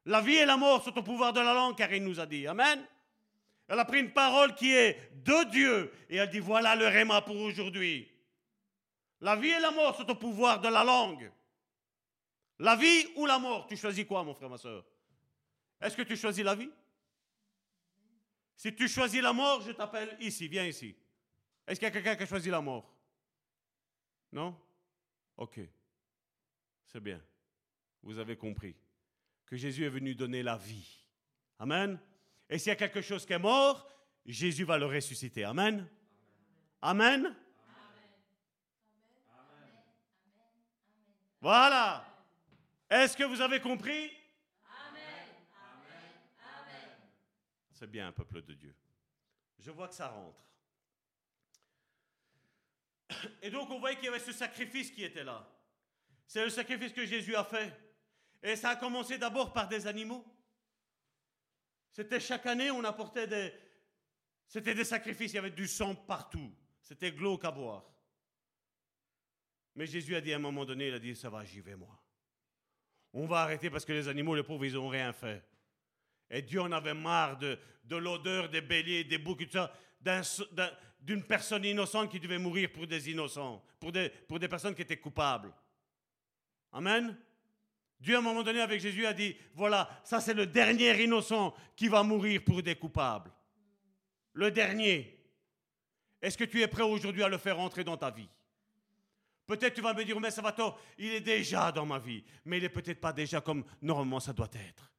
[0.06, 2.26] La vie et la mort sont au pouvoir de la langue, car il nous a
[2.26, 2.46] dit.
[2.46, 2.84] Amen.
[3.68, 7.22] Elle a pris une parole qui est de Dieu et elle dit voilà le réma
[7.22, 8.10] pour aujourd'hui.
[9.20, 11.30] La vie et la mort sont au pouvoir de la langue.
[12.58, 14.84] La vie ou la mort Tu choisis quoi, mon frère, ma soeur?
[15.80, 16.70] Est-ce que tu choisis la vie?
[18.56, 20.94] Si tu choisis la mort, je t'appelle ici, viens ici.
[21.66, 22.92] Est-ce qu'il y a quelqu'un qui a choisi la mort?
[24.32, 24.58] Non?
[25.36, 25.60] Ok.
[26.86, 27.20] C'est bien.
[28.02, 28.76] Vous avez compris
[29.46, 31.04] que Jésus est venu donner la vie.
[31.58, 31.98] Amen.
[32.48, 33.88] Et s'il y a quelque chose qui est mort,
[34.26, 35.44] Jésus va le ressusciter.
[35.44, 35.88] Amen.
[36.80, 37.34] Amen.
[41.40, 42.04] Voilà.
[42.88, 44.12] Est-ce que vous avez compris?
[47.72, 48.74] C'est bien, peuple de Dieu.
[49.58, 50.40] Je vois que ça rentre.
[53.42, 55.48] Et donc on voyait qu'il y avait ce sacrifice qui était là.
[56.26, 57.72] C'est le sacrifice que Jésus a fait.
[58.42, 60.24] Et ça a commencé d'abord par des animaux.
[61.90, 63.52] C'était chaque année, on apportait des.
[64.46, 66.52] C'était des sacrifices, il y avait du sang partout.
[66.80, 67.84] C'était glauque à voir.
[69.74, 71.76] Mais Jésus a dit à un moment donné, il a dit, ça va, j'y vais
[71.76, 72.02] moi.
[73.14, 75.42] On va arrêter parce que les animaux, les pauvres, ils n'ont rien fait.
[76.30, 79.72] Et Dieu en avait marre de, de l'odeur des béliers, des boucs, tout ça,
[81.02, 84.82] d'une personne innocente qui devait mourir pour des innocents, pour des, pour des personnes qui
[84.82, 85.52] étaient coupables.
[86.72, 87.16] Amen.
[88.00, 91.54] Dieu, à un moment donné, avec Jésus, a dit, voilà, ça c'est le dernier innocent
[91.76, 93.30] qui va mourir pour des coupables.
[94.32, 95.18] Le dernier.
[96.20, 98.28] Est-ce que tu es prêt aujourd'hui à le faire entrer dans ta vie?
[99.46, 102.62] Peut-être tu vas me dire, mais Salvatore, il est déjà dans ma vie, mais il
[102.62, 104.90] n'est peut-être pas déjà comme normalement ça doit être.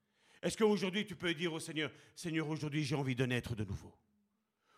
[0.42, 3.94] Est-ce qu'aujourd'hui tu peux dire au Seigneur, Seigneur, aujourd'hui j'ai envie de naître de nouveau?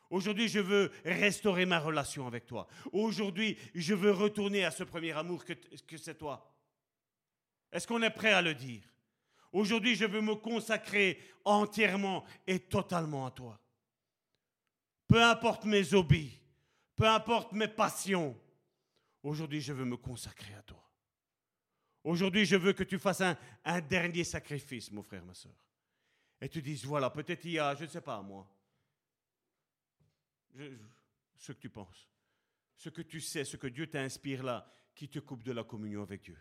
[0.10, 2.68] Aujourd'hui, je veux restaurer ma relation avec toi.
[2.92, 6.54] Aujourd'hui, je veux retourner à ce premier amour que, c'est toi.
[7.72, 8.84] Est-ce qu'on est prêt à le dire?
[9.52, 13.60] Aujourd'hui, je veux me consacrer entièrement et totalement à toi.
[15.08, 16.40] Peu importe mes hobbies,
[16.96, 18.40] peu importe mes passions,
[19.24, 20.84] aujourd'hui, je veux me consacrer à toi.
[22.04, 25.56] Aujourd'hui, je veux que tu fasses un, un dernier sacrifice, mon frère, ma soeur.
[26.40, 28.48] Et tu dises, voilà, peut-être il y a, je ne sais pas moi,
[31.38, 32.10] ce que tu penses,
[32.76, 36.02] ce que tu sais, ce que Dieu t'inspire là, qui te coupe de la communion
[36.02, 36.38] avec Dieu.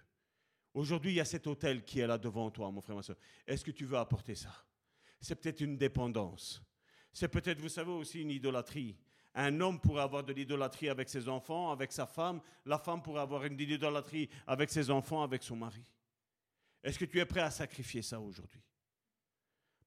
[0.72, 3.16] Aujourd'hui, il y a cet hôtel qui est là devant toi, mon frère, ma soeur.
[3.46, 4.66] Est-ce que tu veux apporter ça?
[5.20, 6.62] C'est peut-être une dépendance.
[7.12, 8.96] C'est peut-être, vous savez, aussi une idolâtrie.
[9.34, 12.40] Un homme pourrait avoir de l'idolâtrie avec ses enfants, avec sa femme.
[12.64, 15.84] La femme pourrait avoir une idolâtrie avec ses enfants, avec son mari.
[16.82, 18.62] Est-ce que tu es prêt à sacrifier ça aujourd'hui?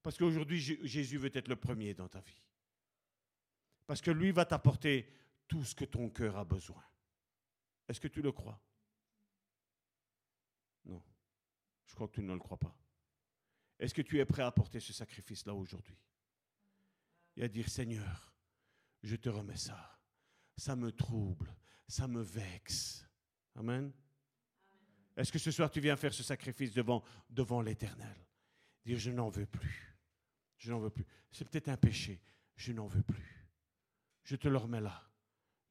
[0.02, 2.42] Parce qu'aujourd'hui, Jésus veut être le premier dans ta vie.
[3.88, 5.10] Parce que lui va t'apporter
[5.48, 6.84] tout ce que ton cœur a besoin.
[7.88, 8.62] Est-ce que tu le crois?
[10.84, 11.02] Non.
[11.86, 12.76] Je crois que tu ne le crois pas.
[13.78, 15.96] Est-ce que tu es prêt à apporter ce sacrifice-là aujourd'hui?
[17.36, 18.34] Et à dire, Seigneur,
[19.02, 19.98] je te remets ça.
[20.58, 21.56] Ça me trouble,
[21.86, 23.08] ça me vexe.
[23.54, 23.90] Amen.
[25.16, 28.16] Est-ce que ce soir tu viens faire ce sacrifice devant, devant l'Éternel?
[28.84, 29.96] Dire, je n'en veux plus.
[30.58, 31.06] Je n'en veux plus.
[31.30, 32.20] C'est peut-être un péché.
[32.54, 33.37] Je n'en veux plus.
[34.28, 35.10] Je te le remets là.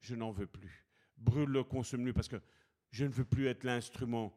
[0.01, 0.84] Je n'en veux plus.
[1.15, 2.41] Brûle-le, consomme-le, parce que
[2.89, 4.35] je ne veux plus être l'instrument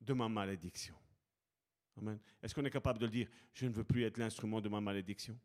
[0.00, 0.94] de ma malédiction.
[1.98, 2.18] Amen.
[2.42, 3.28] Est-ce qu'on est capable de le dire?
[3.52, 5.38] Je ne veux plus être l'instrument de ma malédiction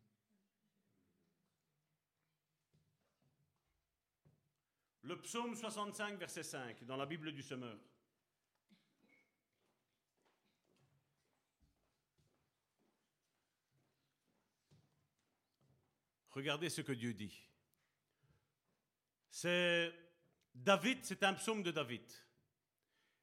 [5.02, 7.78] Le psaume 65, verset 5, dans la Bible du Semeur.
[16.30, 17.49] Regardez ce que Dieu dit.
[19.30, 19.92] C'est
[20.54, 22.02] David, c'est un psaume de David.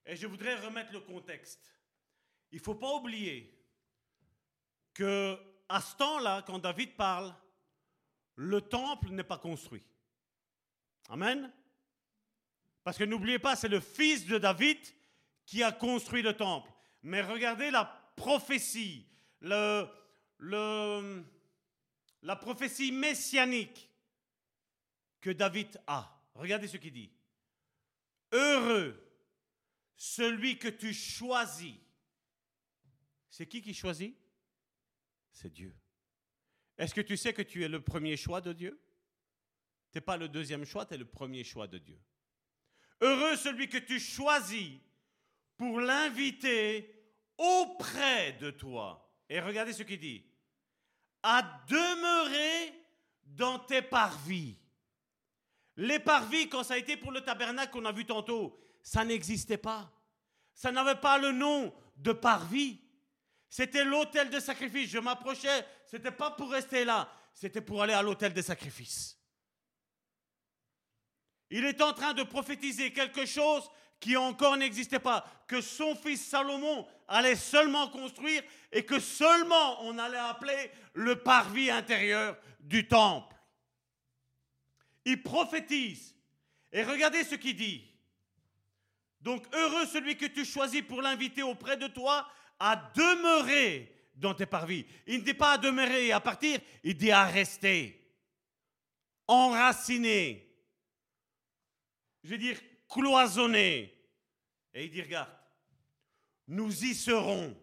[0.06, 1.70] Et je voudrais remettre le contexte.
[2.52, 3.54] Il ne faut pas oublier
[4.94, 5.38] que
[5.70, 7.36] à ce temps-là, quand David parle,
[8.36, 9.84] le temple n'est pas construit.
[11.10, 11.52] Amen.
[12.84, 14.80] Parce que n'oubliez pas, c'est le fils de David
[15.46, 16.72] qui a construit le temple.
[17.04, 17.86] Mais regardez la
[18.16, 19.06] prophétie,
[19.42, 19.92] la
[22.40, 23.87] prophétie messianique
[25.32, 26.14] David a.
[26.36, 27.12] Regardez ce qu'il dit.
[28.32, 29.04] Heureux
[29.96, 31.76] celui que tu choisis.
[33.30, 34.16] C'est qui qui choisit?
[35.32, 35.76] C'est Dieu.
[36.78, 38.80] Est-ce que tu sais que tu es le premier choix de Dieu?
[39.92, 42.00] Tu n'es pas le deuxième choix, tu es le premier choix de Dieu.
[43.02, 44.80] Heureux celui que tu choisis
[45.58, 46.94] pour l'inviter
[47.38, 49.04] auprès de toi.
[49.30, 50.24] Et regardez ce qu'il dit.
[51.24, 52.74] À demeurer
[53.24, 54.58] dans tes parvis.
[55.78, 59.58] Les parvis, quand ça a été pour le tabernacle qu'on a vu tantôt, ça n'existait
[59.58, 59.92] pas.
[60.54, 62.82] Ça n'avait pas le nom de parvis.
[63.48, 64.90] C'était l'autel de sacrifice.
[64.90, 69.18] Je m'approchais, c'était pas pour rester là, c'était pour aller à l'autel des sacrifices.
[71.50, 76.26] Il est en train de prophétiser quelque chose qui encore n'existait pas, que son fils
[76.26, 83.37] Salomon allait seulement construire et que seulement on allait appeler le parvis intérieur du temple.
[85.08, 86.14] Il prophétise.
[86.70, 87.90] Et regardez ce qu'il dit.
[89.22, 92.28] Donc heureux celui que tu choisis pour l'inviter auprès de toi
[92.60, 94.86] à demeurer dans tes parvis.
[95.06, 98.06] Il ne dit pas à demeurer et à partir, il dit à rester,
[99.28, 100.46] enraciné,
[102.24, 102.60] je veux dire
[102.90, 103.94] cloisonné.
[104.74, 105.32] Et il dit, regarde,
[106.50, 107.56] nous y serons.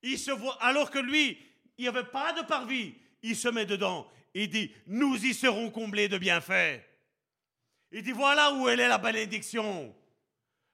[0.00, 1.38] Il se voit, alors que lui,
[1.76, 4.10] il n'y avait pas de parvis, il se met dedans.
[4.34, 6.82] Il dit, nous y serons comblés de bienfaits.
[7.92, 9.94] Il dit, voilà où elle est la bénédiction.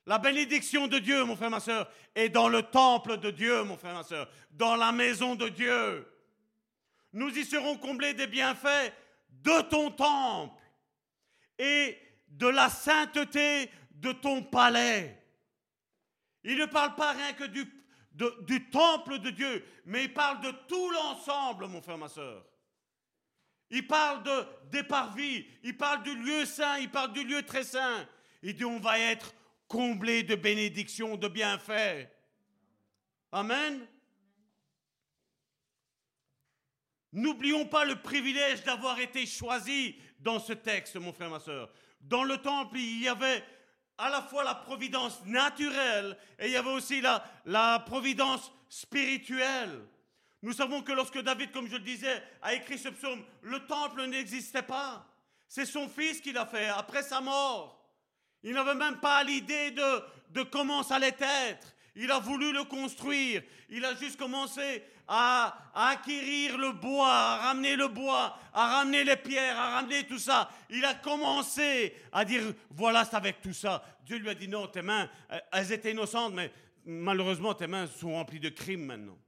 [0.07, 3.77] La bénédiction de Dieu, mon frère, ma soeur, est dans le temple de Dieu, mon
[3.77, 6.07] frère, ma soeur, dans la maison de Dieu.
[7.13, 8.93] Nous y serons comblés des bienfaits
[9.29, 10.61] de ton temple
[11.59, 15.17] et de la sainteté de ton palais.
[16.45, 20.91] Il ne parle pas rien que du, temple de Dieu, mais il parle de tout
[20.91, 22.45] l'ensemble, mon frère, ma soeur.
[23.71, 24.47] Il parle de,
[25.63, 28.07] il parle du lieu saint, il parle du lieu très saint.
[28.43, 29.33] Il dit on va être
[29.69, 32.09] comblé de bénédictions, de bienfaits.
[33.33, 33.87] Amen.
[37.13, 41.71] N'oublions pas le privilège d'avoir été choisi dans ce texte, mon frère, ma soeur.
[42.01, 43.45] Dans le temple, il y avait
[43.99, 49.87] à la fois la providence naturelle et il y avait aussi la, la providence spirituelle.
[50.43, 54.07] Nous savons que lorsque David, comme je le disais, a écrit ce psaume, le temple
[54.07, 55.07] n'existait pas.
[55.47, 57.77] C'est son fils qui l'a fait après sa mort.
[58.43, 61.75] Il n'avait même pas l'idée de, comment ça allait être.
[61.95, 63.43] Il a voulu le construire.
[63.69, 69.05] Il a juste commencé à, à acquérir le bois, à ramener le bois, à ramener
[69.05, 70.51] les pierres, à ramener tout ça.
[70.71, 73.85] Il a commencé à dire, voilà, c'est avec tout ça.
[74.07, 75.11] Dieu lui a dit, non, tes mains,
[75.53, 76.51] elles étaient innocentes, mais
[76.87, 79.19] malheureusement, tes mains sont remplies de crimes maintenant.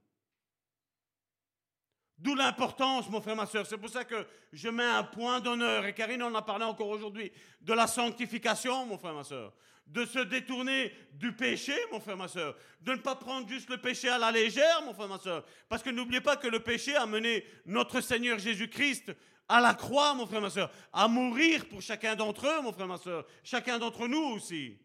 [2.22, 3.66] D'où l'importance, mon frère, ma soeur.
[3.66, 6.88] C'est pour ça que je mets un point d'honneur, et Karine en a parlé encore
[6.88, 9.52] aujourd'hui, de la sanctification, mon frère, ma soeur.
[9.88, 12.56] De se détourner du péché, mon frère, ma soeur.
[12.80, 15.44] De ne pas prendre juste le péché à la légère, mon frère, ma soeur.
[15.68, 19.12] Parce que n'oubliez pas que le péché a mené notre Seigneur Jésus-Christ
[19.48, 20.70] à la croix, mon frère, ma soeur.
[20.92, 23.26] À mourir pour chacun d'entre eux, mon frère, ma soeur.
[23.42, 24.78] Chacun d'entre nous aussi.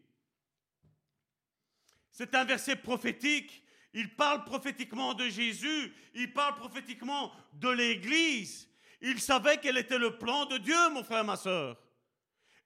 [2.10, 3.62] C'est un verset prophétique
[3.94, 8.68] il parle prophétiquement de Jésus, il parle prophétiquement de l'Église.
[9.00, 11.76] Il savait quel était le plan de Dieu, mon frère, ma soeur.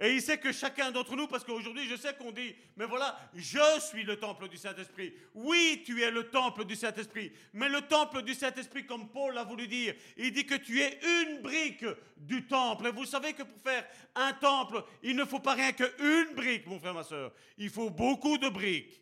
[0.01, 3.16] Et il sait que chacun d'entre nous, parce qu'aujourd'hui je sais qu'on dit, mais voilà,
[3.35, 5.15] je suis le temple du Saint-Esprit.
[5.32, 7.32] Oui, tu es le temple du Saint-Esprit.
[7.53, 10.99] Mais le temple du Saint-Esprit, comme Paul a voulu dire, il dit que tu es
[11.05, 11.85] une brique
[12.16, 12.89] du temple.
[12.89, 13.86] Et vous savez que pour faire
[14.16, 17.32] un temple, il ne faut pas rien qu'une brique, mon frère, ma soeur.
[17.57, 19.02] Il faut beaucoup de briques.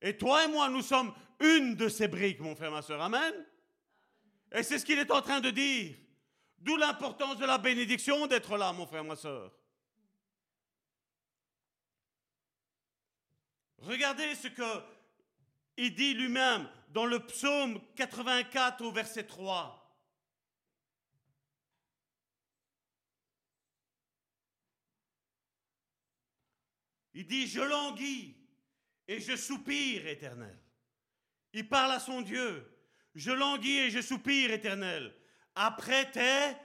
[0.00, 3.00] Et toi et moi, nous sommes une de ces briques, mon frère, ma soeur.
[3.00, 3.34] Amen.
[4.52, 5.96] Et c'est ce qu'il est en train de dire.
[6.58, 9.52] D'où l'importance de la bénédiction d'être là, mon frère, ma soeur.
[13.78, 14.82] Regardez ce que
[15.76, 19.82] il dit lui-même dans le psaume 84 au verset 3.
[27.12, 28.36] Il dit, je languis
[29.08, 30.58] et je soupire, éternel.
[31.52, 32.70] Il parle à son Dieu.
[33.14, 35.14] Je languis et je soupire, éternel,
[35.54, 36.56] après tes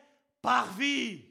[0.41, 1.23] parvis.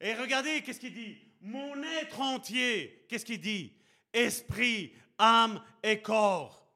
[0.00, 1.18] Et regardez, qu'est-ce qu'il dit?
[1.40, 3.72] Mon être entier, qu'est-ce qu'il dit?
[4.12, 6.68] Esprit, âme et corps.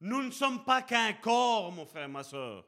[0.00, 2.66] Nous ne sommes pas qu'un corps, mon frère, ma soeur.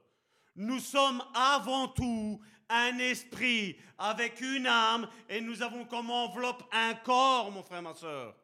[0.56, 6.94] Nous sommes avant tout un esprit avec une âme et nous avons comme enveloppe un
[6.94, 8.36] corps, mon frère, ma soeur.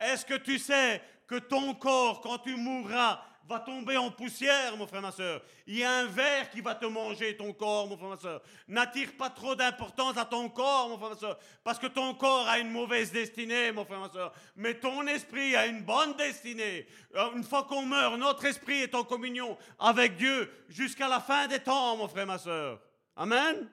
[0.00, 4.86] Est-ce que tu sais que ton corps, quand tu mourras, va tomber en poussière, mon
[4.86, 5.40] frère, ma soeur?
[5.66, 8.42] Il y a un ver qui va te manger, ton corps, mon frère, ma soeur.
[8.68, 12.48] N'attire pas trop d'importance à ton corps, mon frère, ma soeur, parce que ton corps
[12.48, 14.32] a une mauvaise destinée, mon frère, ma soeur.
[14.56, 16.86] Mais ton esprit a une bonne destinée.
[17.14, 21.46] Euh, une fois qu'on meurt, notre esprit est en communion avec Dieu jusqu'à la fin
[21.46, 22.80] des temps, mon frère, ma soeur.
[23.16, 23.68] Amen?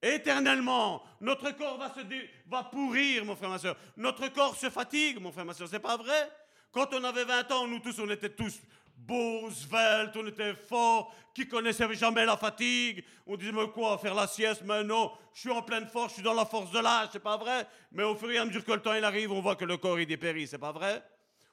[0.00, 2.00] Éternellement, notre corps va, se
[2.46, 3.76] va pourrir, mon frère, ma soeur.
[3.96, 5.68] Notre corps se fatigue, mon frère, ma soeur.
[5.68, 6.30] C'est pas vrai?
[6.70, 8.60] Quand on avait 20 ans, nous tous, on était tous
[8.98, 13.04] beaux, sveltes, on était forts, qui connaissaient jamais la fatigue?
[13.26, 14.62] On disait, mais quoi, faire la sieste?
[14.64, 17.22] Mais non, je suis en pleine force, je suis dans la force de l'âge, c'est
[17.22, 17.66] pas vrai?
[17.92, 19.76] Mais au fur et à mesure que le temps il arrive, on voit que le
[19.76, 21.02] corps il dépérit, c'est pas vrai?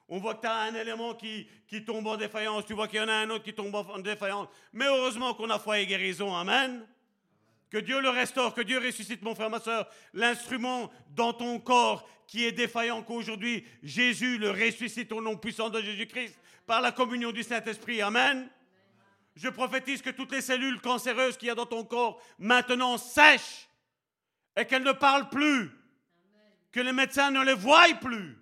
[0.08, 3.00] On voit que tu as un élément qui, qui tombe en défaillance, tu vois qu'il
[3.00, 4.48] y en a un autre qui tombe en défaillance.
[4.72, 6.86] Mais heureusement qu'on a foi et guérison, Amen.
[7.70, 12.08] Que Dieu le restaure, que Dieu ressuscite, mon frère, ma soeur, l'instrument dans ton corps
[12.26, 17.32] qui est défaillant qu'aujourd'hui, Jésus le ressuscite au nom puissant de Jésus-Christ par la communion
[17.32, 18.02] du Saint-Esprit.
[18.02, 18.48] Amen.
[19.34, 23.68] Je prophétise que toutes les cellules cancéreuses qu'il y a dans ton corps maintenant sèchent
[24.56, 25.70] et qu'elles ne parlent plus,
[26.72, 28.36] que les médecins ne les voient plus.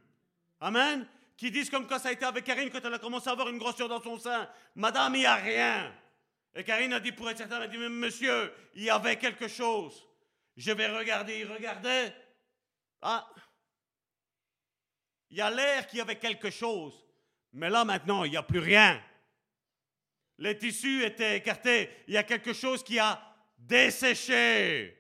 [0.61, 1.07] Amen.
[1.37, 3.49] Qui disent comme quand ça a été avec Karine quand elle a commencé à avoir
[3.49, 4.49] une grosseur dans son sein.
[4.77, 5.93] Madame, il n'y a rien.
[6.55, 9.49] Et Karine a dit pour être certain, elle a dit, monsieur, il y avait quelque
[9.49, 10.07] chose.
[10.57, 12.15] Je vais regarder, il regardait.
[13.03, 13.29] Ah,
[15.31, 16.95] il y a l'air qu'il y avait quelque chose.
[17.53, 19.03] Mais là maintenant, il n'y a plus rien.
[20.39, 21.91] Les tissus étaient écartés.
[22.07, 23.21] Il y a quelque chose qui a
[23.59, 24.97] desséché.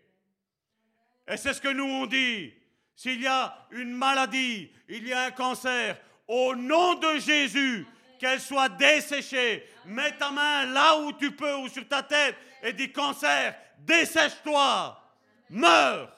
[1.28, 2.52] Et c'est ce que nous on dit.
[2.96, 7.86] S'il y a une maladie, il y a un cancer, au nom de Jésus,
[8.24, 9.68] qu'elle soit desséchée.
[9.84, 14.98] Mets ta main là où tu peux ou sur ta tête et dis cancer, dessèche-toi,
[15.50, 16.10] meurs.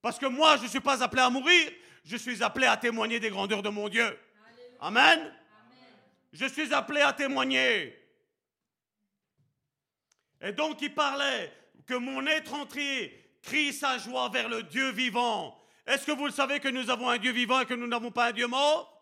[0.00, 1.72] Parce que moi, je ne suis pas appelé à mourir,
[2.04, 4.16] je suis appelé à témoigner des grandeurs de mon Dieu.
[4.80, 5.34] Amen.
[6.32, 8.00] Je suis appelé à témoigner.
[10.40, 11.52] Et donc il parlait
[11.88, 15.60] que mon être entier crie sa joie vers le Dieu vivant.
[15.88, 18.12] Est-ce que vous le savez que nous avons un Dieu vivant et que nous n'avons
[18.12, 18.95] pas un Dieu mort?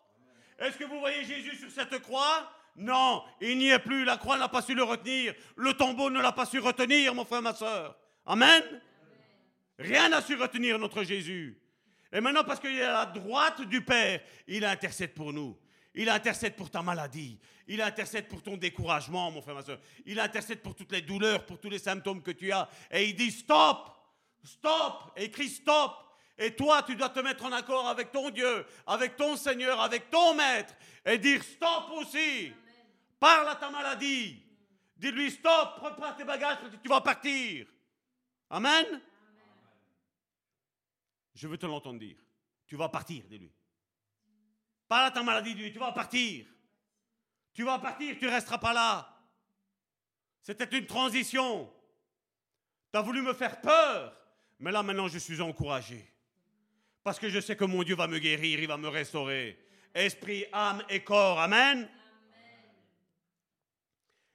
[0.59, 2.51] Est-ce que vous voyez Jésus sur cette croix?
[2.75, 4.03] Non, il n'y est plus.
[4.03, 5.33] La croix n'a pas su le retenir.
[5.55, 7.95] Le tombeau ne l'a pas su retenir, mon frère, ma soeur.
[8.25, 8.63] Amen.
[9.79, 11.61] Rien n'a su retenir notre Jésus.
[12.11, 15.57] Et maintenant, parce qu'il est à la droite du Père, il intercède pour nous.
[15.93, 17.39] Il intercède pour ta maladie.
[17.67, 19.79] Il intercède pour ton découragement, mon frère, ma soeur.
[20.05, 22.69] Il intercède pour toutes les douleurs, pour tous les symptômes que tu as.
[22.91, 23.89] Et il dit stop,
[24.43, 26.04] stop, écrit stop.
[26.37, 30.09] Et toi, tu dois te mettre en accord avec ton Dieu, avec ton Seigneur, avec
[30.09, 30.73] ton Maître,
[31.05, 32.51] et dire stop aussi.
[33.19, 34.41] Parle à ta maladie.
[34.97, 37.67] Dis-lui stop, prépare tes bagages tu vas partir.
[38.49, 39.01] Amen.
[41.33, 42.17] Je veux te l'entendre dire.
[42.67, 43.51] Tu vas partir, dis-lui.
[44.87, 46.45] Parle à ta maladie, dis-lui, tu vas partir.
[47.53, 49.15] Tu vas partir, tu ne resteras pas là.
[50.41, 51.71] C'était une transition.
[52.91, 54.15] Tu as voulu me faire peur,
[54.59, 56.14] mais là maintenant je suis encouragé.
[57.05, 59.59] Parce que je sais que mon Dieu va me guérir, il va me restaurer.
[59.93, 61.39] Esprit, âme et corps.
[61.39, 61.87] Amen.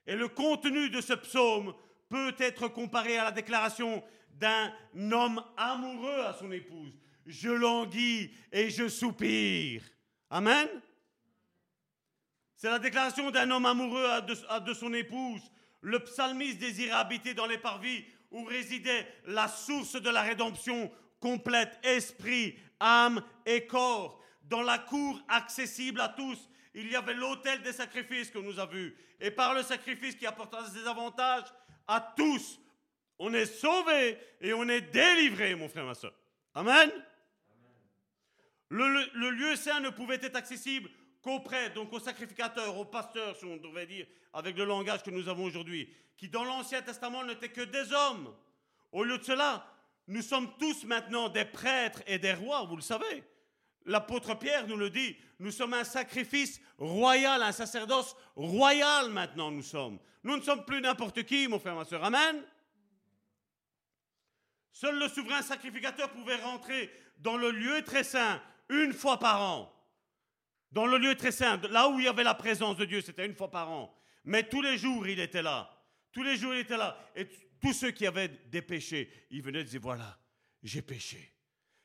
[0.07, 1.73] Et le contenu de ce psaume
[2.07, 4.01] peut être comparé à la déclaration
[4.35, 4.71] d'un
[5.11, 6.97] homme amoureux à son épouse.
[7.25, 9.83] Je languis et je soupire.
[10.29, 10.69] Amen.
[12.55, 14.07] C'est la déclaration d'un homme amoureux
[14.47, 15.41] à de, son épouse.
[15.81, 20.89] Le psalmiste désirait habiter dans les parvis où résidait la source de la rédemption
[21.21, 24.21] complète, esprit, âme et corps.
[24.43, 28.73] Dans la cour accessible à tous, il y avait l'autel des sacrifices que nous avons
[28.73, 28.97] vu.
[29.21, 31.47] Et par le sacrifice qui apporta ses avantages
[31.87, 32.59] à tous,
[33.19, 36.13] on est sauvé et on est délivré, mon frère, ma soeur.
[36.53, 36.91] Amen.
[38.69, 40.89] le lieu saint ne pouvait être accessible
[41.21, 45.29] qu'auprès, donc aux sacrificateurs, aux pasteurs, si on devrait dire, avec le langage que nous
[45.29, 48.33] avons aujourd'hui, qui dans l'Ancien Testament n'étaient que des hommes.
[48.91, 49.65] Au lieu de cela,
[50.07, 53.23] nous sommes tous maintenant des prêtres et des rois, vous le savez.
[53.85, 59.63] L'apôtre Pierre nous le dit, nous sommes un sacrifice royal, un sacerdoce royal maintenant nous
[59.63, 59.99] sommes.
[60.23, 62.03] Nous ne sommes plus n'importe qui, mon frère, ma soeur.
[62.03, 62.43] Amen.
[64.71, 69.73] Seul le souverain sacrificateur pouvait rentrer dans le lieu très saint une fois par an.
[70.71, 73.25] Dans le lieu très saint, là où il y avait la présence de Dieu, c'était
[73.25, 73.93] une fois par an.
[74.23, 75.69] Mais tous les jours, il était là.
[76.11, 76.97] Tous les jours, il était là.
[77.15, 77.27] Et
[77.61, 80.19] tous ceux qui avaient des péchés, ils venaient et disaient, voilà,
[80.63, 81.33] j'ai péché.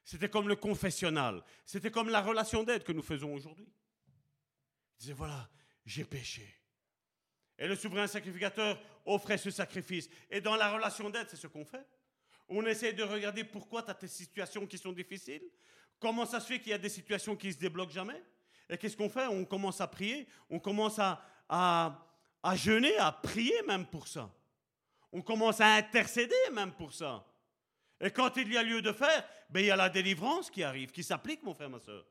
[0.04, 1.42] C'était comme le confessionnal.
[1.64, 3.68] C'était comme la relation d'aide que nous faisons aujourd'hui.
[4.96, 5.48] Ils disaient, voilà,
[5.84, 6.46] j'ai péché.
[7.58, 10.08] Et le souverain sacrificateur offrait ce sacrifice.
[10.30, 11.86] Et dans la relation d'aide, c'est ce qu'on fait.
[12.48, 15.42] On essaie de regarder pourquoi tu as des situations qui sont difficiles.
[15.98, 18.22] Comment ça se fait qu'il y a des situations qui se débloquent jamais
[18.68, 19.26] et qu'est-ce qu'on fait?
[19.26, 24.30] On commence à prier, on commence à, à, jeûner, à prier même pour ça.
[25.16, 27.24] On commence à intercéder même pour ça.
[28.02, 30.62] Et quand il y a lieu de faire, ben, il y a la délivrance qui
[30.62, 32.04] arrive, qui s'applique, mon frère, ma soeur.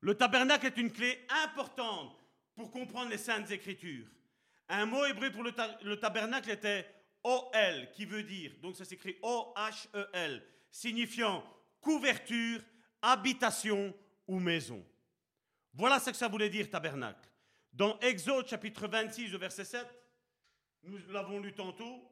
[0.00, 2.16] Le tabernacle est une clé importante
[2.54, 4.06] pour comprendre les saintes écritures.
[4.70, 5.52] Un mot hébreu pour le,
[5.82, 6.86] le tabernacle était
[7.22, 11.44] OL, qui veut dire, donc ça s'écrit O-H-E-L, signifiant
[11.82, 12.62] couverture,
[13.02, 13.92] habitation
[14.26, 14.82] ou maison.
[15.74, 17.28] Voilà ce que ça voulait dire tabernacle.
[17.74, 19.86] Dans Exode chapitre 26 au verset 7,
[20.86, 22.02] nous l'avons lu tantôt,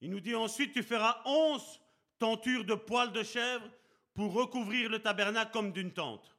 [0.00, 1.80] il nous dit ensuite, tu feras onze
[2.18, 3.68] tentures de poils de chèvre
[4.12, 6.36] pour recouvrir le tabernacle comme d'une tente.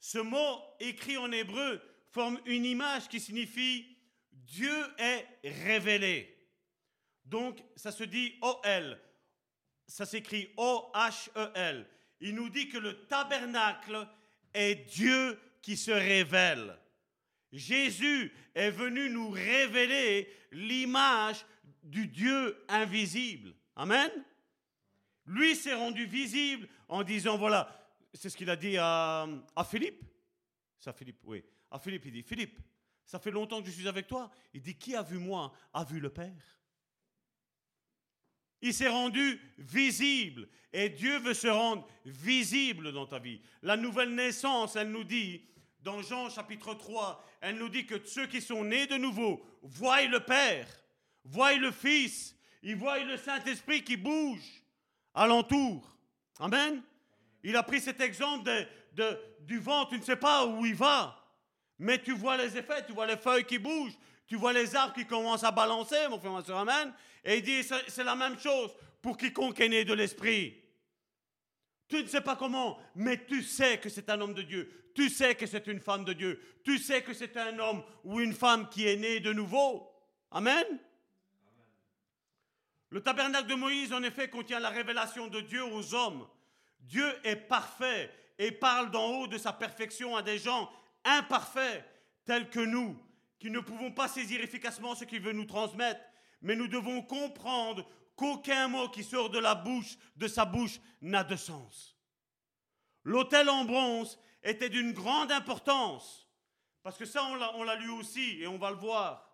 [0.00, 3.96] Ce mot écrit en hébreu forme une image qui signifie
[4.30, 6.32] Dieu est révélé.
[7.24, 9.00] Donc ça se dit OL,
[9.86, 11.86] ça s'écrit O-H-E-L.
[12.20, 14.06] Il nous dit que le tabernacle
[14.54, 16.78] est Dieu qui se révèle.
[17.50, 21.44] Jésus est venu nous révéler l'image
[21.82, 23.52] du Dieu invisible.
[23.74, 24.12] Amen.
[25.26, 27.68] Lui s'est rendu visible en disant, voilà,
[28.14, 29.26] c'est ce qu'il a dit à,
[29.56, 30.04] à Philippe.
[30.78, 31.42] C'est à Philippe, oui.
[31.68, 32.60] À Philippe, il dit, Philippe,
[33.04, 34.30] ça fait longtemps que je suis avec toi.
[34.54, 36.60] Il dit, qui a vu moi a vu le Père?
[38.62, 40.48] Il s'est rendu visible.
[40.72, 43.40] Et Dieu veut se rendre visible dans ta vie.
[43.62, 45.42] La nouvelle naissance, elle nous dit,
[45.86, 50.02] dans Jean chapitre 3, elle nous dit que ceux qui sont nés de nouveau voient
[50.02, 50.66] le Père,
[51.22, 52.34] voient le Fils,
[52.64, 54.64] ils voient le Saint-Esprit qui bouge
[55.14, 55.96] alentour.
[56.40, 56.82] Amen.
[57.44, 58.50] Il a pris cet exemple
[59.42, 61.24] du vent, tu ne sais pas où il va,
[61.78, 63.96] mais tu vois les effets, tu vois les feuilles qui bougent,
[64.26, 66.92] tu vois les arbres qui commencent à balancer, mon frère, ma soeur, Amen.
[67.24, 70.60] Et il dit, c'est la même chose pour quiconque est né de l'Esprit.
[71.88, 74.90] Tu ne sais pas comment, mais tu sais que c'est un homme de Dieu.
[74.94, 76.40] Tu sais que c'est une femme de Dieu.
[76.64, 79.88] Tu sais que c'est un homme ou une femme qui est né de nouveau.
[80.30, 80.64] Amen.
[82.90, 86.26] Le tabernacle de Moïse, en effet, contient la révélation de Dieu aux hommes.
[86.80, 90.70] Dieu est parfait et parle d'en haut de sa perfection à des gens
[91.04, 91.84] imparfaits
[92.24, 92.96] tels que nous,
[93.38, 96.00] qui ne pouvons pas saisir efficacement ce qu'il veut nous transmettre
[96.42, 101.22] mais nous devons comprendre qu'aucun mot qui sort de la bouche, de sa bouche, n'a
[101.22, 101.96] de sens.
[103.04, 106.26] L'autel en bronze était d'une grande importance,
[106.82, 107.22] parce que ça,
[107.54, 109.30] on l'a lu aussi, et on va le voir.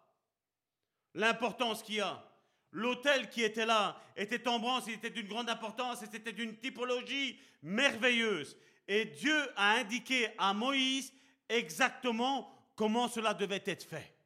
[1.14, 2.28] L'importance qu'il y a.
[2.70, 6.56] L'autel qui était là était en bronze, il était d'une grande importance, et c'était d'une
[6.56, 8.56] typologie merveilleuse.
[8.88, 11.12] Et Dieu a indiqué à Moïse
[11.48, 14.16] exactement comment cela devait être fait.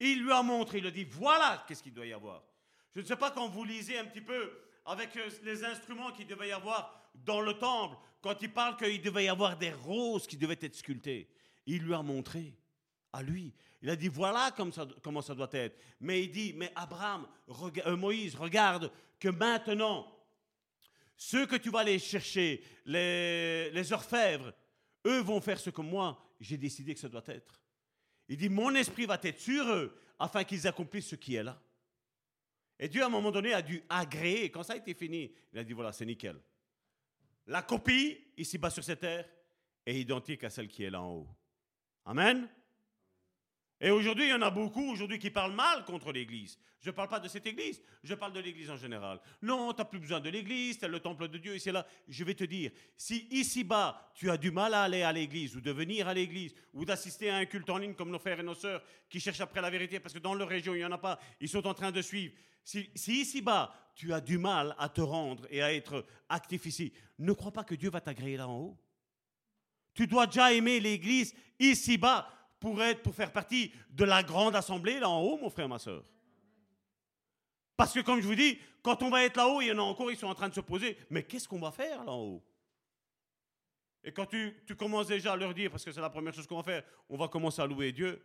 [0.00, 2.42] Il lui a montré, il a dit, voilà qu'est-ce qu'il doit y avoir.
[2.94, 4.52] Je ne sais pas quand vous lisez un petit peu
[4.86, 9.02] avec euh, les instruments qu'il devait y avoir dans le temple, quand il parle qu'il
[9.02, 11.28] devait y avoir des roses qui devaient être sculptées,
[11.66, 12.54] il lui a montré
[13.12, 13.54] à lui.
[13.82, 14.54] Il a dit voilà
[15.02, 15.78] comment ça doit être.
[16.00, 17.26] Mais il dit, mais Abraham,
[17.86, 20.10] euh, Moïse, regarde que maintenant,
[21.16, 24.52] ceux que tu vas aller chercher, les orfèvres,
[25.06, 27.60] eux vont faire ce que moi, j'ai décidé que ça doit être.
[28.28, 31.60] Il dit, mon esprit va être sur eux afin qu'ils accomplissent ce qui est là.
[32.78, 34.50] Et Dieu, à un moment donné, a dû agréer.
[34.50, 36.36] Quand ça a été fini, il a dit, voilà, c'est nickel.
[37.46, 39.28] La copie, ici-bas sur cette terre,
[39.86, 41.28] est identique à celle qui est là en haut.
[42.06, 42.48] Amen.
[43.80, 46.58] Et aujourd'hui, il y en a beaucoup aujourd'hui qui parlent mal contre l'Église.
[46.80, 49.18] Je ne parle pas de cette Église, je parle de l'Église en général.
[49.40, 51.86] Non, tu n'as plus besoin de l'Église, c'est le temple de Dieu, et là.
[52.08, 55.62] Je vais te dire, si ici-bas, tu as du mal à aller à l'Église, ou
[55.62, 58.42] de venir à l'Église, ou d'assister à un culte en ligne comme nos frères et
[58.42, 60.92] nos sœurs qui cherchent après la vérité, parce que dans leur région, il n'y en
[60.92, 62.34] a pas, ils sont en train de suivre.
[62.64, 67.32] Si, ici-bas, tu as du mal à te rendre et à être actif ici, ne
[67.32, 68.78] crois pas que Dieu va t'agréer là en haut.
[69.92, 72.28] Tu dois déjà aimer l'Église ici-bas
[72.58, 76.02] pour, pour faire partie de la grande assemblée là en haut, mon frère, ma soeur.
[77.76, 79.82] Parce que comme je vous dis, quand on va être là-haut, il y en a
[79.82, 82.22] encore, ils sont en train de se poser, mais qu'est-ce qu'on va faire là en
[82.22, 82.44] haut?
[84.02, 86.46] Et quand tu, tu commences déjà à leur dire, parce que c'est la première chose
[86.46, 88.22] qu'on va faire, on va commencer à louer Dieu,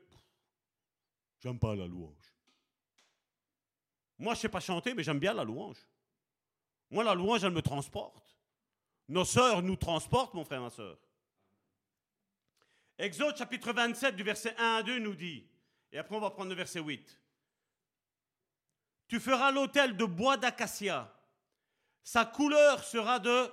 [1.39, 2.38] j'aime pas la louange.
[4.19, 5.77] Moi, je sais pas chanter, mais j'aime bien la louange.
[6.91, 8.37] Moi, la louange, elle me transporte.
[9.07, 10.97] Nos sœurs nous transportent, mon frère, ma soeur.
[12.99, 15.47] Exode chapitre 27 du verset 1 à 2 nous dit,
[15.93, 17.17] et après on va prendre le verset 8,
[19.07, 21.11] Tu feras l'autel de bois d'acacia,
[22.03, 23.49] sa couleur sera de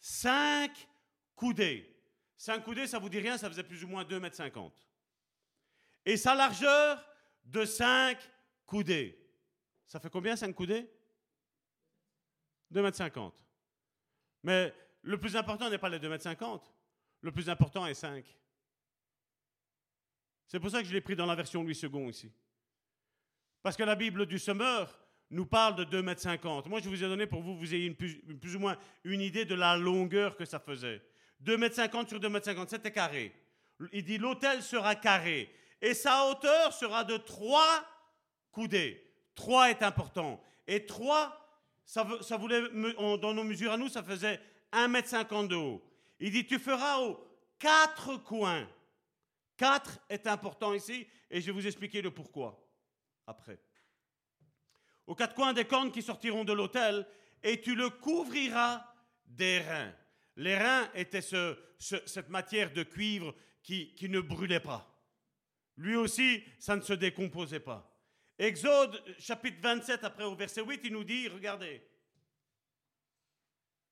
[0.00, 0.88] 5
[1.36, 1.94] coudées.
[2.38, 4.72] 5 coudées, ça vous dit rien, ça faisait plus ou moins 2 mètres 50.
[6.06, 7.04] Et sa largeur
[7.44, 8.18] de 5
[8.64, 9.19] coudées.
[9.90, 10.88] Ça fait combien 5 coudées?
[12.70, 13.34] 2 mètres 50.
[14.44, 14.72] Mais
[15.02, 16.72] le plus important n'est pas les 2 mètres 50.
[17.22, 18.24] Le plus important est 5.
[20.46, 22.30] C'est pour ça que je l'ai pris dans la version Louis II ici.
[23.64, 24.96] Parce que la Bible du semeur
[25.28, 26.66] nous parle de 2 mètres 50.
[26.68, 29.44] Moi, je vous ai donné pour vous, vous ayez plus, plus ou moins une idée
[29.44, 31.02] de la longueur que ça faisait.
[31.40, 33.34] 2 mètres 50 sur 2 mètres 50, c'était carré.
[33.92, 35.52] Il dit l'autel sera carré.
[35.82, 37.84] Et sa hauteur sera de 3
[38.52, 39.09] coudées.
[39.34, 40.42] 3 est important.
[40.66, 41.36] Et 3,
[41.84, 42.04] ça,
[42.36, 42.62] voulait,
[43.18, 44.40] dans nos mesures à nous, ça faisait
[44.72, 45.82] 1 mètre 50 de haut.
[46.20, 47.18] Il dit, tu feras aux
[47.58, 48.68] quatre coins.
[49.56, 52.66] 4 est important ici, et je vais vous expliquer le pourquoi
[53.26, 53.58] après.
[55.06, 57.06] Aux quatre coins des cornes qui sortiront de l'autel,
[57.42, 58.84] et tu le couvriras
[59.26, 59.92] des reins.
[60.36, 64.86] Les reins étaient ce- ce- cette matière de cuivre qui ne brûlait pas.
[65.76, 67.89] Lui aussi, ça ne se décomposait pas.
[68.40, 71.86] Exode chapitre 27, après au verset 8, il nous dit, regardez.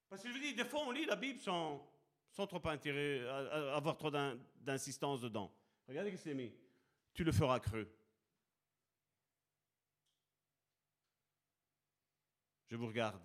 [0.08, 1.86] Parce que je vous dis, des fois on lit la Bible sans,
[2.32, 5.54] trop intérêt, avoir trop d'in- d'insistance dedans.
[5.86, 6.50] Regardez ce qu'il s'est mis.
[7.12, 7.94] Tu le feras creux.
[12.68, 13.22] Je vous regarde.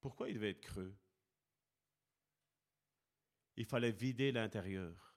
[0.00, 0.92] Pourquoi il devait être creux?
[3.56, 5.07] Il fallait vider l'intérieur.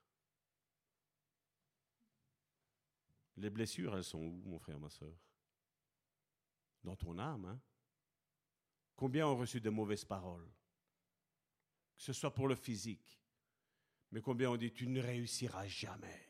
[3.42, 5.18] Les blessures, elles sont où, mon frère, ma soeur?
[6.84, 7.60] Dans ton âme, hein?
[8.94, 10.48] Combien ont reçu de mauvaises paroles?
[11.96, 13.20] Que ce soit pour le physique,
[14.12, 16.28] mais combien on dit tu ne réussiras jamais?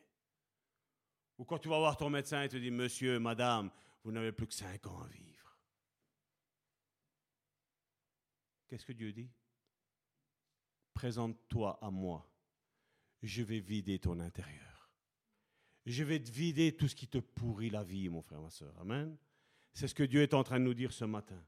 [1.37, 3.71] Ou quand tu vas voir ton médecin et te dit Monsieur, madame,
[4.05, 5.59] vous n'avez plus que cinq ans à vivre.
[8.69, 9.31] Qu'est-ce que Dieu dit?
[10.95, 12.27] Présente-toi à moi.
[13.21, 14.72] Je vais vider ton intérieur.
[15.87, 18.75] Je vais te vider tout ce qui te pourrit la vie, mon frère, ma soeur.
[18.81, 19.17] Amen.
[19.73, 21.43] C'est ce que Dieu est en train de nous dire ce matin.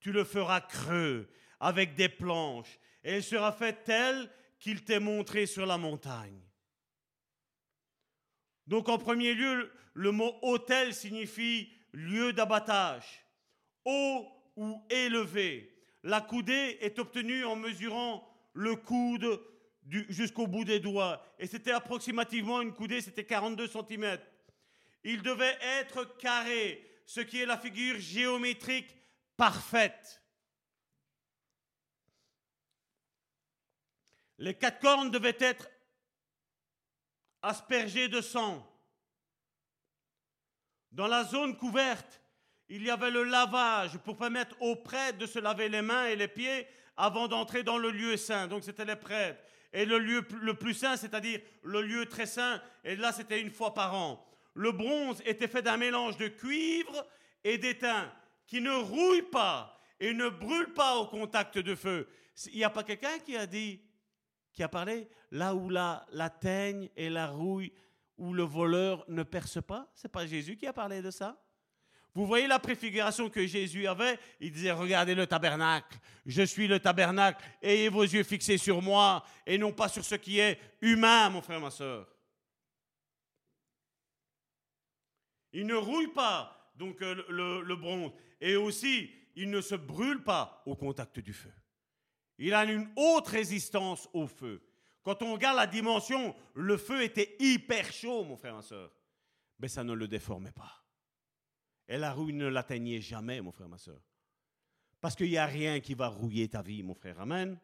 [0.00, 1.28] Tu le feras creux
[1.60, 6.40] avec des planches, et elle sera faite telle qu'il t'est montré sur la montagne.
[8.66, 13.24] Donc en premier lieu, le mot hôtel signifie lieu d'abattage,
[13.84, 14.26] haut
[14.56, 15.70] ou élevé.
[16.02, 19.40] La coudée est obtenue en mesurant le coude
[19.88, 21.24] jusqu'au bout des doigts.
[21.38, 24.18] Et c'était approximativement une coudée, c'était 42 cm.
[25.04, 28.96] Il devait être carré, ce qui est la figure géométrique
[29.36, 30.22] parfaite.
[34.38, 35.68] Les quatre cornes devaient être
[37.42, 38.66] aspergées de sang.
[40.90, 42.20] Dans la zone couverte,
[42.68, 46.16] il y avait le lavage pour permettre aux prêtres de se laver les mains et
[46.16, 46.66] les pieds
[46.96, 48.46] avant d'entrer dans le lieu saint.
[48.46, 49.40] Donc c'était les prêtres.
[49.74, 53.50] Et le lieu le plus saint, c'est-à-dire le lieu très saint, et là c'était une
[53.50, 54.24] fois par an.
[54.54, 57.04] Le bronze était fait d'un mélange de cuivre
[57.42, 58.10] et d'étain
[58.46, 59.70] qui ne rouille pas.
[60.00, 62.08] Et ne brûle pas au contact de feu.
[62.46, 63.80] Il n'y a pas quelqu'un qui a dit,
[64.52, 67.72] qui a parlé, là où la, la teigne et la rouille,
[68.16, 71.40] où le voleur ne perce pas C'est pas Jésus qui a parlé de ça?
[72.14, 74.18] Vous voyez la préfiguration que Jésus avait?
[74.40, 79.24] Il disait, regardez le tabernacle, je suis le tabernacle, ayez vos yeux fixés sur moi
[79.44, 82.08] et non pas sur ce qui est humain, mon frère, ma soeur.
[85.52, 90.62] Il ne rouille pas, donc euh, le, bronze, et aussi, il ne se brûle pas
[90.66, 91.52] au contact du feu.
[92.38, 94.62] Il a une haute résistance au feu.
[95.02, 98.92] Quand on regarde la dimension, le feu était hyper chaud, mon frère, ma soeur.
[99.58, 100.83] Mais ça ne le déformait pas.
[101.88, 104.00] Et la rouille ne l'atteignait jamais, mon frère, ma soeur.
[105.00, 107.20] Parce qu'il n'y a rien qui va rouiller ta vie, mon frère.
[107.20, 107.58] Amen.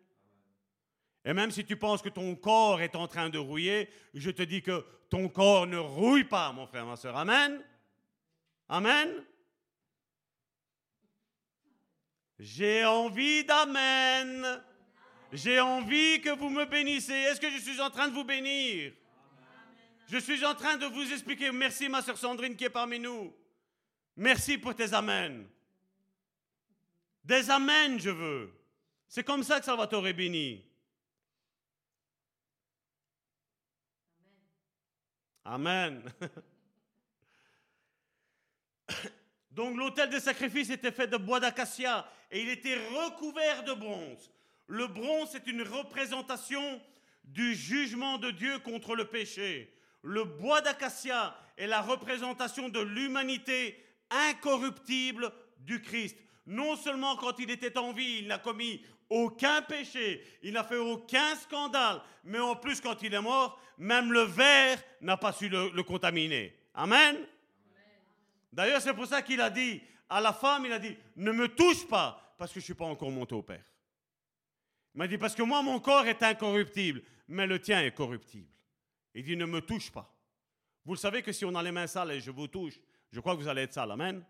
[1.25, 4.43] Et même si tu penses que ton corps est en train de rouiller, je te
[4.43, 7.17] dis que ton corps ne rouille pas, mon frère, ma soeur.
[7.17, 7.63] Amen.
[8.69, 9.25] Amen.
[12.39, 14.63] J'ai envie d'amen.
[15.33, 17.13] J'ai envie que vous me bénissez.
[17.13, 18.93] Est-ce que je suis en train de vous bénir?
[20.09, 21.53] Je suis en train de vous expliquer.
[21.53, 23.33] Merci, ma soeur Sandrine, qui est parmi nous.
[24.21, 25.47] Merci pour tes amens.
[27.25, 28.53] Des amens, je veux.
[29.09, 30.63] C'est comme ça que va t'aurait béni.
[35.43, 36.03] Amen.
[39.53, 44.31] Donc l'autel de sacrifice était fait de bois d'acacia et il était recouvert de bronze.
[44.67, 46.83] Le bronze est une représentation
[47.25, 49.75] du jugement de Dieu contre le péché.
[50.03, 56.17] Le bois d'acacia est la représentation de l'humanité incorruptible du Christ.
[56.47, 60.77] Non seulement quand il était en vie, il n'a commis aucun péché, il n'a fait
[60.77, 65.49] aucun scandale, mais en plus quand il est mort, même le verre n'a pas su
[65.49, 66.55] le, contaminer.
[66.75, 67.17] Amen.
[68.53, 71.49] D'ailleurs, c'est pour ça qu'il a dit à la femme, il a dit, ne me
[71.49, 73.65] touche pas, parce que je ne suis pas encore monté au Père.
[74.95, 78.49] Il m'a dit, parce que moi, mon corps est incorruptible, mais le tien est corruptible.
[79.15, 80.13] Il dit, ne me touche pas.
[80.85, 82.75] Vous le savez que si on a les mains sales et je vous touche,
[83.11, 83.91] je crois que vous allez être sale.
[83.91, 84.25] Amen.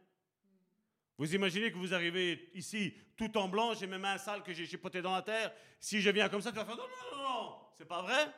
[1.19, 4.65] Vous imaginez que vous arrivez ici tout en blanc, j'ai mes mains sales que j'ai
[4.65, 5.53] chipoté dans la terre.
[5.79, 7.57] Si je viens comme ça, tu vas faire non, non, non, non.
[7.77, 8.33] C'est pas vrai?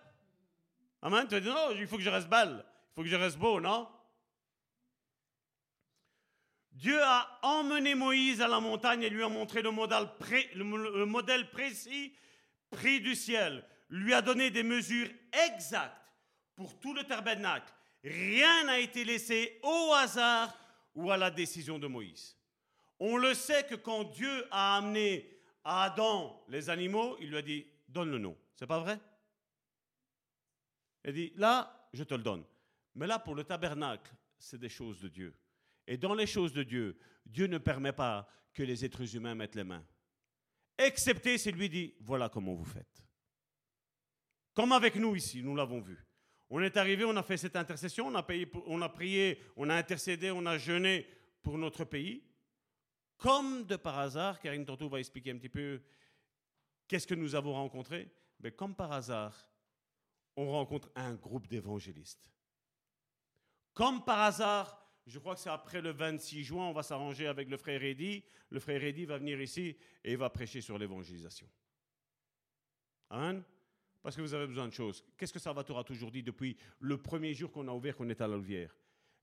[1.00, 1.26] Amen.
[1.28, 2.64] Tu vas dire non, il faut que je reste belle.
[2.90, 3.88] Il faut que je reste beau, non?
[6.72, 10.08] Dieu a emmené Moïse à la montagne et lui a montré le modèle,
[10.54, 12.12] le modèle précis
[12.70, 13.64] pris du ciel.
[13.90, 15.08] Lui a donné des mesures
[15.46, 15.94] exactes
[16.56, 17.72] pour tout le tabernacle
[18.04, 20.56] Rien n'a été laissé au hasard
[20.94, 22.36] ou à la décision de Moïse.
[22.98, 25.28] On le sait que quand Dieu a amené
[25.64, 28.36] à Adam les animaux, il lui a dit donne le nom.
[28.56, 28.98] C'est pas vrai?
[31.04, 32.44] Il dit là, je te le donne.
[32.94, 35.34] Mais là, pour le tabernacle, c'est des choses de Dieu.
[35.86, 39.54] Et dans les choses de Dieu, Dieu ne permet pas que les êtres humains mettent
[39.54, 39.84] les mains.
[40.78, 43.02] Excepté s'il lui dit voilà comment vous faites.
[44.54, 46.04] Comme avec nous ici, nous l'avons vu.
[46.54, 49.70] On est arrivé, on a fait cette intercession, on a, payé, on a prié, on
[49.70, 51.06] a intercédé, on a jeûné
[51.42, 52.22] pour notre pays.
[53.16, 55.80] Comme de par hasard, Karine Tortou va expliquer un petit peu
[56.86, 58.12] qu'est-ce que nous avons rencontré.
[58.40, 59.48] Mais comme par hasard,
[60.36, 62.30] on rencontre un groupe d'évangélistes.
[63.72, 67.48] Comme par hasard, je crois que c'est après le 26 juin, on va s'arranger avec
[67.48, 68.22] le frère Eddy.
[68.50, 69.74] Le frère Eddy va venir ici
[70.04, 71.48] et il va prêcher sur l'évangélisation.
[73.08, 73.42] Amen.
[74.02, 75.04] Parce que vous avez besoin de choses.
[75.16, 78.20] Qu'est-ce que Salvatore a toujours dit depuis le premier jour qu'on a ouvert, qu'on est
[78.20, 78.74] à l'Olvière?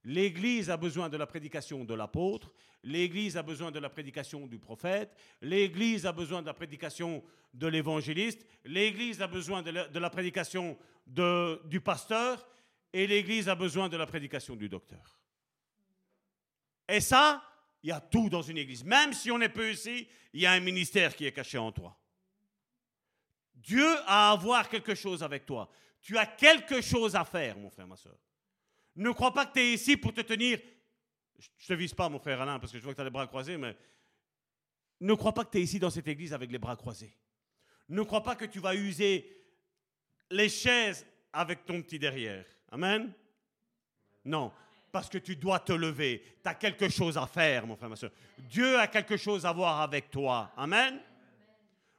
[0.04, 2.52] L'Église a besoin de la prédication de l'apôtre,
[2.82, 7.66] l'Église a besoin de la prédication du prophète, l'Église a besoin de la prédication de
[7.66, 12.48] l'évangéliste, l'Église a besoin de la, prédication du pasteur,
[12.94, 15.20] et l'Église a besoin de la prédication du docteur.
[16.88, 17.44] Et ça,
[17.82, 18.84] il y a tout dans une Église.
[18.84, 21.72] Même si on est peu ici, il y a un ministère qui est caché en
[21.72, 21.96] toi.
[23.62, 25.68] Dieu a à voir quelque chose avec toi.
[26.00, 28.16] Tu as quelque chose à faire, mon frère, ma soeur.
[28.96, 30.58] Ne crois pas que tu es ici pour te tenir.
[31.38, 33.04] Je ne te vise pas, mon frère Alain, parce que je vois que tu as
[33.04, 33.76] les bras croisés, mais
[35.00, 37.16] ne crois pas que tu es ici dans cette église avec les bras croisés.
[37.88, 39.36] Ne crois pas que tu vas user
[40.30, 42.44] les chaises avec ton petit derrière.
[42.70, 43.12] Amen?
[44.24, 44.52] Non,
[44.92, 46.22] parce que tu dois te lever.
[46.42, 48.12] Tu as quelque chose à faire, mon frère, ma soeur.
[48.38, 50.52] Dieu a quelque chose à voir avec toi.
[50.56, 51.00] Amen?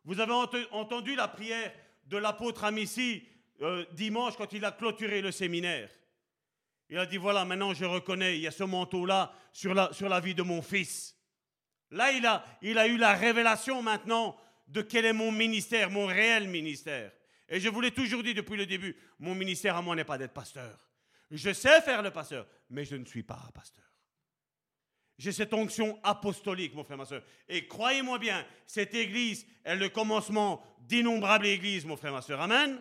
[0.04, 0.34] Vous avez
[0.72, 1.72] entendu la prière
[2.06, 3.24] de l'apôtre Amici
[3.62, 5.90] euh, dimanche quand il a clôturé le séminaire.
[6.90, 10.36] Il a dit, voilà, maintenant je reconnais, il y a ce manteau-là sur la, vie
[10.36, 11.16] de mon fils.
[11.92, 14.36] Là, il a, il a eu la révélation maintenant
[14.68, 17.12] de quel est mon ministère, mon réel ministère.
[17.48, 20.18] Et je vous l'ai toujours dit depuis le début, mon ministère à moi n'est pas
[20.18, 20.90] d'être pasteur.
[21.30, 23.91] Je sais faire le pasteur, mais je ne suis pas un pasteur.
[25.22, 27.22] J'ai cette onction apostolique, mon frère, ma soeur.
[27.48, 32.42] Et croyez-moi bien, cette église est le commencement d'innombrables églises, mon frère, ma soeur.
[32.42, 32.80] Amen.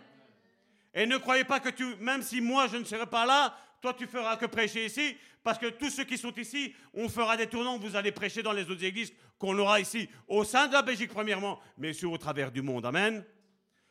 [0.94, 3.92] Et ne croyez pas que tu, même si moi je ne serai pas là, toi
[3.92, 7.46] tu feras que prêcher ici, parce que tous ceux qui sont ici, on fera des
[7.46, 10.80] tournants, vous allez prêcher dans les autres églises qu'on aura ici, au sein de la
[10.80, 12.86] Belgique premièrement, mais aussi au travers du monde.
[12.86, 13.22] Amen.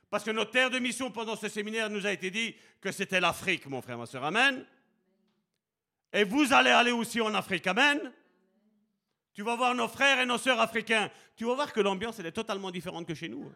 [0.09, 3.19] Parce que notre terre de mission pendant ce séminaire nous a été dit que c'était
[3.19, 4.23] l'Afrique, mon frère, ma soeur.
[4.23, 4.65] Amen.
[6.11, 7.67] Et vous allez aller aussi en Afrique.
[7.67, 8.11] Amen.
[9.33, 11.09] Tu vas voir nos frères et nos sœurs africains.
[11.35, 13.51] Tu vas voir que l'ambiance, est totalement différente que chez nous.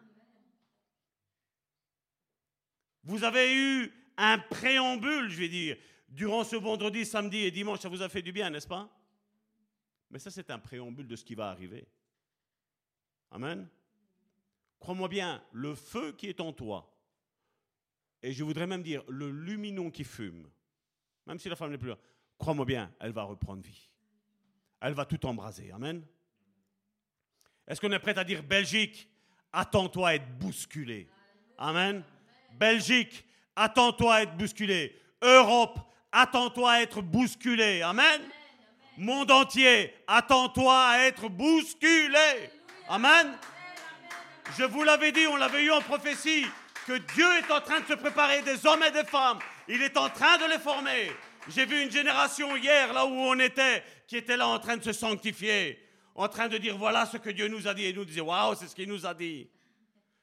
[3.02, 5.76] Vous avez eu un préambule, je vais dire,
[6.08, 7.80] durant ce vendredi, samedi et dimanche.
[7.80, 8.88] Ça vous a fait du bien, n'est-ce pas?
[10.10, 11.86] Mais ça, c'est un préambule de ce qui va arriver.
[13.30, 13.68] Amen.
[14.78, 16.94] Crois-moi bien, le feu qui est en toi,
[18.22, 20.48] et je voudrais même dire le luminon qui fume,
[21.26, 21.98] même si la femme n'est plus là,
[22.38, 23.90] crois-moi bien, elle va reprendre vie.
[24.84, 25.72] Elle va tout embraser.
[25.72, 26.04] Amen.
[27.66, 29.08] Est-ce qu'on est prêt à dire Belgique,
[29.50, 31.08] attends-toi à être bousculé
[31.56, 32.04] Amen.
[32.52, 33.24] Belgique,
[33.56, 35.00] attends-toi à être bousculé.
[35.22, 35.78] Europe,
[36.12, 37.80] attends-toi à être bousculé.
[37.80, 38.20] Amen.
[38.98, 42.50] Monde entier, attends-toi à être bousculé.
[42.86, 43.38] Amen.
[44.58, 46.44] Je vous l'avais dit, on l'avait eu en prophétie,
[46.86, 49.38] que Dieu est en train de se préparer des hommes et des femmes.
[49.66, 51.10] Il est en train de les former.
[51.48, 54.82] J'ai vu une génération hier, là où on était, qui était là en train de
[54.82, 55.78] se sanctifier,
[56.14, 57.84] en train de dire voilà ce que Dieu nous a dit.
[57.84, 59.48] Et nous disait waouh, c'est ce qu'il nous a dit.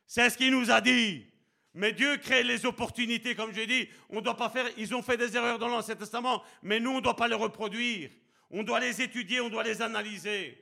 [0.06, 1.26] C'est ce qu'il nous a dit.
[1.74, 3.88] Mais Dieu crée les opportunités, comme je dis.
[4.10, 4.68] On ne doit pas faire.
[4.78, 7.36] Ils ont fait des erreurs dans l'Ancien Testament, mais nous, on ne doit pas les
[7.36, 8.10] reproduire.
[8.50, 10.62] On doit les étudier, on doit les analyser.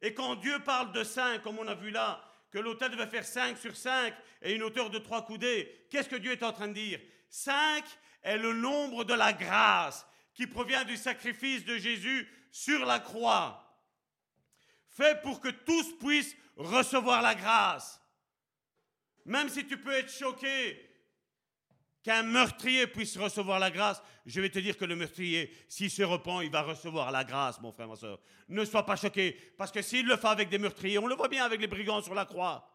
[0.00, 2.22] Et quand Dieu parle de 5, comme on a vu là,
[2.52, 6.14] que l'autel devait faire 5 sur 5 et une hauteur de 3 coudées, qu'est-ce que
[6.14, 7.00] Dieu est en train de dire?
[7.28, 7.82] 5
[8.22, 13.60] est le nombre de la grâce qui provient du sacrifice de Jésus sur la croix,
[14.88, 18.00] fait pour que tous puissent recevoir la grâce.
[19.24, 20.80] Même si tu peux être choqué
[22.04, 26.04] qu'un meurtrier puisse recevoir la grâce, je vais te dire que le meurtrier, s'il se
[26.04, 28.20] repent, il va recevoir la grâce, mon frère, ma soeur.
[28.48, 31.26] Ne sois pas choqué, parce que s'il le fait avec des meurtriers, on le voit
[31.26, 32.70] bien avec les brigands sur la croix.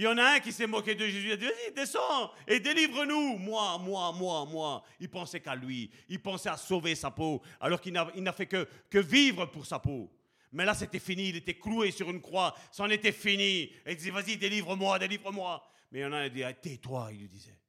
[0.00, 1.26] Il y en a un qui s'est moqué de Jésus.
[1.26, 3.36] Il a dit Vas-y, descends et délivre-nous.
[3.36, 4.82] Moi, moi, moi, moi.
[4.98, 5.90] Il pensait qu'à lui.
[6.08, 8.66] Il pensait à sauver sa peau, alors qu'il n'a fait que,
[8.98, 10.10] vivre pour sa peau.
[10.52, 11.28] Mais là, c'était fini.
[11.28, 12.56] Il était cloué sur une croix.
[12.72, 13.64] C'en était fini.
[13.84, 15.62] Et il disait Vas-y, délivre-moi, délivre-moi.
[15.92, 17.60] Mais il y en a un qui dit ah, Tais-toi, il lui disait.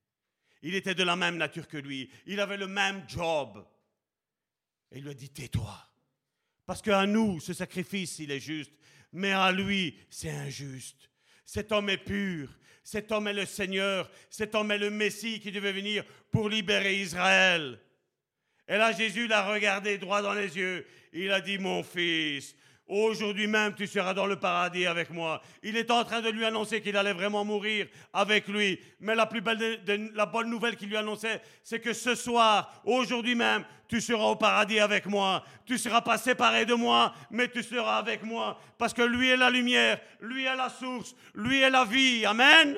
[0.62, 2.10] Il était de la même nature que lui.
[2.28, 3.62] Il avait le même job.
[4.90, 5.78] Et il lui a dit Tais-toi.
[6.66, 8.72] Parce qu'à nous, ce sacrifice, il est juste.
[9.12, 11.10] Mais à lui, c'est injuste.
[11.45, 12.49] Cet homme est pur.
[12.84, 14.09] Cet homme est le Seigneur.
[14.30, 17.80] Cet homme est le Messie qui devait venir pour libérer Israël.
[18.68, 20.85] Et là, Jésus l'a regardé droit dans les yeux.
[21.13, 22.55] Il a dit, mon fils,
[22.91, 25.41] Aujourd'hui même, tu seras dans le paradis avec moi.
[25.63, 28.81] Il est en train de lui annoncer qu'il allait vraiment mourir avec lui.
[28.99, 29.80] Mais la plus belle,
[30.13, 34.35] la bonne nouvelle qu'il lui annonçait, c'est que ce soir, aujourd'hui même, tu seras au
[34.35, 35.41] paradis avec moi.
[35.65, 38.59] Tu seras pas séparé de moi, mais tu seras avec moi.
[38.77, 42.26] Parce que lui est la lumière, lui est la source, lui est la vie.
[42.26, 42.77] Amen.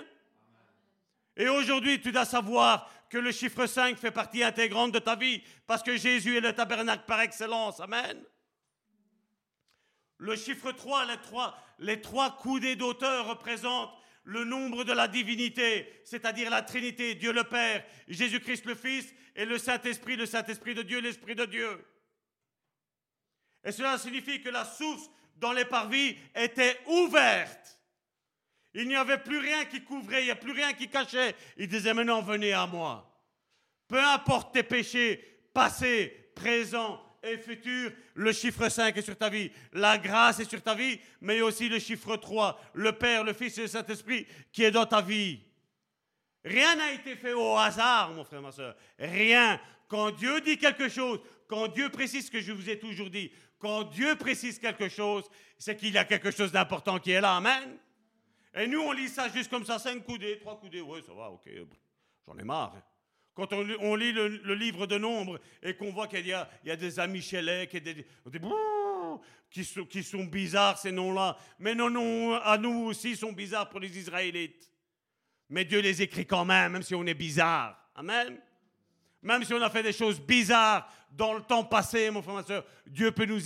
[1.36, 5.42] Et aujourd'hui, tu dois savoir que le chiffre 5 fait partie intégrante de ta vie,
[5.66, 7.80] parce que Jésus est le tabernacle par excellence.
[7.80, 8.24] Amen.
[10.24, 13.94] Le chiffre 3, les trois, les trois coudées d'auteur représentent
[14.24, 19.44] le nombre de la divinité, c'est-à-dire la Trinité, Dieu le Père, Jésus-Christ le Fils et
[19.44, 21.86] le Saint-Esprit, le Saint-Esprit de Dieu, l'Esprit de Dieu.
[23.66, 27.78] Et cela signifie que la source dans les parvis était ouverte.
[28.76, 31.36] Il n'y avait plus rien qui couvrait, il n'y a plus rien qui cachait.
[31.58, 33.14] Il disait maintenant venez à moi.
[33.90, 35.18] Peu importe tes péchés,
[35.54, 40.62] passés, présents, et futur, le chiffre 5 est sur ta vie, la grâce est sur
[40.62, 44.64] ta vie, mais aussi le chiffre 3, le Père, le Fils et le Saint-Esprit qui
[44.64, 45.40] est dans ta vie.
[46.44, 48.76] Rien n'a été fait au hasard, mon frère, ma soeur.
[49.00, 49.60] Rien.
[49.88, 53.32] Quand Dieu dit quelque chose, quand Dieu précise ce que je vous ai toujours dit,
[53.58, 55.24] quand Dieu précise quelque chose,
[55.58, 57.38] c'est qu'il y a quelque chose d'important qui est là.
[57.38, 57.78] Amen.
[58.56, 60.82] Et nous, on lit ça juste comme ça, cinq coudées, trois coudées.
[60.82, 61.50] Oui, ça va, ok.
[62.28, 62.76] J'en ai marre.
[63.36, 67.28] Quand on, lit le, livre de Nombre et qu'on voit qu'il y, a, des amis
[67.34, 68.06] et des,
[69.50, 71.38] qui, sont, qui sont bizarres ces noms-là.
[71.58, 74.70] Mais non, non, à nous aussi sont bizarres pour les Israélites.
[75.50, 77.78] Mais Dieu les écrit quand même, même si on est bizarre.
[77.96, 78.38] Amen.
[79.24, 82.44] Même si on a fait des choses bizarres dans le temps passé, mon frère, ma
[82.44, 83.42] soeur, Dieu peut nous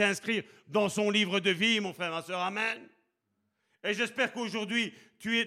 [0.00, 2.40] inscrire dans son livre de vie, mon frère, ma soeur.
[2.40, 2.78] Amen.
[3.82, 4.94] Et j'espère qu'aujourd'hui,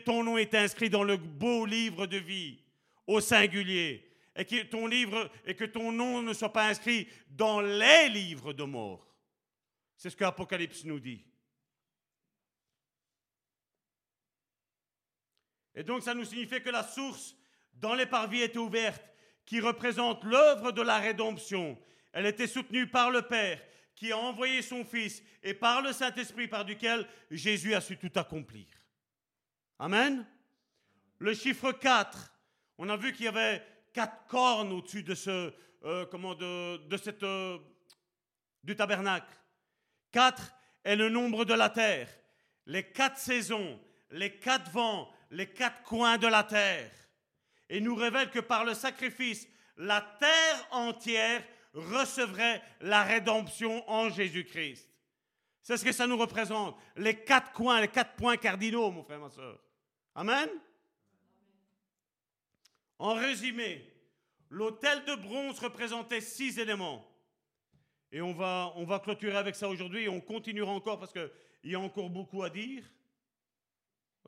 [0.06, 2.65] ton nom est inscrit dans le beau livre de vie
[3.08, 7.62] au singulier et que ton livre et que ton nom ne soit pas inscrit dans
[7.62, 9.16] les livres de mort.
[9.98, 11.26] C'est ce que Apocalypse nous dit.
[15.74, 17.36] Et donc ça nous signifie que la source
[17.74, 19.04] dans les parvis était ouverte,
[19.46, 21.78] qui représente l'œuvre de la rédemption.
[22.14, 23.62] Elle était soutenue par le Père,
[23.96, 28.12] qui a envoyé son Fils, et par le Saint-Esprit par duquel Jésus a su tout
[28.16, 28.66] accomplir.
[29.78, 30.26] Amen.
[31.20, 32.34] Le chiffre 4,
[32.78, 35.54] on a vu qu'il y avait quatre cornes au-dessus de ce,
[35.84, 37.58] euh, comment de, de cette, euh,
[38.64, 39.28] du tabernacle.
[40.12, 40.54] 4
[40.84, 42.10] est le nombre de la terre,
[42.66, 43.80] les quatre saisons,
[44.12, 46.92] les quatre vents, les quatre coins de la terre.
[47.70, 49.48] Et nous révèle que par le sacrifice,
[49.78, 51.44] la terre entière
[51.74, 54.90] recevrait la rédemption en Jésus-Christ.
[55.62, 56.78] C'est ce que ça nous représente.
[56.96, 59.60] Les quatre coins, les quatre points cardinaux, mon frère, ma soeur.
[60.14, 60.48] Amen?
[63.00, 63.86] En résumé,
[64.50, 67.06] l'autel de bronze représentait six éléments.
[68.12, 71.30] Et on va, on va clôturer avec ça aujourd'hui et on continuera encore parce qu'il
[71.66, 72.84] y a encore beaucoup à dire.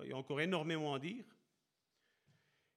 [0.03, 1.23] Il y a encore énormément à dire.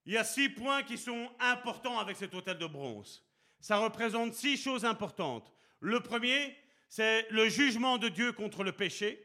[0.07, 3.25] Il y a six points qui sont importants avec cet hôtel de bronze.
[3.61, 5.53] Ça représente six choses importantes.
[5.81, 6.57] Le premier,
[6.89, 9.25] c'est le jugement de Dieu contre le péché.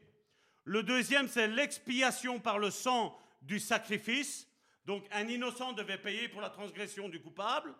[0.64, 4.48] Le deuxième, c'est l'expiation par le sang du sacrifice.
[4.86, 7.74] Donc un innocent devait payer pour la transgression du coupable.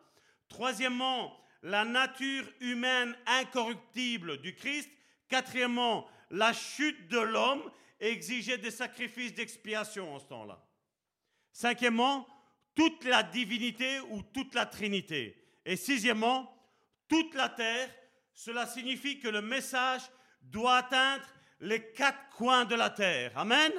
[0.49, 4.91] Troisièmement, la nature humaine incorruptible du Christ.
[5.29, 7.71] Quatrièmement, la chute de l'homme
[8.01, 10.63] exigeait des sacrifices d'expiation en ce temps-là.
[11.53, 12.27] Cinquièmement,
[12.75, 15.43] toute la divinité ou toute la Trinité.
[15.65, 16.53] Et sixièmement,
[17.09, 17.89] toute la terre.
[18.35, 20.03] Cela signifie que le message
[20.43, 21.25] doit atteindre
[21.61, 23.33] les quatre coins de la terre.
[23.37, 23.73] Amen.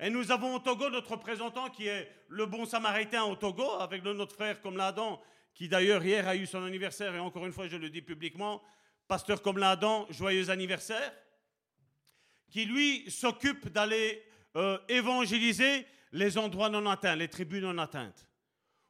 [0.00, 4.02] Et nous avons au Togo notre représentant qui est le bon samaritain au Togo, avec
[4.02, 5.20] notre frère comme l'Adam,
[5.54, 8.60] qui d'ailleurs hier a eu son anniversaire, et encore une fois je le dis publiquement,
[9.06, 11.12] pasteur comme l'Adam, joyeux anniversaire,
[12.50, 14.22] qui lui s'occupe d'aller
[14.56, 18.26] euh, évangéliser les endroits non atteints, les tribus non atteintes.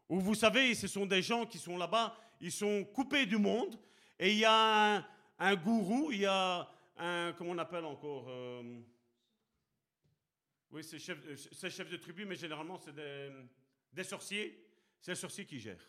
[0.09, 3.79] Où vous savez, ce sont des gens qui sont là-bas, ils sont coupés du monde,
[4.19, 5.05] et il y a
[5.39, 8.63] un, gourou, il y a un, comment on appelle encore euh,
[10.75, 12.93] Oui, c'est chef, de tribu, mais généralement c'est
[13.93, 14.61] des, sorciers.
[15.01, 15.89] C'est un sorcier qui gère.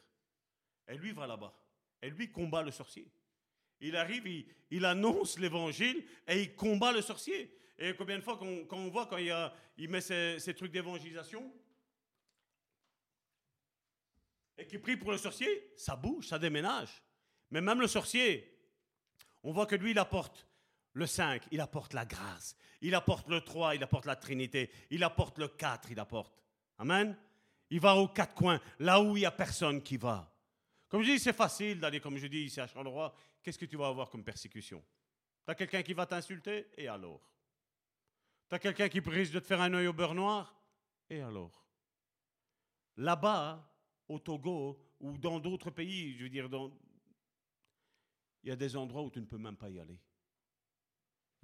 [0.87, 1.57] Et lui va là-bas.
[2.03, 3.11] Et lui combat le sorcier.
[3.81, 7.57] Il arrive, il, annonce l'évangile et il combat le sorcier.
[7.79, 11.51] Et combien de fois quand on voit quand il, met ses, trucs d'évangélisation
[14.55, 17.01] et qu'il prie pour le sorcier, ça bouge, ça déménage.
[17.49, 18.55] Mais même le sorcier,
[19.41, 20.47] on voit que lui, il apporte
[20.95, 22.55] le 5, il apporte la grâce.
[22.81, 24.72] Il apporte le 3, il apporte la Trinité.
[24.89, 26.41] Il apporte le 4, il apporte.
[26.77, 27.17] Amen.
[27.69, 30.31] Il va aux quatre coins, là où il n'y a personne qui va.
[30.88, 33.13] Comme je dis, c'est facile d'aller, comme je dis ici à Charleroi.
[33.43, 34.84] Qu'est-ce que tu vas avoir comme persécution?
[35.45, 36.67] Tu as quelqu'un qui va t'insulter?
[36.77, 37.30] Et alors?
[38.47, 40.55] Tu as quelqu'un qui risque de te faire un œil au beurre noir?
[41.09, 41.65] Et alors?
[42.95, 43.69] Là-bas,
[44.07, 46.47] au Togo ou dans d'autres pays, je veux dire,
[48.43, 49.99] il y a des endroits où tu ne peux même pas y aller.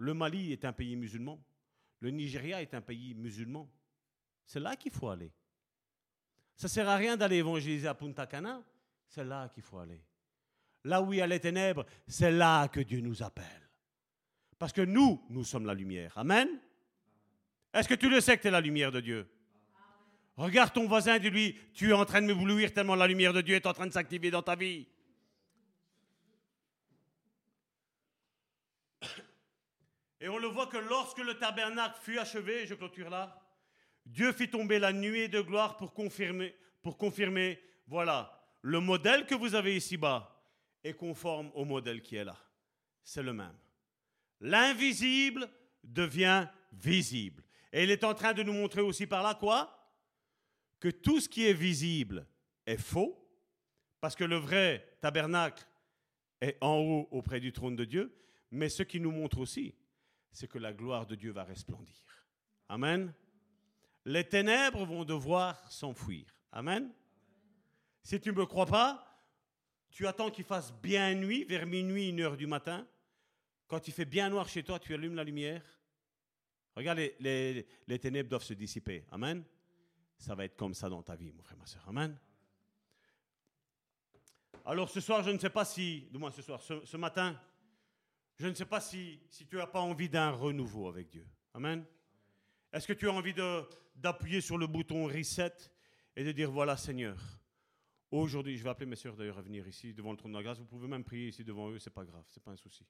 [0.02, 1.40] Le Mali est un pays musulman.
[2.00, 3.72] Le Nigeria est un pays musulman.
[4.48, 5.32] C'est là qu'il faut aller.
[6.56, 8.64] Ça ne sert à rien d'aller évangéliser à Punta Cana
[9.08, 10.02] c'est là qu'il faut aller.
[10.86, 13.70] Là où il y a les ténèbres, c'est là que Dieu nous appelle.
[14.58, 16.18] Parce que nous, nous sommes la lumière.
[16.18, 16.48] Amen.
[17.74, 19.30] Est-ce que tu le sais que tu es la lumière de Dieu?
[20.38, 23.56] Regarde ton voisin dis-lui, tu es en train de m'éblouir tellement la lumière de Dieu
[23.56, 24.88] est en train de s'activer dans ta vie.
[30.22, 33.42] Et on le voit que lorsque le tabernacle fut achevé, je clôture là,
[34.06, 39.34] Dieu fit tomber la nuée de gloire pour confirmer, pour confirmer, voilà, le modèle que
[39.34, 40.40] vous avez ici-bas
[40.84, 42.38] est conforme au modèle qui est là.
[43.04, 43.58] C'est le même.
[44.40, 45.50] L'invisible
[45.84, 47.44] devient visible.
[47.74, 49.76] Et il est en train de nous montrer aussi par là quoi?
[50.80, 52.28] Que tout ce qui est visible
[52.68, 53.28] est faux,
[54.00, 55.66] parce que le vrai tabernacle
[56.42, 58.16] est en haut auprès du trône de Dieu,
[58.52, 59.74] mais ce qui nous montre aussi,
[60.32, 61.96] c'est que la gloire de Dieu va resplendir.
[62.70, 63.14] Amen.
[64.06, 66.26] Les ténèbres vont devoir s'enfuir.
[66.52, 66.92] Amen.
[68.04, 69.08] Si tu ne me crois pas,
[69.92, 72.88] tu attends qu'il fasse bien nuit, vers minuit, une heure du matin.
[73.68, 75.64] Quand il fait bien noir chez toi, tu allumes la lumière.
[76.76, 79.06] Regarde, les, ténèbres doivent se dissiper.
[79.12, 79.44] Amen.
[80.18, 81.84] Ça va être comme ça dans ta vie, mon frère, ma soeur.
[81.88, 82.18] Amen.
[84.66, 87.40] Alors ce soir, je ne sais pas si, du moins ce soir, ce, matin,
[88.42, 91.28] je ne sais pas si, si tu n'as pas envie d'un renouveau avec Dieu.
[91.54, 91.86] Amen.
[92.74, 93.36] Est-ce que tu as envie
[93.96, 95.54] d'appuyer sur le bouton reset
[96.16, 97.18] et de dire voilà Seigneur,
[98.10, 100.44] Aujourd'hui, je vais appeler mes soeurs d'ailleurs à venir ici devant le trône de la
[100.44, 100.58] grâce.
[100.58, 102.86] Vous pouvez même prier ici devant eux, c'est pas grave, c'est pas un souci.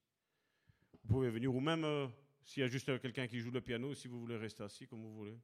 [1.04, 2.08] Vous pouvez venir, ou même euh,
[2.44, 4.88] s'il y a juste euh, quelqu'un qui joue le piano, si vous voulez rester assis,
[4.88, 5.38] comme vous voulez.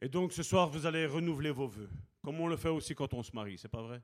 [0.00, 1.90] Et donc ce soir, vous allez renouveler vos vœux,
[2.22, 4.02] comme on le fait aussi quand on se marie, c'est pas vrai?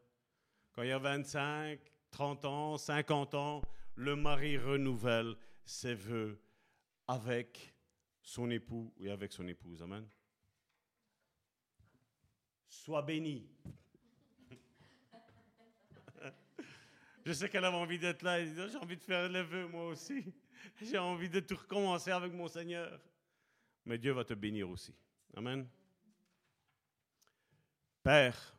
[0.76, 1.80] Quand il y a 25,
[2.10, 3.62] 30 ans, 50 ans,
[3.94, 5.34] le mari renouvelle
[5.64, 6.38] ses vœux
[7.08, 7.74] avec
[8.20, 9.82] son époux et avec son épouse.
[9.82, 10.06] Amen.
[12.68, 13.48] Sois béni.
[17.24, 18.44] Je sais qu'elle avait envie d'être là.
[18.44, 20.30] J'ai envie de faire les vœux moi aussi.
[20.82, 23.00] J'ai envie de tout recommencer avec mon Seigneur.
[23.86, 24.94] Mais Dieu va te bénir aussi.
[25.34, 25.66] Amen.
[28.02, 28.55] Père,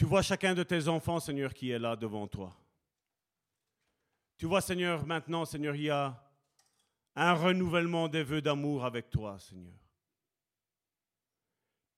[0.00, 2.56] tu vois chacun de tes enfants, Seigneur, qui est là devant toi.
[4.38, 6.18] Tu vois, Seigneur, maintenant, Seigneur, il y a
[7.14, 9.78] un renouvellement des vœux d'amour avec toi, Seigneur.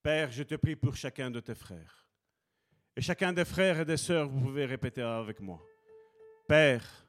[0.03, 2.09] Père, je te prie pour chacun de tes frères.
[2.97, 5.62] Et chacun des frères et des sœurs, vous pouvez répéter avec moi.
[6.49, 7.07] Père,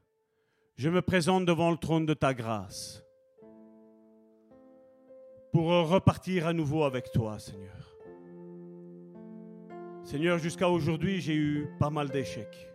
[0.76, 3.03] je me présente devant le trône de ta grâce
[5.52, 7.93] pour repartir à nouveau avec toi, Seigneur.
[10.03, 12.69] Seigneur, jusqu'à aujourd'hui, j'ai eu pas mal d'échecs.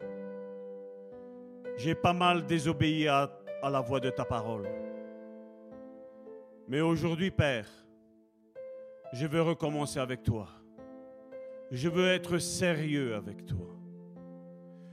[1.77, 3.31] J'ai pas mal désobéi à,
[3.63, 4.67] la voix de ta parole.
[6.67, 7.69] Mais aujourd'hui, Père,
[9.13, 10.49] je veux recommencer avec toi.
[11.71, 13.67] Je veux être sérieux avec toi.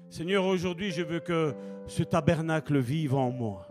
[0.09, 1.55] Seigneur, aujourd'hui, je veux que
[1.87, 3.65] ce tabernacle vive en moi.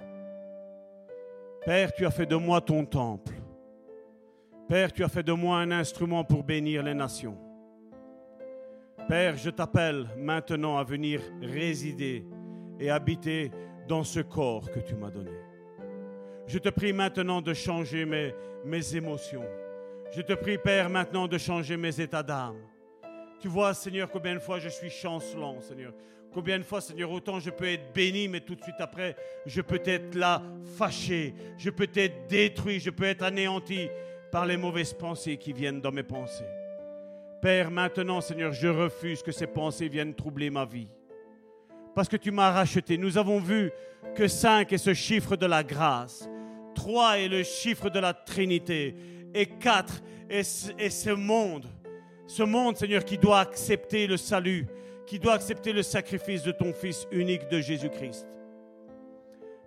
[1.66, 3.34] Père, tu as fait de moi ton temple.
[4.68, 7.43] Père, tu as fait de moi un instrument pour bénir les nations.
[9.08, 12.24] Père, je t'appelle maintenant à venir résider
[12.80, 13.50] et habiter
[13.86, 15.32] dans ce corps que tu m'as donné.
[16.46, 19.44] Je te prie maintenant de changer mes, émotions.
[20.10, 22.56] Je te prie, Père, maintenant de changer mes états d'âme.
[23.40, 25.92] Tu vois, Seigneur, combien de fois je suis chancelant, Seigneur.
[26.32, 29.60] Combien de fois, Seigneur, autant je peux être béni, mais tout de suite après, je
[29.60, 30.42] peux être là
[30.78, 33.88] fâché, je peux être détruit, je peux être anéanti
[34.32, 36.63] par les mauvaises pensées qui viennent dans mes pensées.
[37.44, 40.88] Père, maintenant, Seigneur, je refuse que ces pensées viennent troubler ma vie.
[41.94, 42.96] Parce que tu m'as racheté.
[42.96, 43.70] Nous avons vu
[44.14, 46.26] que 5 est ce chiffre de la grâce.
[46.74, 48.96] 3 est le chiffre de la Trinité.
[49.34, 51.66] Et 4 est ce monde.
[52.26, 54.66] Ce monde, Seigneur, qui doit accepter le salut,
[55.06, 58.26] qui doit accepter le sacrifice de ton Fils unique de Jésus-Christ.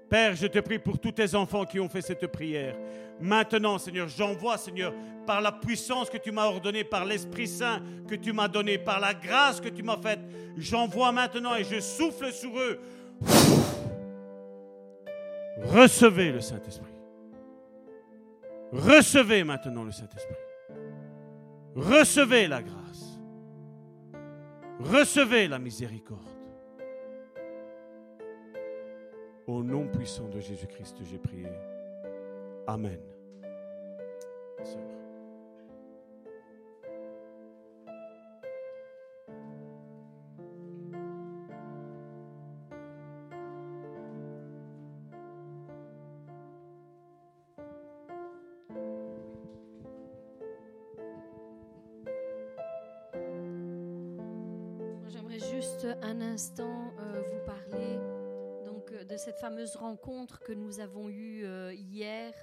[0.09, 2.75] Père, je te prie pour tous tes enfants qui ont fait cette prière.
[3.19, 4.93] Maintenant, Seigneur, j'envoie, Seigneur,
[5.25, 8.99] par la puissance que tu m'as ordonnée, par l'Esprit Saint que tu m'as donné, par
[8.99, 10.19] la grâce que tu m'as faite,
[10.55, 12.79] j'envoie maintenant et je souffle sur eux.
[15.63, 16.85] Recevez le Saint-Esprit.
[18.71, 20.35] Recevez maintenant le Saint-Esprit.
[21.75, 23.19] Recevez la grâce.
[24.79, 26.36] Recevez la miséricorde.
[29.47, 31.47] Au nom puissant de Jésus-Christ, j'ai prié.
[32.67, 32.99] Amen.
[59.47, 62.33] Fameuse rencontre que nous avons eue euh, hier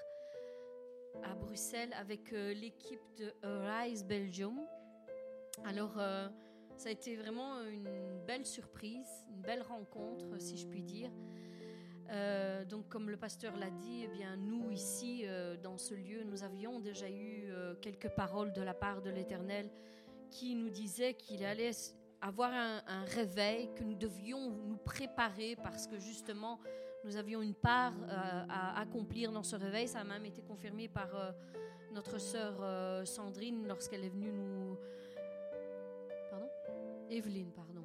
[1.23, 4.59] à Bruxelles avec euh, l'équipe de Rise Belgium.
[5.67, 6.27] Alors, euh,
[6.79, 7.91] ça a été vraiment une
[8.27, 11.11] belle surprise, une belle rencontre, si je puis dire.
[12.71, 15.27] Donc, comme le pasteur l'a dit, eh bien, nous ici,
[15.63, 17.53] dans ce lieu, nous avions déjà eu
[17.83, 19.69] quelques paroles de la part de l'Éternel
[20.31, 21.73] qui nous disait qu'il allait
[22.21, 26.61] avoir un réveil, que nous devions nous préparer parce que justement,
[27.05, 29.87] nous avions une part euh, à accomplir dans ce réveil.
[29.87, 31.33] Ça a même été confirmé par euh,
[31.93, 34.79] notre sœur euh, Sandrine lorsqu'elle est venue nous...
[36.31, 36.49] Pardon?
[37.11, 37.85] Evelyne, pardon.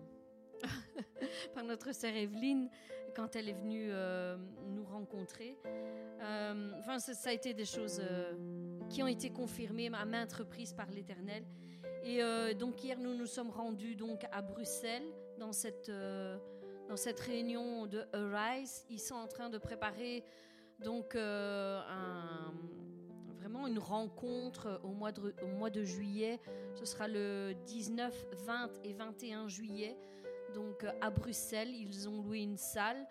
[1.54, 2.70] par notre sœur Evelyne
[3.16, 3.92] quand elle est venue
[4.68, 5.58] nous rencontrer.
[6.80, 8.02] Enfin, ça, a été des choses
[8.90, 11.44] qui ont été confirmées à maintes reprises par l'Éternel.
[12.04, 12.22] Et
[12.56, 15.92] donc hier, nous nous sommes rendus donc à Bruxelles dans cette
[16.90, 18.84] dans cette réunion de Arise.
[18.90, 20.24] Ils sont en train de préparer
[20.84, 21.80] donc euh,
[23.38, 25.12] vraiment une rencontre au mois
[25.70, 26.42] de juillet.
[26.74, 29.96] Ce sera le 19, 20 et 21 juillet.
[30.56, 33.08] Donc euh, à Bruxelles, ils ont loué une salle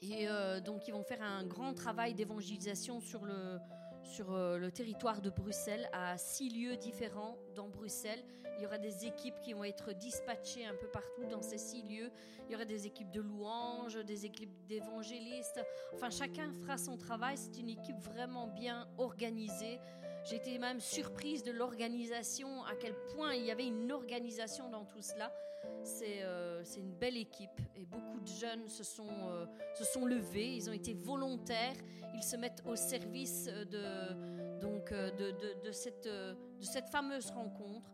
[0.00, 5.90] et euh, donc ils vont faire un grand travail d'évangélisation sur le territoire de Bruxelles
[5.92, 8.22] à six lieux différents dans Bruxelles.
[8.56, 11.82] Il y aura des équipes qui vont être dispatchées un peu partout dans ces six
[11.82, 12.10] lieux.
[12.46, 15.60] Il y aura des équipes de louanges, des équipes d'évangélistes.
[15.94, 17.36] Enfin, chacun fera son travail.
[17.36, 19.80] C'est une équipe vraiment bien organisée.
[20.32, 25.02] Été même surprise de l'organisation, à quel point il y avait une organisation dans tout
[25.02, 25.32] cela.
[25.82, 30.72] C'est euh, une belle équipe et beaucoup de jeunes euh, se sont levés, ils ont
[30.72, 31.74] été volontaires,
[32.14, 35.32] ils se mettent au service de, donc, euh, de,
[35.64, 37.90] de, cette, fameuse rencontre.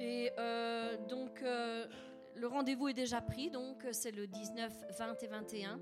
[0.00, 0.30] Et
[1.08, 5.80] donc le rendez-vous est déjà pris, donc c'est le 19, 20 et 21.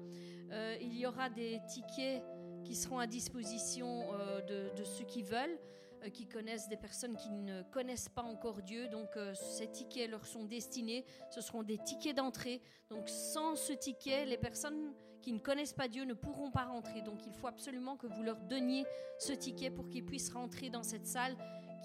[0.81, 2.23] il y aura des tickets
[2.65, 4.09] qui seront à disposition
[4.47, 5.59] de, de, ceux qui veulent.
[6.05, 8.89] Euh, qui connaissent des personnes qui ne connaissent pas encore Dieu.
[8.89, 11.05] Donc euh, ces tickets leur sont destinés.
[11.31, 12.63] Ce seront des tickets d'entrée.
[12.89, 17.03] Donc sans ce ticket, les personnes qui ne connaissent pas Dieu ne pourront pas rentrer.
[17.03, 18.85] Donc il faut absolument que vous leur donniez
[19.19, 21.37] ce ticket pour qu'ils puissent rentrer dans cette salle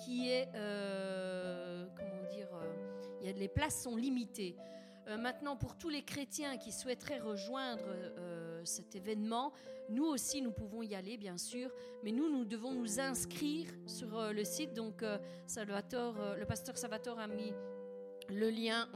[0.03, 4.55] qui est, euh, comment dire, a, les places sont limitées.
[5.19, 7.85] maintenant, pour tous les chrétiens qui souhaiteraient rejoindre
[8.63, 9.51] cet événement,
[9.89, 11.69] nous aussi, nous pouvons y aller, bien sûr,
[12.03, 14.73] mais nous, nous devons nous inscrire sur euh, le site.
[14.73, 17.53] Donc, euh, Salvatore, euh, le pasteur Salvatore a mis
[18.29, 18.87] le lien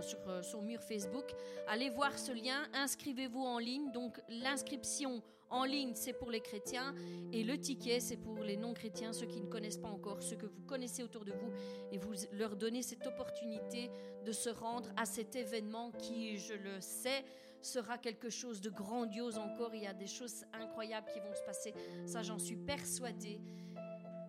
[0.00, 1.24] sur son mur Facebook.
[1.68, 3.92] Allez voir ce lien, inscrivez-vous en ligne.
[3.92, 6.94] Donc, l'inscription en ligne, c'est pour les chrétiens
[7.30, 10.46] et le ticket, c'est pour les non-chrétiens, ceux qui ne connaissent pas encore, ceux que
[10.46, 11.52] vous connaissez autour de vous
[11.92, 13.90] et vous leur donnez cette opportunité
[14.24, 17.22] de se rendre à cet événement qui, je le sais,
[17.60, 19.74] sera quelque chose de grandiose encore.
[19.74, 21.74] Il y a des choses incroyables qui vont se passer.
[22.06, 23.40] Ça, j'en suis persuadée.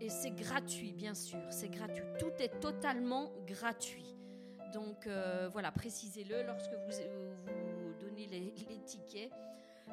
[0.01, 1.39] Et c'est gratuit, bien sûr.
[1.49, 2.03] C'est gratuit.
[2.19, 4.13] Tout est totalement gratuit.
[4.73, 6.91] Donc euh, voilà, précisez-le lorsque vous,
[7.45, 8.53] vous donnez les,
[8.85, 9.31] tickets.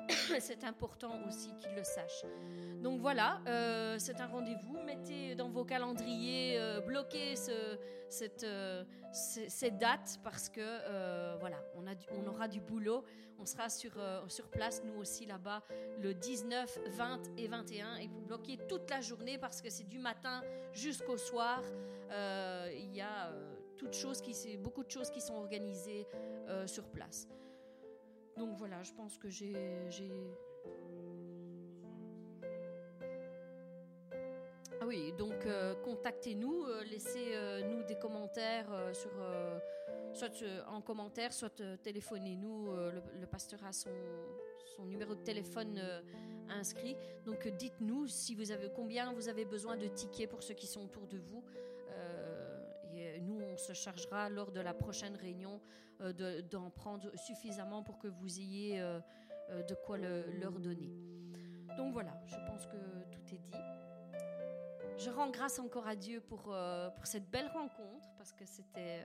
[0.40, 2.24] c'est important aussi qu'ils le sachent.
[2.82, 4.78] Donc voilà, euh, c'est un rendez-vous.
[4.85, 7.78] Mettez dans vos calendriers, euh, bloquez ce,
[8.09, 8.47] cette,
[9.12, 13.05] ces, dates parce que voilà, on, a on aura du boulot.
[13.39, 13.93] On sera sur,
[14.28, 15.62] sur place, nous aussi là-bas,
[15.98, 17.97] le 19, 20 et 21.
[17.97, 20.43] Et pour bloquer toute la journée, parce que c'est du matin
[20.74, 21.63] jusqu'au soir,
[22.11, 23.32] il y a
[23.80, 26.06] toutes choses qui, beaucoup de choses qui sont organisées
[26.66, 27.26] sur place.
[28.36, 29.54] Donc voilà, je pense que j'ai...
[34.82, 35.46] Ah oui, donc
[35.82, 39.10] contactez-nous, laissez-nous des commentaires sur
[40.12, 42.70] soit euh, en commentaire, soit euh, téléphonez-nous.
[42.70, 43.90] Euh, le, pasteur a son,
[44.76, 45.80] son numéro de téléphone
[46.48, 46.96] inscrit.
[47.24, 50.84] Donc dites-nous si vous avez combien vous avez besoin de tickets pour ceux qui sont
[50.84, 51.44] autour de vous.
[53.61, 55.61] Se chargera lors de la prochaine réunion
[56.51, 60.90] d'en prendre suffisamment pour que vous ayez de quoi leur donner.
[61.77, 62.77] Donc voilà, je pense que
[63.13, 63.53] tout est dit.
[64.97, 66.55] Je rends grâce encore à Dieu pour,
[67.05, 69.05] cette belle rencontre parce que c'était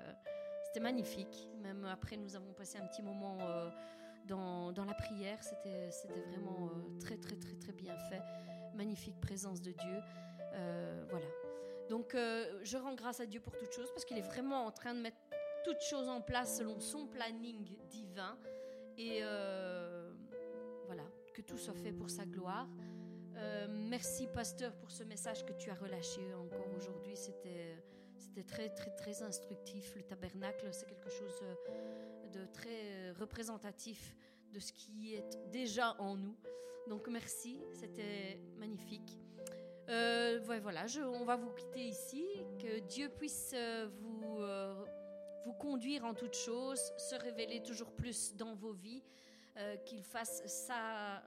[0.80, 1.50] magnifique.
[1.62, 3.70] Même après, nous avons passé un petit moment euh,
[4.28, 5.42] dans, la prière.
[5.42, 5.90] C'était,
[6.30, 8.22] vraiment euh, très, très, très, très bien fait.
[8.76, 10.00] Magnifique présence de Dieu.
[10.54, 11.26] Euh, voilà.
[11.90, 14.94] Donc, je rends grâce à Dieu pour toutes choses parce qu'il est vraiment en train
[14.94, 15.18] de mettre
[15.64, 18.38] toutes choses en place selon son planning divin.
[18.98, 19.22] Et
[20.86, 22.68] voilà, que tout soit fait pour sa gloire.
[23.70, 27.16] merci, pasteur, pour ce message que tu as relâché encore aujourd'hui.
[27.16, 27.78] C'était
[28.18, 29.96] c'était très, très, très instructif.
[29.96, 32.70] Le tabernacle, c'est quelque chose euh, de très
[33.10, 34.16] euh, représentatif
[34.54, 36.36] de ce qui est déjà en nous.
[36.88, 39.18] Donc merci, c'était magnifique.
[39.90, 42.26] Euh, voilà, on va vous quitter ici.
[42.60, 44.40] Que Dieu puisse euh, vous,
[45.46, 49.04] vous conduire en toutes choses, se révéler toujours plus dans vos vies,
[49.86, 51.24] qu'il fasse sa,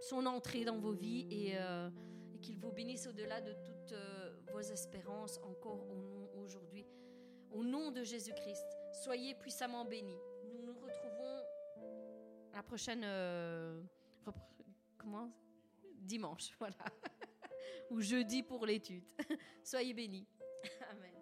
[0.00, 1.56] son entrée dans vos vies et,
[2.40, 3.94] qu'il vous bénisse au-delà de toutes
[4.50, 5.86] vos espérances encore
[6.42, 6.86] aujourd'hui.
[7.52, 10.18] Au nom de Jésus-Christ, soyez puissamment bénis.
[10.52, 11.42] Nous nous retrouvons
[12.54, 13.02] la prochaine...
[13.04, 13.80] Euh,
[15.94, 16.76] Dimanche, voilà.
[17.90, 19.04] Ou jeudi pour l'étude.
[19.64, 20.26] soyez bénis.
[20.90, 21.19] Amen.